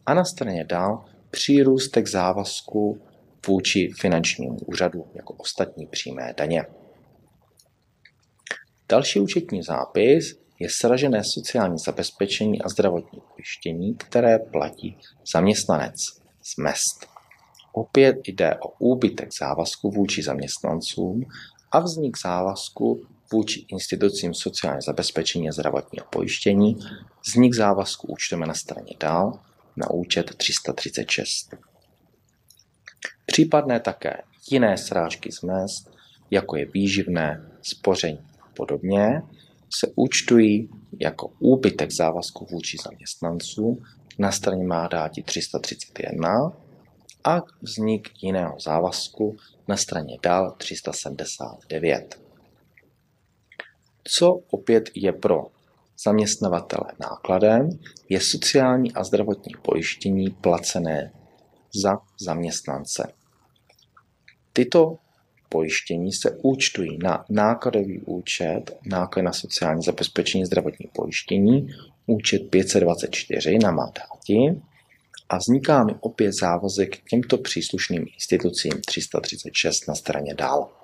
a 0.07 0.15
na 0.15 0.25
straně 0.25 0.65
dál 0.65 1.05
přírůstek 1.31 2.09
závazku 2.09 3.01
vůči 3.47 3.91
finančnímu 4.01 4.57
úřadu 4.67 5.07
jako 5.15 5.35
ostatní 5.35 5.87
přímé 5.87 6.35
daně. 6.37 6.67
Další 8.89 9.21
účetní 9.21 9.63
zápis 9.63 10.39
je 10.59 10.69
sražené 10.71 11.25
sociální 11.25 11.79
zabezpečení 11.79 12.63
a 12.63 12.69
zdravotní 12.69 13.21
pojištění, 13.35 13.95
které 13.95 14.39
platí 14.39 14.99
zaměstnanec 15.33 15.95
z 16.43 16.57
mest. 16.63 17.07
Opět 17.73 18.17
jde 18.27 18.55
o 18.55 18.69
úbytek 18.79 19.29
závazku 19.41 19.91
vůči 19.91 20.23
zaměstnancům 20.23 21.23
a 21.73 21.81
vznik 21.81 22.17
závazku 22.23 23.03
vůči 23.33 23.67
institucím 23.69 24.35
sociální 24.35 24.83
zabezpečení 24.87 25.49
a 25.49 25.53
zdravotního 25.53 26.07
pojištění. 26.13 26.79
Vznik 27.29 27.55
závazku 27.55 28.07
účtujeme 28.07 28.47
na 28.47 28.55
straně 28.55 28.93
dál 29.01 29.41
na 29.81 29.91
účet 29.91 30.35
336. 30.35 31.55
Případné 33.27 33.81
také 33.81 34.23
jiné 34.51 34.77
srážky 34.77 35.33
z 35.33 35.43
mest, 35.43 35.91
jako 36.31 36.57
je 36.57 36.67
výživné, 36.67 37.51
spoření 37.63 38.19
a 38.41 38.49
podobně, 38.57 39.23
se 39.75 39.87
účtují 39.95 40.71
jako 41.01 41.33
úbytek 41.39 41.93
závazku 41.93 42.47
vůči 42.51 42.77
zaměstnancům 42.85 43.83
na 44.21 44.33
straně 44.33 44.65
má 44.65 44.89
dáti 44.89 45.23
331 45.23 46.53
a 47.25 47.43
vznik 47.63 48.23
jiného 48.23 48.61
závazku 48.61 49.37
na 49.69 49.77
straně 49.77 50.19
dál 50.23 50.55
379. 50.59 52.21
Co 54.05 54.33
opět 54.51 54.91
je 54.95 55.13
pro 55.13 55.47
zaměstnavatele 56.05 56.93
nákladem, 57.01 57.71
je 58.09 58.21
sociální 58.21 58.93
a 58.93 59.05
zdravotní 59.05 59.53
pojištění 59.63 60.31
placené 60.31 61.13
za 61.75 61.99
zaměstnance. 62.21 63.13
Tyto 64.53 64.97
pojištění 65.49 66.13
se 66.13 66.39
účtují 66.43 66.99
na 67.03 67.25
nákladový 67.31 68.01
účet, 68.01 68.79
náklad 68.87 69.23
na 69.23 69.33
sociální 69.33 69.83
zabezpečení 69.83 70.45
zdravotní 70.45 70.87
pojištění, 70.93 71.69
účet 72.07 72.39
524 72.51 73.59
na 73.59 73.71
mandáti 73.71 74.61
a 75.29 75.37
vzniká 75.37 75.85
mi 75.85 75.95
opět 76.01 76.33
závazek 76.33 76.99
k 76.99 77.09
těmto 77.11 77.39
příslušným 77.39 78.07
institucím 78.15 78.73
336 78.87 79.89
na 79.89 79.95
straně 79.95 80.35
dál. 80.35 80.80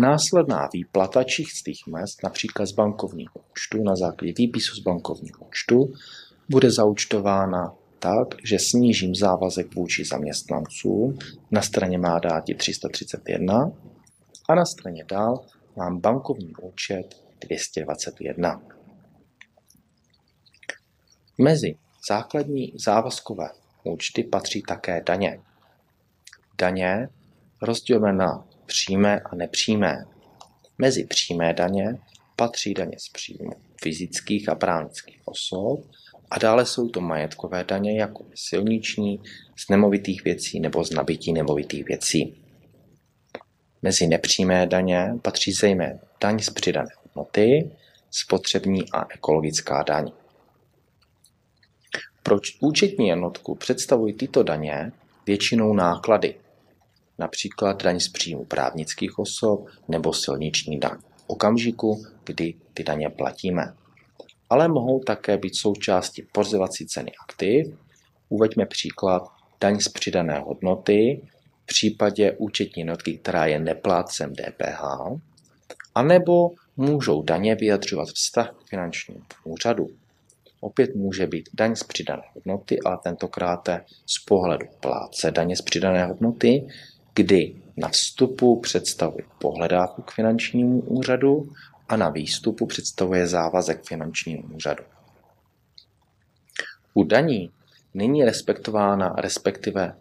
Následná 0.00 0.68
výplata 0.72 1.24
čistých 1.24 1.86
mest, 1.86 2.22
například 2.22 2.66
z 2.66 2.72
bankovního 2.72 3.32
účtu 3.52 3.82
na 3.82 3.96
základě 3.96 4.32
výpisu 4.36 4.74
z 4.76 4.78
bankovního 4.78 5.38
účtu, 5.48 5.92
bude 6.48 6.70
zaučtována 6.70 7.74
tak, 7.98 8.28
že 8.44 8.58
snížím 8.58 9.14
závazek 9.14 9.74
vůči 9.74 10.04
zaměstnancům, 10.04 11.18
na 11.50 11.62
straně 11.62 11.98
má 11.98 12.18
dáti 12.18 12.54
331 12.54 13.72
a 14.48 14.54
na 14.54 14.64
straně 14.64 15.04
dál 15.10 15.44
mám 15.76 16.00
bankovní 16.00 16.52
účet 16.62 17.22
221. 17.40 18.62
Mezi 21.38 21.76
základní 22.08 22.72
závazkové 22.76 23.50
účty 23.84 24.24
patří 24.24 24.62
také 24.62 25.02
daně. 25.06 25.40
Daně 26.58 27.08
rozdělíme 27.62 28.12
na 28.12 28.47
přímé 28.68 29.20
a 29.20 29.34
nepřímé. 29.34 30.04
Mezi 30.78 31.04
přímé 31.04 31.54
daně 31.54 31.98
patří 32.36 32.74
daně 32.74 32.96
z 32.98 33.08
příjmu 33.08 33.50
fyzických 33.82 34.48
a 34.48 34.54
právnických 34.54 35.20
osob 35.24 35.80
a 36.30 36.38
dále 36.38 36.66
jsou 36.66 36.88
to 36.88 37.00
majetkové 37.00 37.64
daně 37.64 38.00
jako 38.00 38.24
silniční, 38.34 39.20
z 39.56 39.68
nemovitých 39.68 40.24
věcí 40.24 40.60
nebo 40.60 40.84
z 40.84 40.90
nabití 40.90 41.32
nemovitých 41.32 41.84
věcí. 41.84 42.42
Mezi 43.82 44.06
nepřímé 44.06 44.66
daně 44.66 45.14
patří 45.22 45.52
zejména 45.52 45.98
daň 46.20 46.38
z 46.38 46.50
přidané 46.50 46.90
hodnoty, 47.02 47.70
spotřební 48.10 48.90
a 48.92 49.06
ekologická 49.14 49.82
daň. 49.82 50.10
Proč 52.22 52.56
účetní 52.60 53.08
jednotku 53.08 53.54
představují 53.54 54.12
tyto 54.14 54.42
daně 54.42 54.92
většinou 55.26 55.74
náklady, 55.74 56.34
například 57.18 57.82
daň 57.82 58.00
z 58.00 58.08
příjmu 58.08 58.44
právnických 58.44 59.18
osob 59.18 59.66
nebo 59.88 60.12
silniční 60.12 60.80
daň 60.80 60.98
okamžiku, 61.28 62.04
kdy 62.24 62.54
ty 62.74 62.84
daně 62.84 63.08
platíme. 63.10 63.74
Ale 64.50 64.68
mohou 64.68 65.00
také 65.00 65.36
být 65.36 65.56
součástí 65.56 66.22
pořizovací 66.32 66.86
ceny 66.86 67.12
aktiv. 67.22 67.66
Uveďme 68.28 68.66
příklad 68.66 69.22
daň 69.60 69.80
z 69.80 69.88
přidané 69.88 70.38
hodnoty 70.38 71.20
v 71.62 71.66
případě 71.66 72.32
účetní 72.38 72.80
jednotky, 72.80 73.18
která 73.18 73.46
je 73.46 73.58
neplátcem 73.58 74.32
DPH, 74.32 74.82
anebo 75.94 76.50
můžou 76.76 77.22
daně 77.22 77.54
vyjadřovat 77.54 78.08
vztah 78.08 78.50
k 78.50 78.68
finančnímu 78.68 79.20
úřadu. 79.44 79.88
Opět 80.60 80.94
může 80.94 81.26
být 81.26 81.48
daň 81.54 81.76
z 81.76 81.82
přidané 81.82 82.22
hodnoty, 82.34 82.78
ale 82.84 82.98
tentokrát 83.02 83.68
z 84.06 84.24
pohledu 84.24 84.66
plátce 84.80 85.30
daně 85.30 85.56
z 85.56 85.62
přidané 85.62 86.06
hodnoty, 86.06 86.66
kdy 87.18 87.54
na 87.76 87.88
vstupu 87.88 88.60
představuje 88.60 89.24
pohledávku 89.38 90.02
k 90.02 90.10
finančnímu 90.10 90.80
úřadu 90.80 91.52
a 91.88 91.96
na 91.96 92.08
výstupu 92.08 92.66
představuje 92.66 93.26
závazek 93.26 93.84
finančnímu 93.84 94.42
úřadu. 94.54 94.84
U 96.94 97.04
daní 97.04 97.50
není 97.94 98.24
respektována, 98.24 99.08
respektive 99.08 99.96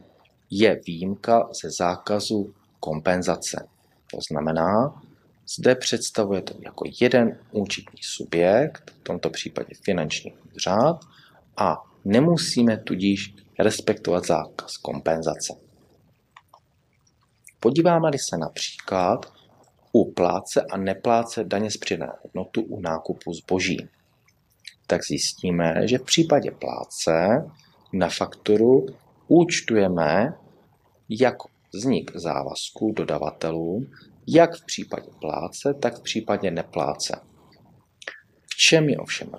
je 0.49 0.82
výjimka 0.88 1.49
ze 1.61 1.72
zákazu 1.72 2.53
kompenzace. 2.80 3.68
To 4.11 4.18
znamená, 4.30 5.01
zde 5.55 5.76
představuje 5.76 6.41
to 6.41 6.53
jako 6.59 6.86
jeden 7.01 7.39
účetní 7.51 7.99
subjekt, 8.01 8.91
v 9.01 9.03
tomto 9.03 9.30
případě 9.30 9.76
finanční 9.84 10.34
úřad, 10.55 10.99
a 11.57 11.84
nemusíme 12.05 12.78
tudíž 12.78 13.36
respektovat 13.59 14.26
zákaz 14.26 14.78
kompenzace. 14.78 15.66
Podíváme-li 17.60 18.18
se 18.20 18.38
například 18.38 19.26
u 19.91 20.12
pláce 20.12 20.62
a 20.72 20.78
nepláce 20.78 21.43
daně 21.43 21.72
z 21.72 21.78
přidané 21.78 22.14
hodnotu 22.24 22.62
u 22.62 22.82
nákupu 22.82 23.34
zboží, 23.34 23.88
tak 24.88 25.03
zjistíme, 25.03 25.88
že 25.88 25.97
v 25.97 26.03
případě 26.03 26.51
pláce 26.51 27.45
na 27.93 28.10
fakturu 28.10 28.86
účtujeme 29.28 30.34
jako 31.10 31.49
vznik 31.74 32.12
závazků 32.16 32.91
dodavatelům 32.91 33.88
jak 34.28 34.55
v 34.55 34.66
případě 34.66 35.08
pláce, 35.22 35.74
tak 35.74 35.95
v 35.95 36.01
případě 36.01 36.51
nepláce. 36.51 37.20
V 38.45 38.55
čem 38.58 38.89
je 38.89 38.97
ovšem 38.97 39.30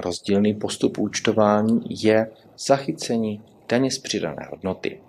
rozdílný 0.00 0.54
postup 0.54 0.98
účtování 0.98 1.80
je 1.88 2.30
zachycení 2.66 3.42
daně 3.68 3.90
z 3.90 3.98
přidané 3.98 4.48
hodnoty. 4.50 5.00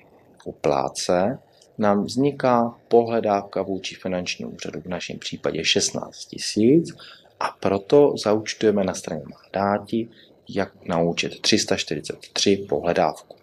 U 0.45 0.51
pláce 0.51 1.39
nám 1.77 2.03
vzniká 2.03 2.75
pohledávka 2.87 3.61
vůči 3.61 3.95
finančnímu 3.95 4.51
úřadu, 4.51 4.81
v 4.81 4.85
našem 4.85 5.19
případě 5.19 5.65
16 5.65 6.25
tisíc, 6.25 6.95
a 7.39 7.49
proto 7.59 8.13
zaučtujeme 8.17 8.83
na 8.83 8.93
straně 8.93 9.23
mandáti 9.31 10.09
jak 10.49 10.85
na 10.85 11.01
účet 11.01 11.39
343 11.41 12.65
pohledávku. 12.69 13.35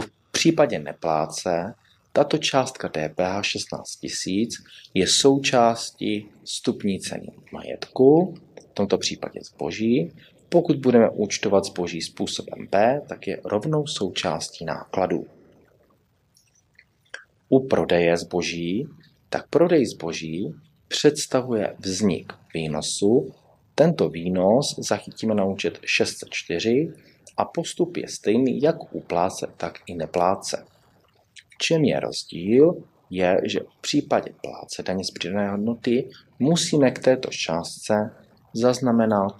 V 0.00 0.38
případě 0.38 0.78
nepláce 0.78 1.74
tato 2.12 2.38
částka 2.38 2.88
DPH 2.88 3.42
16 3.42 3.98
000 4.26 4.46
je 4.94 5.06
součástí 5.06 6.28
stupní 6.44 7.00
ceny 7.00 7.32
majetku, 7.52 8.34
v 8.70 8.74
tomto 8.74 8.98
případě 8.98 9.40
zboží. 9.44 10.12
Pokud 10.48 10.76
budeme 10.76 11.10
účtovat 11.10 11.64
zboží 11.64 12.02
způsobem 12.02 12.68
B, 12.70 13.02
tak 13.08 13.26
je 13.26 13.40
rovnou 13.44 13.86
součástí 13.86 14.64
nákladů. 14.64 15.26
U 17.48 17.66
prodeje 17.66 18.16
zboží, 18.16 18.88
tak 19.28 19.48
prodej 19.48 19.86
zboží 19.86 20.54
představuje 20.88 21.76
vznik 21.78 22.32
výnosu. 22.54 23.34
Tento 23.74 24.08
výnos 24.08 24.74
zachytíme 24.78 25.34
na 25.34 25.44
účet 25.44 25.78
604 25.84 26.92
a 27.36 27.44
postup 27.44 27.96
je 27.96 28.08
stejný 28.08 28.62
jak 28.62 28.94
u 28.94 29.00
pláce, 29.00 29.46
tak 29.56 29.78
i 29.86 29.94
nepláce. 29.94 30.64
V 31.48 31.58
čem 31.58 31.84
je 31.84 32.00
rozdíl, 32.00 32.74
je, 33.10 33.40
že 33.44 33.60
v 33.60 33.80
případě 33.80 34.32
pláce 34.42 34.82
daně 34.82 35.04
z 35.04 35.10
přidané 35.10 35.50
hodnoty 35.50 36.08
musíme 36.38 36.90
k 36.90 36.98
této 36.98 37.28
částce 37.30 38.10
zaznamenat 38.54 39.32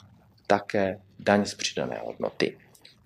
také 0.47 1.01
daň 1.19 1.45
z 1.45 1.55
přidané 1.55 2.01
hodnoty. 2.05 2.59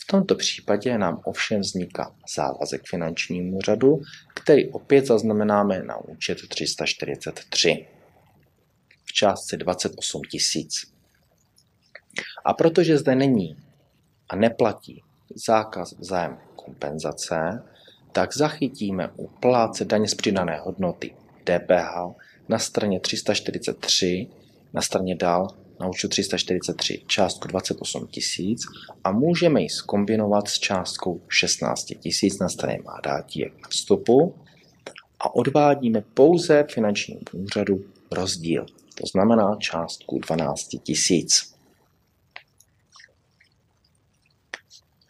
V 0.03 0.07
tomto 0.07 0.35
případě 0.35 0.99
nám 0.99 1.21
ovšem 1.25 1.61
vzniká 1.61 2.15
závazek 2.35 2.83
finančnímu 2.87 3.61
řadu, 3.61 4.03
který 4.35 4.69
opět 4.71 5.07
zaznamenáme 5.07 5.83
na 5.83 5.97
účet 5.97 6.39
343 6.49 7.87
v 9.05 9.13
částce 9.13 9.57
28 9.57 10.23
tisíc. 10.31 10.93
A 12.45 12.55
protože 12.55 12.99
zde 12.99 13.15
není 13.15 13.57
a 14.29 14.37
neplatí 14.37 15.03
zákaz 15.35 15.99
vzájemné 15.99 16.41
kompenzace, 16.57 17.63
tak 18.13 18.37
zachytíme 18.37 19.11
u 19.17 19.27
pláce 19.27 19.85
daně 19.85 20.09
z 20.09 20.15
přidané 20.15 20.59
hodnoty 20.59 21.15
DPH 21.45 21.95
na 22.49 22.59
straně 22.59 23.01
343, 23.01 24.27
na 24.73 24.83
straně 24.83 25.15
dál 25.15 25.49
na 25.81 25.89
účtu 25.89 26.09
343 26.09 27.03
částku 27.07 27.49
28 27.49 28.07
tisíc 28.07 28.63
a 29.05 29.13
můžeme 29.13 29.63
ji 29.63 29.69
skombinovat 29.69 30.49
s 30.49 30.59
částkou 30.59 31.21
16 31.29 31.85
tisíc 31.85 32.39
na 32.39 32.49
straně 32.49 32.79
má 32.85 33.01
dátí 33.05 33.41
jak 33.41 33.53
na 33.53 33.69
vstupu 33.69 34.35
a 35.21 35.35
odvádíme 35.35 36.05
pouze 36.15 36.65
finančnímu 36.71 37.21
úřadu 37.33 37.85
rozdíl, 38.13 38.67
to 38.95 39.07
znamená 39.07 39.57
částku 39.61 40.19
12 40.19 40.69
tisíc. 40.83 41.55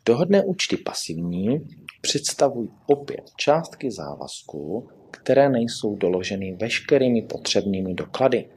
Dohodné 0.07 0.45
účty 0.45 0.77
pasivní 0.77 1.61
představují 2.01 2.69
opět 2.87 3.31
částky 3.37 3.91
závazků, 3.91 4.89
které 5.11 5.49
nejsou 5.49 5.97
doloženy 5.97 6.57
veškerými 6.61 7.23
potřebnými 7.23 7.95
doklady. 7.95 8.49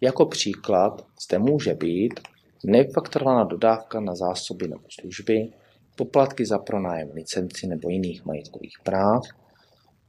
Jako 0.00 0.26
příklad 0.26 1.06
zde 1.24 1.38
může 1.38 1.74
být 1.74 2.20
nevyfaktorovaná 2.64 3.44
dodávka 3.44 4.00
na 4.00 4.14
zásoby 4.14 4.68
nebo 4.68 4.84
služby, 5.00 5.52
poplatky 5.96 6.46
za 6.46 6.58
pronájem 6.58 7.10
licenci 7.14 7.66
nebo 7.66 7.88
jiných 7.88 8.24
majetkových 8.24 8.76
práv, 8.82 9.22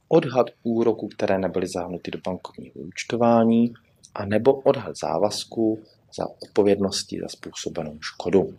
odhad 0.08 0.46
úroků, 0.62 1.08
které 1.08 1.38
nebyly 1.38 1.66
zahrnuty 1.68 2.10
do 2.10 2.18
bankovního 2.26 2.74
účtování, 2.74 3.74
a 4.14 4.24
nebo 4.24 4.54
odhad 4.54 4.96
závazků 4.96 5.82
za 6.16 6.26
odpovědnosti 6.42 7.18
za 7.22 7.28
způsobenou 7.28 7.98
škodu. 8.00 8.58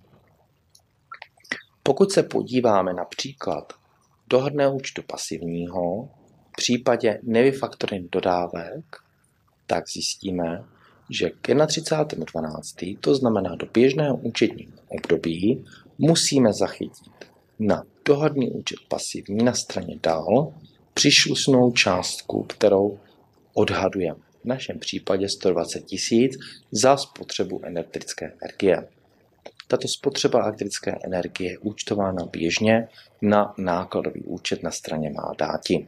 Pokud 1.84 2.12
se 2.12 2.24
podíváme 2.24 2.94
na 2.94 3.06
příklad 3.06 3.74
dohodného 4.28 4.76
účtu 4.76 5.02
pasivního 5.04 6.10
v 6.50 6.52
případě 6.58 7.20
nevyfaktorin 7.24 8.08
dodávek, 8.12 8.86
tak 9.68 9.90
zjistíme, 9.90 10.64
že 11.10 11.30
k 11.30 11.50
31.12., 11.50 12.98
to 13.02 13.16
znamená 13.16 13.56
do 13.56 13.68
běžného 13.74 14.16
účetního 14.18 14.72
období, 14.88 15.66
musíme 15.98 16.54
zachytit 16.54 17.14
na 17.60 17.84
dohodný 18.06 18.52
účet 18.52 18.80
pasivní 18.88 19.44
na 19.44 19.54
straně 19.54 20.00
dál 20.04 20.54
přišlusnou 20.94 21.72
částku, 21.72 22.44
kterou 22.44 23.00
odhadujeme. 23.54 24.20
V 24.42 24.46
našem 24.46 24.80
případě 24.80 25.30
120 25.30 25.86
tisíc 25.86 26.38
za 26.72 26.98
spotřebu 26.98 27.66
elektrické 27.66 28.34
energie. 28.42 28.88
Tato 29.68 29.88
spotřeba 29.88 30.44
elektrické 30.44 30.98
energie 31.04 31.52
je 31.52 31.58
účtována 31.58 32.26
běžně 32.26 32.88
na 33.22 33.54
nákladový 33.58 34.22
účet 34.24 34.64
na 34.64 34.72
straně 34.72 35.10
má 35.10 35.34
dáti. 35.38 35.88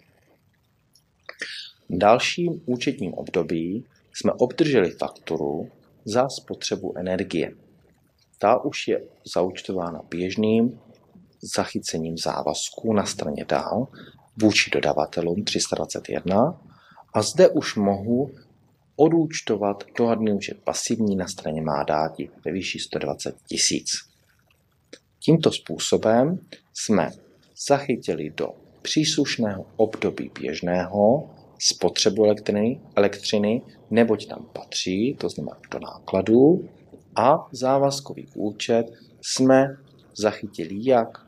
V 1.89 1.97
dalším 1.97 2.61
účetním 2.65 3.13
období 3.13 3.86
jsme 4.20 4.34
obdrželi 4.34 4.91
fakturu 4.91 5.72
za 6.05 6.30
spotřebu 6.30 6.97
energie. 6.97 7.51
Ta 8.39 8.63
už 8.63 8.88
je 8.88 9.03
zaučtována 9.34 10.01
běžným 10.09 10.80
zachycením 11.55 12.17
závazků 12.17 12.93
na 12.93 13.05
straně 13.05 13.45
dál 13.45 13.88
vůči 14.41 14.72
dodavatelům 14.72 15.43
321 15.43 16.61
a 17.13 17.22
zde 17.22 17.49
už 17.49 17.76
mohu 17.76 18.32
odúčtovat 18.95 19.84
dohadný 19.97 20.34
účet 20.34 20.57
pasivní 20.63 21.15
na 21.15 21.28
straně 21.28 21.61
má 21.61 21.84
dáti 21.84 22.30
ve 22.45 22.51
výši 22.51 22.80
120 22.80 23.36
tisíc. 23.47 23.91
Tímto 25.20 25.51
způsobem 25.51 26.39
jsme 26.74 27.11
zachytili 27.67 28.30
do 28.30 28.49
příslušného 28.82 29.65
období 29.76 30.32
běžného 30.39 31.30
spotřebu 31.60 32.26
elektřiny, 32.26 32.82
elektřiny, 32.95 33.62
neboť 33.89 34.28
tam 34.28 34.45
patří, 34.53 35.16
to 35.20 35.30
znamená 35.30 35.57
do 35.72 35.80
nákladů, 35.80 36.70
a 37.16 37.47
závazkový 37.51 38.28
účet 38.36 38.86
jsme 39.22 39.78
zachytili 40.18 40.76
jak 40.82 41.28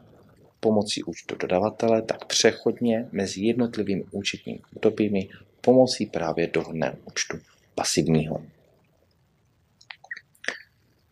pomocí 0.60 1.04
účtu 1.04 1.36
dodavatele, 1.36 2.02
tak 2.02 2.26
přechodně 2.26 3.10
mezi 3.12 3.42
jednotlivými 3.42 4.04
účetními 4.12 4.60
obdobími 4.76 5.30
pomocí 5.62 6.06
právě 6.06 6.48
dohodného 6.48 6.96
účtu 7.08 7.38
pasivního. 7.76 8.46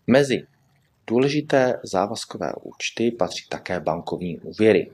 Mezi 0.07 0.43
důležité 1.07 1.79
závazkové 1.83 2.53
účty 2.61 3.11
patří 3.11 3.45
také 3.49 3.79
bankovní 3.79 4.39
úvěry. 4.39 4.91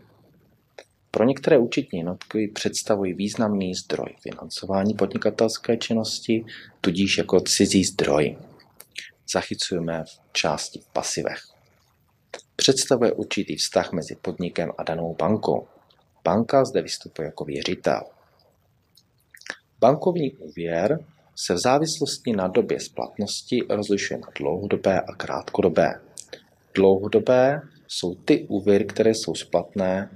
Pro 1.16 1.24
některé 1.24 1.58
účetní 1.58 2.00
jednotky 2.00 2.48
představují 2.48 3.14
významný 3.14 3.76
zdroj 3.76 4.16
financování 4.22 4.94
podnikatelské 4.94 5.78
činnosti, 5.78 6.46
tudíž 6.82 7.18
jako 7.18 7.40
cizí 7.40 7.84
zdroj. 7.84 8.38
Zachycujeme 9.34 10.04
v 10.04 10.34
části 10.34 10.80
v 10.80 10.88
pasivech. 10.94 11.40
Představuje 12.56 13.12
určitý 13.12 13.56
vztah 13.56 13.92
mezi 13.92 14.16
podnikem 14.16 14.72
a 14.78 14.84
danou 14.84 15.16
bankou. 15.20 15.68
Banka 16.24 16.66
zde 16.66 16.82
vystupuje 16.82 17.26
jako 17.26 17.46
věřitel. 17.46 18.02
Bankovní 19.80 20.34
úvěr 20.34 21.00
se 21.36 21.54
v 21.54 21.58
závislosti 21.58 22.34
na 22.34 22.48
době 22.48 22.80
splatnosti 22.80 23.62
rozlišuje 23.70 24.20
na 24.20 24.28
dlouhodobé 24.40 25.02
a 25.02 25.16
krátkodobé. 25.16 26.02
Dlouhodobé 26.74 27.62
jsou 27.88 28.16
ty 28.16 28.46
úvěry, 28.50 28.86
které 28.86 29.14
jsou 29.14 29.36
splatné 29.36 30.10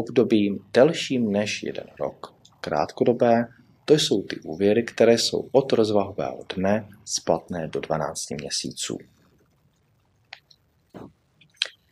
obdobím 0.00 0.58
delším 0.72 1.32
než 1.32 1.62
jeden 1.62 1.86
rok. 2.00 2.34
Krátkodobé 2.60 3.48
to 3.84 3.94
jsou 3.94 4.22
ty 4.22 4.40
úvěry, 4.40 4.82
které 4.82 5.18
jsou 5.18 5.48
od 5.52 5.72
rozvahového 5.72 6.44
dne 6.56 6.88
splatné 7.04 7.68
do 7.68 7.80
12 7.80 8.30
měsíců. 8.30 8.98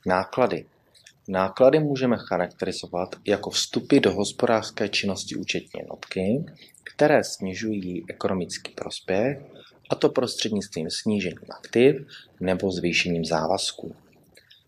Náklady. 0.06 0.64
Náklady 1.28 1.80
můžeme 1.80 2.16
charakterizovat 2.18 3.16
jako 3.24 3.50
vstupy 3.50 4.00
do 4.00 4.14
hospodářské 4.14 4.88
činnosti 4.88 5.36
účetní 5.36 5.80
jednotky, 5.80 6.44
které 6.94 7.24
snižují 7.24 8.04
ekonomický 8.08 8.72
prospěch, 8.72 9.38
a 9.90 9.94
to 9.94 10.08
prostřednictvím 10.08 10.90
snížení 10.90 11.48
aktiv 11.50 12.06
nebo 12.40 12.72
zvýšením 12.72 13.24
závazků. 13.24 13.94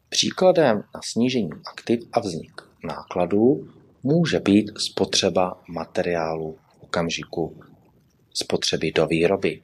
Příkladem 0.09 0.82
na 0.95 1.01
snížení 1.05 1.51
aktiv 1.66 2.01
a 2.12 2.20
vznik 2.20 2.70
nákladů 2.85 3.68
může 4.03 4.41
být 4.41 4.70
spotřeba 4.78 5.61
materiálu 5.68 6.59
v 6.78 6.83
okamžiku 6.83 7.57
spotřeby 8.35 8.93
do 8.93 9.07
výroby. 9.07 9.62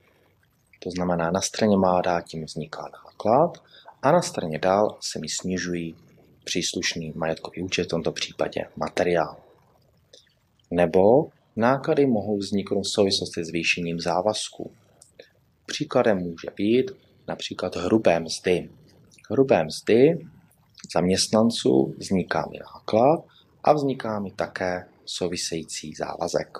To 0.82 0.90
znamená, 0.90 1.30
na 1.30 1.40
straně 1.40 1.76
má 1.76 2.00
dát 2.00 2.20
tím 2.20 2.44
vzniká 2.44 2.82
náklad 2.82 3.62
a 4.02 4.12
na 4.12 4.22
straně 4.22 4.58
dál 4.58 4.98
se 5.00 5.18
mi 5.18 5.28
snižují 5.28 5.96
příslušný 6.44 7.12
majetkový 7.16 7.62
účet, 7.62 7.84
v 7.84 7.88
tomto 7.88 8.12
případě 8.12 8.64
materiál. 8.76 9.36
Nebo 10.70 11.28
náklady 11.56 12.06
mohou 12.06 12.38
vzniknout 12.38 12.82
v 12.82 12.92
souvislosti 12.92 13.44
s 13.44 13.46
zvýšením 13.46 14.00
závazků. 14.00 14.70
Příkladem 15.66 16.18
může 16.18 16.48
být 16.56 16.90
například 17.28 17.76
hrubé 17.76 18.20
mzdy. 18.20 18.70
Hrubé 19.30 19.64
mzdy 19.64 20.26
zaměstnanců 20.92 21.94
vzniká 21.98 22.48
mi 22.50 22.58
náklad 22.58 23.24
a 23.64 23.72
vzniká 23.72 24.20
mi 24.20 24.30
také 24.30 24.86
související 25.04 25.94
závazek. 25.94 26.58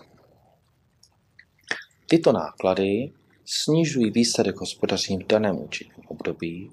Tyto 2.09 2.33
náklady 2.33 3.13
snižují 3.45 4.11
výsledek 4.11 4.57
hospodaření 4.57 5.25
v 5.25 5.27
daném 5.27 5.63
účetním 5.63 6.07
období, 6.09 6.71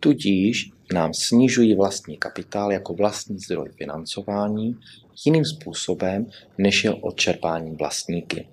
tudíž 0.00 0.70
nám 0.92 1.14
snižují 1.14 1.76
vlastní 1.76 2.16
kapitál 2.16 2.72
jako 2.72 2.94
vlastní 2.94 3.38
zdroj 3.38 3.68
financování 3.78 4.78
jiným 5.26 5.44
způsobem, 5.44 6.26
než 6.58 6.84
je 6.84 6.92
odčerpání 6.94 7.76
vlastníky. 7.76 8.48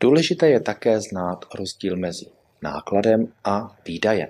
Důležité 0.00 0.48
je 0.48 0.60
také 0.60 1.00
znát 1.00 1.44
rozdíl 1.54 1.96
mezi 1.96 2.26
nákladem 2.62 3.32
a 3.44 3.76
výdajem. 3.86 4.28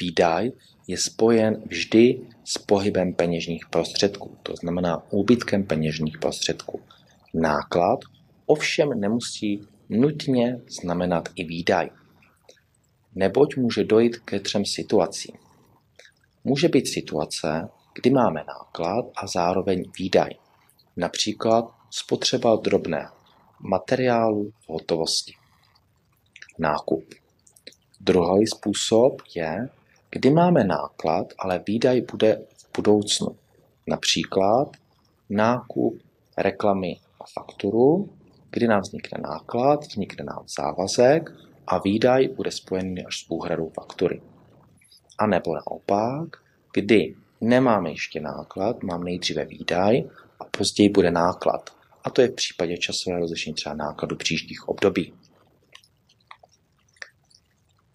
Výdaj 0.00 0.50
je 0.88 0.98
spojen 0.98 1.62
vždy 1.66 2.20
s 2.44 2.58
pohybem 2.58 3.14
peněžních 3.14 3.66
prostředků, 3.66 4.36
to 4.42 4.56
znamená 4.56 5.02
úbytkem 5.10 5.64
peněžních 5.64 6.18
prostředků. 6.18 6.80
Náklad 7.34 7.98
ovšem 8.46 9.00
nemusí 9.00 9.60
nutně 9.88 10.60
znamenat 10.68 11.28
i 11.34 11.44
výdaj 11.44 11.90
neboť 13.18 13.56
může 13.56 13.84
dojít 13.84 14.16
ke 14.16 14.40
třem 14.40 14.64
situacím. 14.64 15.36
Může 16.44 16.68
být 16.68 16.88
situace, 16.88 17.68
kdy 17.94 18.10
máme 18.10 18.44
náklad 18.48 19.04
a 19.16 19.26
zároveň 19.26 19.84
výdaj, 19.98 20.30
například 20.96 21.64
spotřeba 21.90 22.56
drobné 22.56 23.08
materiálu 23.60 24.50
v 24.50 24.68
hotovosti. 24.68 25.34
Nákup. 26.58 27.04
Druhý 28.00 28.46
způsob 28.46 29.22
je, 29.34 29.68
kdy 30.10 30.30
máme 30.30 30.64
náklad, 30.64 31.26
ale 31.38 31.62
výdaj 31.66 32.00
bude 32.00 32.40
v 32.56 32.76
budoucnu. 32.76 33.36
Například 33.86 34.68
nákup 35.30 36.02
reklamy 36.36 36.96
a 37.20 37.24
fakturu, 37.34 38.10
kdy 38.50 38.68
nám 38.68 38.80
vznikne 38.80 39.18
náklad, 39.22 39.80
vznikne 39.86 40.24
nám 40.24 40.44
závazek 40.58 41.30
a 41.66 41.78
výdaj 41.78 42.28
bude 42.28 42.50
spojený 42.50 43.06
až 43.06 43.24
s 43.24 43.30
úhradou 43.30 43.68
faktury. 43.68 44.20
A 45.18 45.26
nebo 45.26 45.54
naopak, 45.54 46.28
kdy 46.74 47.14
nemáme 47.40 47.90
ještě 47.90 48.20
náklad, 48.20 48.82
mám 48.82 49.04
nejdříve 49.04 49.44
výdaj 49.44 50.02
a 50.40 50.44
později 50.44 50.88
bude 50.88 51.10
náklad. 51.10 51.70
A 52.04 52.10
to 52.10 52.20
je 52.20 52.28
v 52.28 52.34
případě 52.34 52.76
časového 52.76 53.20
rozlišení 53.20 53.54
třeba 53.54 53.74
nákladu 53.74 54.16
příštích 54.16 54.68
období. 54.68 55.14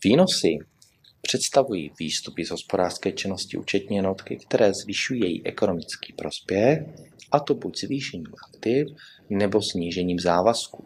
Výnosy 0.03 0.57
představují 1.27 1.91
výstupy 1.99 2.45
z 2.45 2.51
hospodářské 2.51 3.11
činnosti 3.11 3.57
účetní 3.57 3.95
jednotky, 3.95 4.37
které 4.37 4.73
zvyšují 4.73 5.21
její 5.21 5.45
ekonomický 5.45 6.13
prospěch, 6.13 6.79
a 7.31 7.39
to 7.39 7.53
buď 7.53 7.79
zvýšením 7.79 8.33
aktiv 8.43 8.87
nebo 9.29 9.61
snížením 9.61 10.19
závazků. 10.19 10.85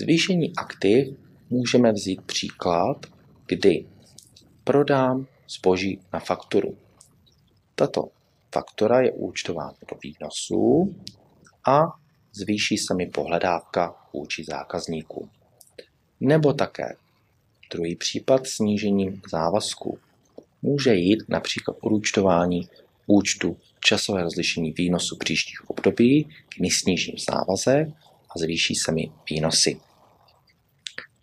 Zvýšení 0.00 0.56
aktiv 0.56 1.18
můžeme 1.50 1.92
vzít 1.92 2.22
příklad, 2.22 3.06
kdy 3.46 3.86
prodám 4.64 5.26
zboží 5.48 6.00
na 6.12 6.20
fakturu. 6.20 6.78
Tato 7.74 8.08
faktura 8.54 9.00
je 9.00 9.12
účtována 9.12 9.76
do 9.90 9.96
výnosu 10.02 10.94
a 11.68 11.80
zvýší 12.32 12.78
se 12.78 12.94
mi 12.94 13.06
pohledávka 13.06 13.94
vůči 14.14 14.44
zákazníků. 14.44 15.28
Nebo 16.20 16.52
také 16.52 16.96
druhý 17.70 17.96
případ 17.96 18.46
snížením 18.46 19.22
závazků. 19.30 19.98
Může 20.62 20.94
jít 20.94 21.22
například 21.28 21.76
o 21.80 21.90
účtování 21.90 22.68
účtu 23.06 23.56
časové 23.84 24.22
rozlišení 24.22 24.72
výnosu 24.72 25.16
příštích 25.16 25.70
období, 25.70 26.28
kdy 26.56 26.70
snížím 26.70 27.14
závazek 27.30 27.88
a 28.36 28.38
zvýší 28.38 28.74
se 28.74 28.92
mi 28.92 29.10
výnosy. 29.30 29.80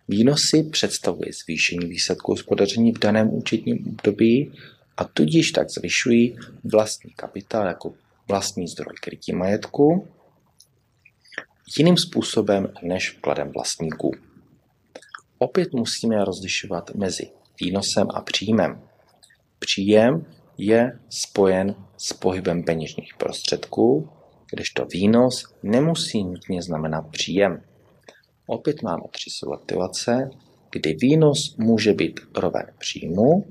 Výnosy 0.07 0.63
představuje 0.63 1.33
zvýšení 1.43 1.87
výsledku 1.87 2.31
hospodaření 2.31 2.91
v 2.91 2.99
daném 2.99 3.33
účetním 3.33 3.87
období 3.87 4.51
a 4.97 5.03
tudíž 5.03 5.51
tak 5.51 5.69
zvyšují 5.69 6.37
vlastní 6.63 7.11
kapitál 7.11 7.67
jako 7.67 7.93
vlastní 8.27 8.67
zdroj 8.67 8.95
krytí 9.01 9.33
majetku 9.33 10.07
jiným 11.77 11.97
způsobem 11.97 12.73
než 12.83 13.11
vkladem 13.11 13.51
vlastníků. 13.51 14.11
Opět 15.39 15.73
musíme 15.73 16.25
rozlišovat 16.25 16.95
mezi 16.95 17.29
výnosem 17.61 18.07
a 18.13 18.21
příjmem. 18.21 18.81
Příjem 19.59 20.25
je 20.57 20.99
spojen 21.09 21.75
s 21.97 22.13
pohybem 22.13 22.63
peněžních 22.63 23.13
prostředků, 23.17 24.09
kdežto 24.51 24.85
výnos 24.85 25.43
nemusí 25.63 26.23
nutně 26.23 26.61
znamenat 26.61 27.01
příjem. 27.11 27.61
Opět 28.47 28.81
máme 28.81 29.03
tři 29.11 29.29
situace, 29.29 30.29
kdy 30.71 30.93
výnos 30.93 31.55
může 31.57 31.93
být 31.93 32.19
roven 32.35 32.65
příjmu, 32.77 33.45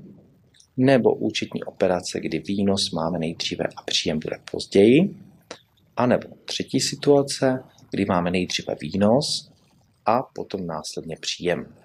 nebo 0.77 1.15
účetní 1.15 1.63
operace, 1.63 2.19
kdy 2.19 2.39
výnos 2.39 2.91
máme 2.91 3.19
nejdříve 3.19 3.65
a 3.75 3.81
příjem 3.81 4.19
bude 4.19 4.39
později, 4.51 5.15
a 5.97 6.05
nebo 6.05 6.27
třetí 6.45 6.79
situace, 6.79 7.63
kdy 7.91 8.05
máme 8.05 8.31
nejdříve 8.31 8.75
výnos 8.81 9.51
a 10.07 10.23
potom 10.23 10.67
následně 10.67 11.15
příjem. 11.21 11.75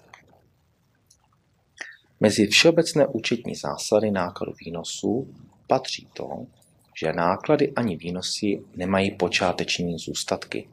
Mezi 2.20 2.46
všeobecné 2.46 3.06
účetní 3.06 3.54
zásady 3.54 4.10
nákladu 4.10 4.52
výnosů 4.64 5.34
patří 5.66 6.08
to, 6.12 6.46
že 7.00 7.12
náklady 7.12 7.72
ani 7.76 7.96
výnosy 7.96 8.62
nemají 8.76 9.10
počáteční 9.10 9.98
zůstatky. 9.98 10.68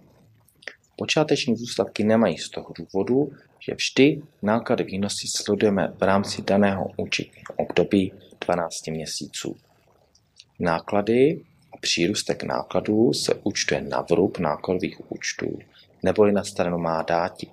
Počáteční 0.95 1.55
zůstatky 1.55 2.03
nemají 2.03 2.37
z 2.37 2.49
toho 2.49 2.73
důvodu, 2.77 3.31
že 3.59 3.75
vždy 3.75 4.21
náklady 4.41 4.83
výnosy 4.83 5.27
sledujeme 5.27 5.93
v 5.99 6.01
rámci 6.01 6.41
daného 6.41 6.91
účetního 6.97 7.53
období 7.57 8.13
12 8.45 8.87
měsíců. 8.87 9.55
Náklady 10.59 11.41
a 11.73 11.77
přírůstek 11.81 12.43
nákladů 12.43 13.13
se 13.13 13.33
účtuje 13.43 13.81
na 13.81 14.01
vrub 14.01 14.37
nákladových 14.39 15.11
účtů 15.11 15.59
neboli 16.03 16.31
na 16.31 16.43
stranu 16.43 16.77
má 16.77 17.01
dáti. 17.01 17.51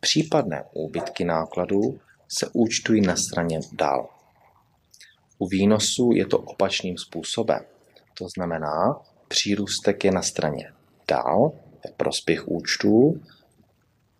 Případné 0.00 0.64
úbytky 0.72 1.24
nákladů 1.24 2.00
se 2.28 2.50
účtují 2.52 3.00
na 3.00 3.16
straně 3.16 3.60
dál. 3.72 4.08
U 5.38 5.48
výnosu 5.48 6.10
je 6.14 6.26
to 6.26 6.38
opačným 6.38 6.98
způsobem. 6.98 7.64
To 8.18 8.28
znamená, 8.28 9.00
přírůstek 9.28 10.04
je 10.04 10.10
na 10.10 10.22
straně 10.22 10.72
dál 11.08 11.52
ve 11.84 11.92
prospěch 11.96 12.48
účtů, 12.48 13.20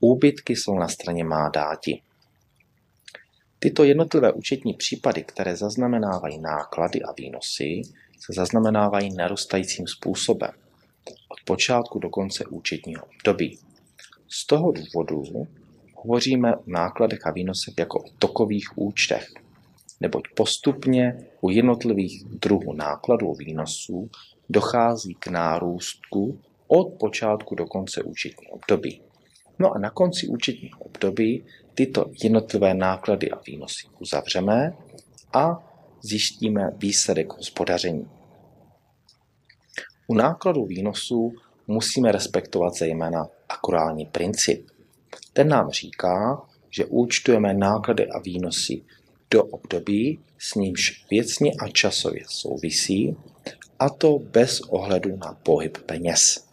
úbytky 0.00 0.56
jsou 0.56 0.74
na 0.78 0.88
straně 0.88 1.24
má 1.24 1.48
dáti. 1.48 2.02
Tyto 3.58 3.84
jednotlivé 3.84 4.32
účetní 4.32 4.74
případy, 4.74 5.22
které 5.22 5.56
zaznamenávají 5.56 6.38
náklady 6.38 7.02
a 7.02 7.12
výnosy, 7.12 7.82
se 8.20 8.32
zaznamenávají 8.32 9.14
narůstajícím 9.14 9.86
způsobem 9.86 10.50
od 11.28 11.40
počátku 11.44 11.98
do 11.98 12.10
konce 12.10 12.44
účetního 12.46 13.04
období. 13.04 13.58
Z 14.28 14.46
toho 14.46 14.72
důvodu 14.72 15.22
hovoříme 15.94 16.56
o 16.56 16.62
nákladech 16.66 17.26
a 17.26 17.30
výnosech 17.30 17.74
jako 17.78 17.98
o 17.98 18.10
tokových 18.18 18.78
účtech, 18.78 19.32
neboť 20.00 20.22
postupně 20.36 21.26
u 21.40 21.50
jednotlivých 21.50 22.24
druhů 22.24 22.72
nákladů 22.72 23.30
a 23.30 23.34
výnosů 23.38 24.10
dochází 24.48 25.14
k 25.14 25.26
nárůstku 25.26 26.40
od 26.66 26.92
počátku 26.92 27.54
do 27.54 27.66
konce 27.66 28.02
účetního 28.02 28.52
období. 28.52 29.02
No 29.58 29.72
a 29.72 29.78
na 29.78 29.90
konci 29.90 30.26
účetního 30.26 30.80
období 30.80 31.44
tyto 31.74 32.10
jednotlivé 32.22 32.74
náklady 32.74 33.30
a 33.30 33.40
výnosy 33.46 33.86
uzavřeme 34.00 34.76
a 35.32 35.68
zjistíme 36.02 36.70
výsledek 36.76 37.32
hospodaření. 37.32 38.08
U 40.06 40.14
nákladů 40.14 40.66
výnosů 40.66 41.32
musíme 41.66 42.12
respektovat 42.12 42.74
zejména 42.74 43.26
akurální 43.48 44.06
princip. 44.06 44.70
Ten 45.32 45.48
nám 45.48 45.70
říká, 45.70 46.42
že 46.70 46.84
účtujeme 46.84 47.54
náklady 47.54 48.08
a 48.08 48.18
výnosy 48.18 48.82
do 49.30 49.44
období, 49.44 50.20
s 50.38 50.54
nímž 50.54 51.06
věcně 51.10 51.52
a 51.60 51.68
časově 51.68 52.22
souvisí, 52.28 53.16
a 53.78 53.90
to 53.90 54.18
bez 54.18 54.60
ohledu 54.60 55.16
na 55.16 55.38
pohyb 55.42 55.78
peněz. 55.78 56.48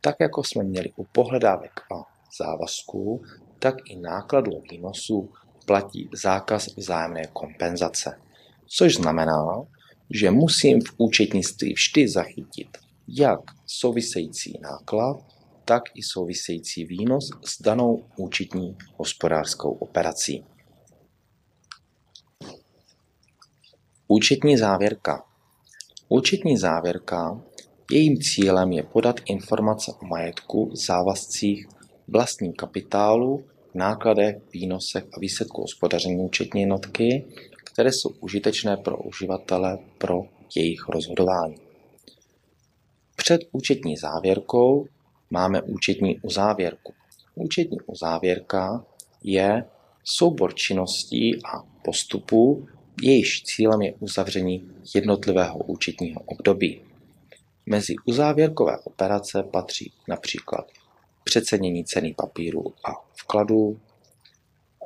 Tak 0.00 0.16
jako 0.20 0.44
jsme 0.44 0.64
měli 0.64 0.92
u 0.96 1.04
pohledávek 1.04 1.80
a 1.80 1.94
závazků, 2.38 3.22
tak 3.58 3.74
i 3.84 3.96
nákladů 3.96 4.62
výnosů 4.70 5.32
platí 5.66 6.10
zákaz 6.22 6.76
vzájemné 6.76 7.22
kompenzace. 7.32 8.20
Což 8.66 8.94
znamená, 8.94 9.66
že 10.10 10.30
musím 10.30 10.80
v 10.80 10.94
účetnictví 10.98 11.72
vždy 11.72 12.08
zachytit 12.08 12.68
jak 13.08 13.40
související 13.66 14.58
náklad, 14.60 15.16
tak 15.64 15.82
i 15.94 16.02
související 16.02 16.84
výnos 16.84 17.30
s 17.44 17.62
danou 17.62 18.04
účetní 18.16 18.76
hospodářskou 18.96 19.70
operací. 19.70 20.44
Účetní 24.08 24.56
závěrka. 24.56 25.24
Účetní 26.08 26.56
závěrka, 26.56 27.42
jejím 27.90 28.18
cílem 28.20 28.72
je 28.72 28.82
podat 28.82 29.20
informace 29.26 29.92
o 30.02 30.06
majetku, 30.06 30.70
závazcích, 30.74 31.68
vlastním 32.08 32.52
kapitálu, 32.52 33.44
nákladech, 33.74 34.36
výnosech 34.52 35.04
a 35.12 35.20
výsledku 35.20 35.60
hospodaření 35.60 36.16
účetní 36.16 36.60
jednotky 36.60 37.24
které 37.80 37.92
jsou 37.92 38.10
užitečné 38.20 38.76
pro 38.76 38.96
uživatele 38.96 39.78
pro 39.98 40.22
jejich 40.56 40.88
rozhodování. 40.88 41.56
Před 43.16 43.40
účetní 43.52 43.96
závěrkou 43.96 44.86
máme 45.30 45.62
účetní 45.62 46.20
uzávěrku. 46.20 46.94
Účetní 47.34 47.78
uzávěrka 47.86 48.84
je 49.22 49.64
soubor 50.04 50.54
činností 50.54 51.44
a 51.44 51.62
postupů, 51.84 52.68
jejíž 53.02 53.42
cílem 53.42 53.82
je 53.82 53.94
uzavření 54.00 54.70
jednotlivého 54.94 55.58
účetního 55.58 56.20
období. 56.20 56.80
Mezi 57.66 57.94
uzávěrkové 58.04 58.78
operace 58.78 59.42
patří 59.42 59.92
například 60.08 60.66
přecenění 61.24 61.84
ceny 61.84 62.14
papíru 62.14 62.74
a 62.84 62.90
vkladů 63.14 63.80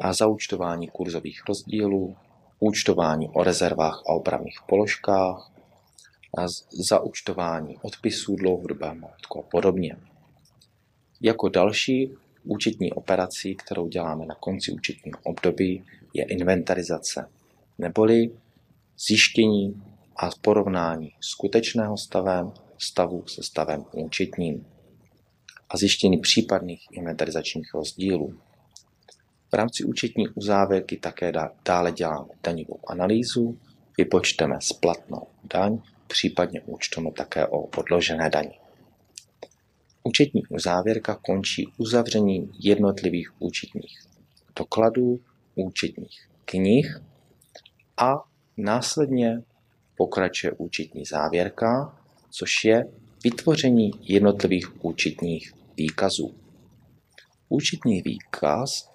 a 0.00 0.12
zaučtování 0.12 0.88
kurzových 0.88 1.42
rozdílů, 1.48 2.16
účtování 2.58 3.28
o 3.28 3.44
rezervách 3.44 4.02
a 4.06 4.12
opravných 4.12 4.58
položkách, 4.68 5.54
a 6.38 6.46
zaúčtování 6.88 7.76
odpisů 7.82 8.36
dlouhodobého 8.36 8.94
majetku 8.94 9.38
a 9.38 9.42
podobně. 9.42 9.96
Jako 11.20 11.48
další 11.48 12.14
účetní 12.44 12.92
operací, 12.92 13.54
kterou 13.54 13.88
děláme 13.88 14.26
na 14.26 14.34
konci 14.34 14.72
účetního 14.72 15.18
období, 15.22 15.84
je 16.14 16.24
inventarizace, 16.24 17.30
neboli 17.78 18.30
zjištění 19.08 19.82
a 20.16 20.30
porovnání 20.40 21.12
skutečného 21.20 21.96
stavem 21.96 22.52
stavu 22.78 23.26
se 23.26 23.42
stavem 23.42 23.84
účetním 23.92 24.66
a 25.70 25.76
zjištění 25.76 26.18
případných 26.18 26.86
inventarizačních 26.92 27.74
rozdílů. 27.74 28.38
V 29.54 29.56
rámci 29.56 29.84
účetní 29.84 30.28
uzávěrky 30.28 30.96
také 30.96 31.32
dále 31.64 31.92
děláme 31.92 32.28
daňovou 32.42 32.80
analýzu, 32.86 33.58
vypočteme 33.98 34.56
splatnou 34.60 35.26
daň, 35.44 35.78
případně 36.06 36.60
účtujeme 36.60 37.10
také 37.10 37.46
o 37.46 37.58
odložené 37.58 38.30
daně. 38.30 38.58
Účetní 40.02 40.42
uzávěrka 40.48 41.14
končí 41.14 41.68
uzavřením 41.76 42.52
jednotlivých 42.58 43.42
účetních 43.42 43.98
dokladů, 44.58 45.20
účetních 45.54 46.28
knih 46.44 47.00
a 47.96 48.14
následně 48.56 49.42
pokračuje 49.96 50.52
účetní 50.52 51.04
závěrka, 51.04 51.98
což 52.30 52.64
je 52.64 52.84
vytvoření 53.24 53.90
jednotlivých 54.00 54.84
účetních 54.84 55.54
výkazů. 55.76 56.34
Účetní 57.48 58.02
výkaz 58.02 58.93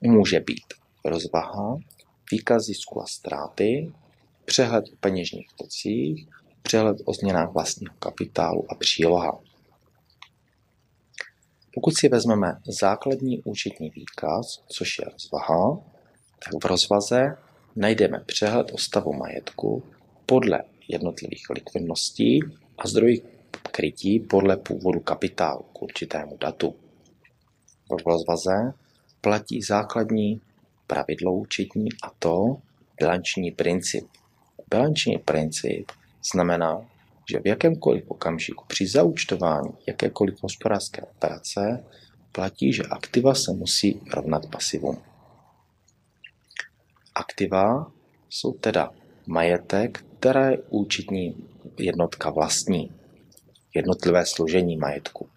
může 0.00 0.40
být 0.40 0.74
rozvaha, 1.04 1.78
výkaz 2.32 2.64
zisku 2.64 3.02
a 3.02 3.06
ztráty, 3.06 3.92
přehled 4.44 4.84
o 4.92 4.96
peněžních 5.00 5.48
tocích, 5.56 6.28
přehled 6.62 6.96
o 7.04 7.12
změnách 7.12 7.52
vlastního 7.52 7.94
kapitálu 7.98 8.72
a 8.72 8.74
příloha. 8.74 9.38
Pokud 11.74 11.96
si 11.96 12.08
vezmeme 12.08 12.60
základní 12.66 13.42
účetní 13.42 13.90
výkaz, 13.90 14.64
což 14.68 14.98
je 14.98 15.04
rozvaha, 15.12 15.78
tak 16.44 16.62
v 16.62 16.66
rozvaze 16.66 17.36
najdeme 17.76 18.20
přehled 18.26 18.70
o 18.72 18.78
stavu 18.78 19.12
majetku 19.12 19.82
podle 20.26 20.62
jednotlivých 20.88 21.50
likvidností 21.50 22.40
a 22.78 22.88
zdrojů 22.88 23.22
krytí 23.70 24.20
podle 24.20 24.56
původu 24.56 25.00
kapitálu 25.00 25.62
k 25.62 25.82
určitému 25.82 26.36
datu. 26.36 26.74
V 27.88 28.06
rozvaze 28.06 28.72
platí 29.26 29.62
základní 29.62 30.40
pravidlo 30.86 31.32
účetní 31.32 31.88
a 32.02 32.10
to 32.18 32.56
bilanční 32.98 33.50
princip. 33.50 34.06
Bilanční 34.70 35.18
princip 35.18 35.92
znamená, 36.32 36.80
že 37.30 37.40
v 37.40 37.46
jakémkoliv 37.46 38.04
okamžiku 38.08 38.64
při 38.66 38.86
zaúčtování 38.86 39.70
jakékoliv 39.86 40.42
hospodářské 40.42 41.02
operace 41.02 41.84
platí, 42.32 42.72
že 42.72 42.82
aktiva 42.82 43.34
se 43.34 43.52
musí 43.52 44.00
rovnat 44.14 44.46
pasivům. 44.46 45.02
Aktiva 47.14 47.92
jsou 48.28 48.52
teda 48.52 48.90
majetek, 49.26 50.04
které 50.18 50.58
účetní 50.68 51.48
jednotka 51.78 52.30
vlastní, 52.30 52.92
jednotlivé 53.74 54.26
složení 54.26 54.76
majetku. 54.76 55.28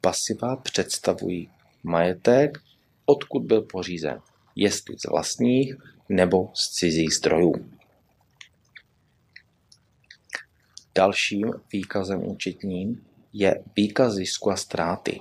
Pasiva 0.00 0.56
představují 0.56 1.50
majetek, 1.82 2.58
odkud 3.06 3.42
byl 3.42 3.62
pořízen, 3.62 4.20
jestli 4.56 4.98
z 4.98 5.04
vlastních 5.10 5.74
nebo 6.08 6.50
z 6.54 6.70
cizích 6.70 7.14
zdrojů. 7.14 7.54
Dalším 10.94 11.52
výkazem 11.72 12.28
účetním 12.28 13.06
je 13.32 13.64
výkaz 13.76 14.14
zisku 14.14 14.50
a 14.50 14.56
ztráty. 14.56 15.20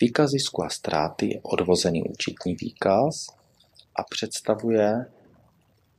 Výkaz 0.00 0.30
zisku 0.30 0.64
a 0.64 0.68
ztráty 0.68 1.26
je 1.26 1.40
odvozený 1.42 2.02
účetní 2.02 2.54
výkaz 2.54 3.26
a 3.96 4.02
představuje 4.02 5.06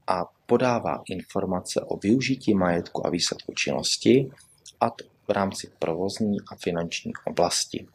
a 0.07 0.25
podává 0.45 1.03
informace 1.09 1.81
o 1.81 1.97
využití 1.97 2.53
majetku 2.53 3.07
a 3.07 3.09
výsledku 3.09 3.53
činnosti, 3.53 4.31
a 4.79 4.89
to 4.89 5.05
v 5.27 5.29
rámci 5.29 5.71
provozní 5.79 6.37
a 6.51 6.55
finanční 6.55 7.11
oblasti. 7.25 7.87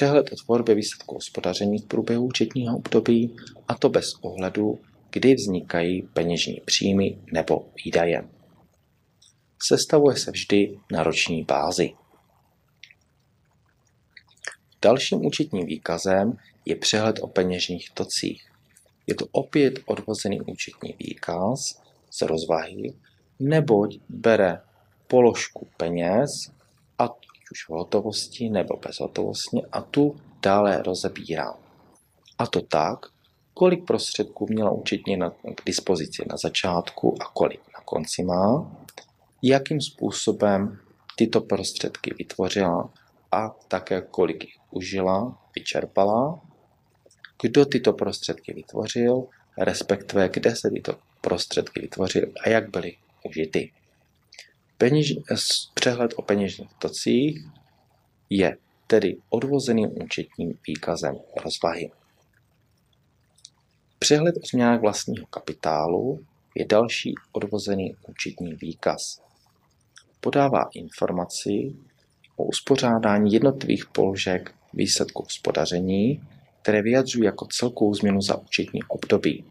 Přehled 0.00 0.32
o 0.32 0.36
tvorbě 0.36 0.74
výsledku 0.74 1.14
hospodaření 1.14 1.78
v 1.78 1.86
průběhu 1.86 2.26
účetního 2.26 2.76
období, 2.76 3.36
a 3.68 3.74
to 3.74 3.88
bez 3.88 4.14
ohledu, 4.20 4.78
kdy 5.10 5.34
vznikají 5.34 6.02
peněžní 6.02 6.60
příjmy 6.64 7.18
nebo 7.32 7.68
výdaje. 7.84 8.28
Sestavuje 9.68 10.16
se 10.16 10.30
vždy 10.30 10.78
na 10.92 11.02
roční 11.02 11.44
bázi. 11.44 11.92
Dalším 14.82 15.26
účetním 15.26 15.66
výkazem 15.66 16.36
je 16.64 16.76
přehled 16.76 17.16
o 17.20 17.26
peněžních 17.26 17.90
tocích. 17.90 18.50
Je 19.06 19.14
to 19.14 19.26
opět 19.32 19.74
odvozený 19.86 20.40
účetní 20.40 20.94
výkaz 20.98 21.60
z 22.10 22.22
rozvahy, 22.22 22.92
neboť 23.38 23.98
bere 24.08 24.60
položku 25.06 25.68
peněz, 25.76 26.30
už 27.52 27.68
v 27.68 27.70
hotovosti 27.70 28.50
nebo 28.50 28.76
bezhotovostně, 28.86 29.62
a 29.72 29.80
tu 29.80 30.16
dále 30.42 30.82
rozebírá. 30.82 31.54
A 32.38 32.46
to 32.46 32.60
tak, 32.60 32.98
kolik 33.54 33.86
prostředků 33.86 34.46
měla 34.50 34.70
účetně 34.70 35.16
na, 35.16 35.30
k 35.30 35.64
dispozici 35.66 36.22
na 36.30 36.36
začátku 36.36 37.14
a 37.20 37.24
kolik 37.24 37.60
na 37.74 37.80
konci 37.84 38.22
má, 38.22 38.76
jakým 39.42 39.80
způsobem 39.80 40.78
tyto 41.16 41.40
prostředky 41.40 42.14
vytvořila 42.18 42.90
a 43.32 43.48
také 43.68 44.02
kolik 44.10 44.44
jich 44.44 44.54
užila, 44.70 45.38
vyčerpala, 45.54 46.40
kdo 47.42 47.66
tyto 47.66 47.92
prostředky 47.92 48.52
vytvořil, 48.54 49.24
respektive 49.58 50.28
kde 50.28 50.56
se 50.56 50.70
tyto 50.70 50.94
prostředky 51.20 51.80
vytvořily 51.80 52.32
a 52.44 52.48
jak 52.48 52.70
byly 52.70 52.96
užity. 53.26 53.72
Peněž, 54.80 55.14
přehled 55.74 56.10
o 56.16 56.22
peněžních 56.22 56.74
tocích 56.78 57.48
je 58.30 58.56
tedy 58.86 59.16
odvozeným 59.28 59.90
účetním 60.02 60.58
výkazem 60.66 61.18
rozvahy. 61.44 61.90
Přehled 63.98 64.36
o 64.36 64.46
změnách 64.46 64.80
vlastního 64.80 65.26
kapitálu 65.26 66.24
je 66.54 66.64
další 66.66 67.14
odvozený 67.32 67.96
účetní 68.08 68.54
výkaz. 68.54 69.22
Podává 70.20 70.70
informaci 70.74 71.76
o 72.36 72.44
uspořádání 72.44 73.32
jednotlivých 73.32 73.86
položek 73.86 74.54
výsledku 74.74 75.22
hospodaření, 75.22 76.22
které 76.62 76.82
vyjadřují 76.82 77.24
jako 77.24 77.46
celkovou 77.46 77.94
změnu 77.94 78.22
za 78.22 78.36
účetní 78.36 78.82
období. 78.88 79.44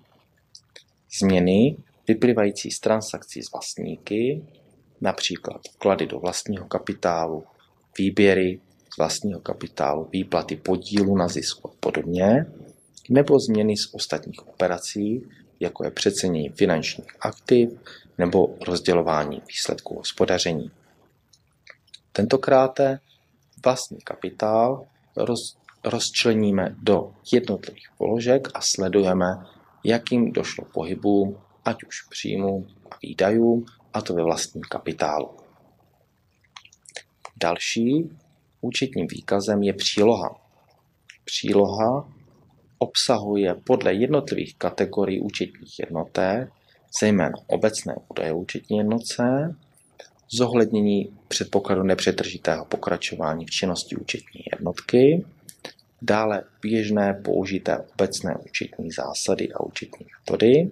Změny 1.20 1.78
vyplývající 2.08 2.72
z 2.72 2.80
transakcí 2.80 3.44
s 3.44 3.52
vlastníky, 3.52 4.42
například 5.02 5.62
vklady 5.72 6.06
do 6.06 6.20
vlastního 6.20 6.66
kapitálu, 6.66 7.44
výběry 7.98 8.60
z 8.94 8.98
vlastního 8.98 9.40
kapitálu, 9.40 10.08
výplaty 10.12 10.56
podílu 10.56 11.16
na 11.16 11.28
zisku 11.28 11.70
a 11.70 11.74
podobně, 11.80 12.46
nebo 13.10 13.40
změny 13.40 13.78
z 13.78 13.94
ostatních 13.94 14.48
operací, 14.48 15.24
jako 15.60 15.84
je 15.84 15.92
přecenění 15.92 16.50
finančních 16.50 17.08
aktiv 17.22 17.70
nebo 18.18 18.56
rozdělování 18.68 19.42
výsledků 19.48 19.96
hospodaření. 19.96 20.72
Tentokrát 22.12 22.80
vlastní 23.64 23.98
kapitál 24.04 24.86
roz, 25.16 25.58
rozčleníme 25.84 26.76
do 26.82 27.14
jednotlivých 27.32 27.88
položek 27.98 28.48
a 28.54 28.62
sledujeme, 28.62 29.46
jakým 29.84 30.32
došlo 30.32 30.66
pohybům, 30.66 31.38
ať 31.66 31.84
už 31.84 32.02
příjmům 32.10 32.68
a 32.92 32.98
výdajům, 33.04 33.66
a 33.94 34.02
to 34.02 34.14
ve 34.14 34.24
vlastním 34.24 34.64
kapitálu. 34.64 35.30
Další 37.38 38.10
účetním 38.62 39.08
výkazem 39.08 39.64
je 39.64 39.74
příloha. 39.74 40.42
Příloha 41.26 42.10
obsahuje 42.78 43.56
podle 43.64 43.94
jednotlivých 43.94 44.56
kategorií 44.56 45.20
účetních 45.20 45.80
jednotek, 45.80 46.50
zejména 47.00 47.34
obecné 47.48 47.96
údaje 48.10 48.34
účetní 48.34 48.78
jednotce, 48.78 49.56
zohlednění 50.30 51.18
předpokladu 51.28 51.84
nepřetržitého 51.84 52.66
pokračování 52.66 53.46
v 53.46 53.50
činnosti 53.50 53.96
účetní 53.96 54.42
jednotky, 54.52 55.26
dále 56.02 56.44
běžné 56.62 57.14
použité 57.14 57.86
obecné 57.94 58.36
účetní 58.46 58.92
zásady 58.92 59.54
a 59.54 59.64
účetní 59.64 60.06
metody 60.20 60.72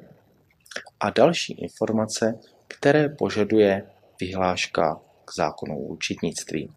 a 0.99 1.09
další 1.09 1.53
informace, 1.53 2.39
které 2.79 3.09
požaduje 3.09 3.83
vyhláška 4.19 5.01
k 5.25 5.35
zákonu 5.35 5.77
účetnictví. 5.79 6.71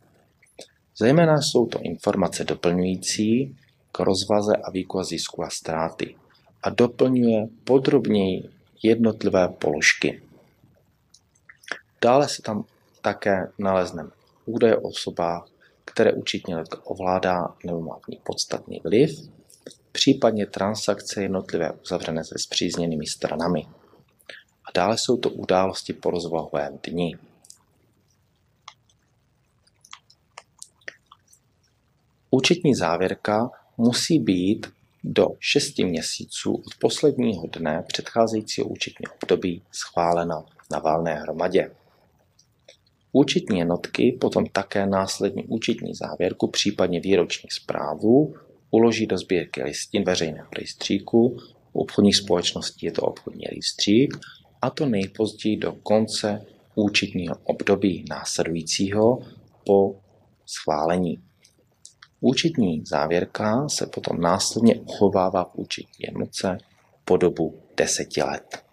Zejména 0.96 1.42
jsou 1.42 1.66
to 1.66 1.78
informace 1.78 2.44
doplňující 2.44 3.56
k 3.92 4.00
rozvaze 4.00 4.56
a 4.56 4.70
výkonu 4.70 5.04
zisku 5.04 5.44
a 5.44 5.50
ztráty 5.50 6.16
a 6.62 6.70
doplňuje 6.70 7.46
podrobněji 7.64 8.50
jednotlivé 8.82 9.48
položky. 9.48 10.22
Dále 12.02 12.28
se 12.28 12.42
tam 12.42 12.64
také 13.02 13.48
nalezneme 13.58 14.10
údaje 14.44 14.76
o 14.76 14.80
osobách, 14.80 15.48
které 15.84 16.12
účetní 16.12 16.54
ovládá 16.84 17.54
nebo 17.66 17.80
má 17.80 17.98
v 18.04 18.08
ní 18.08 18.20
podstatný 18.24 18.80
vliv, 18.84 19.10
případně 19.92 20.46
transakce 20.46 21.22
jednotlivé 21.22 21.72
uzavřené 21.72 22.24
se 22.24 22.34
zpřízněnými 22.38 23.06
stranami. 23.06 23.66
A 24.70 24.72
dále 24.74 24.98
jsou 24.98 25.16
to 25.16 25.30
události 25.30 25.92
po 25.92 26.10
rozvahovém 26.10 26.78
dni. 26.82 27.18
Účetní 32.30 32.74
závěrka 32.74 33.50
musí 33.76 34.18
být 34.18 34.66
do 35.04 35.26
6 35.40 35.78
měsíců 35.78 36.54
od 36.54 36.74
posledního 36.80 37.46
dne 37.46 37.84
předcházejícího 37.86 38.68
účetního 38.68 39.14
období 39.22 39.62
schválena 39.72 40.44
na 40.70 40.78
válné 40.78 41.14
hromadě. 41.14 41.70
Účetní 43.12 43.58
jednotky 43.58 44.18
potom 44.20 44.46
také 44.46 44.86
následně 44.86 45.44
účetní 45.48 45.94
závěrku, 45.94 46.46
případně 46.46 47.00
výroční 47.00 47.50
zprávu, 47.50 48.34
uloží 48.70 49.06
do 49.06 49.18
sbírky 49.18 49.62
listin 49.62 50.04
veřejného 50.04 50.48
rejstříku, 50.56 51.38
u 51.72 51.80
obchodních 51.80 52.16
společností 52.16 52.86
je 52.86 52.92
to 52.92 53.02
obchodní 53.02 53.44
rejstřík, 53.44 54.16
a 54.62 54.70
to 54.70 54.86
nejpozději 54.86 55.56
do 55.56 55.72
konce 55.72 56.46
účetního 56.74 57.36
období 57.44 58.04
následujícího 58.10 59.18
po 59.66 59.96
schválení. 60.46 61.22
Účetní 62.20 62.82
závěrka 62.86 63.68
se 63.68 63.86
potom 63.86 64.20
následně 64.20 64.74
uchovává 64.74 65.44
v 65.44 65.54
účetní 65.54 66.06
jednotce 66.06 66.58
po 67.04 67.16
dobu 67.16 67.62
deseti 67.76 68.22
let. 68.22 68.69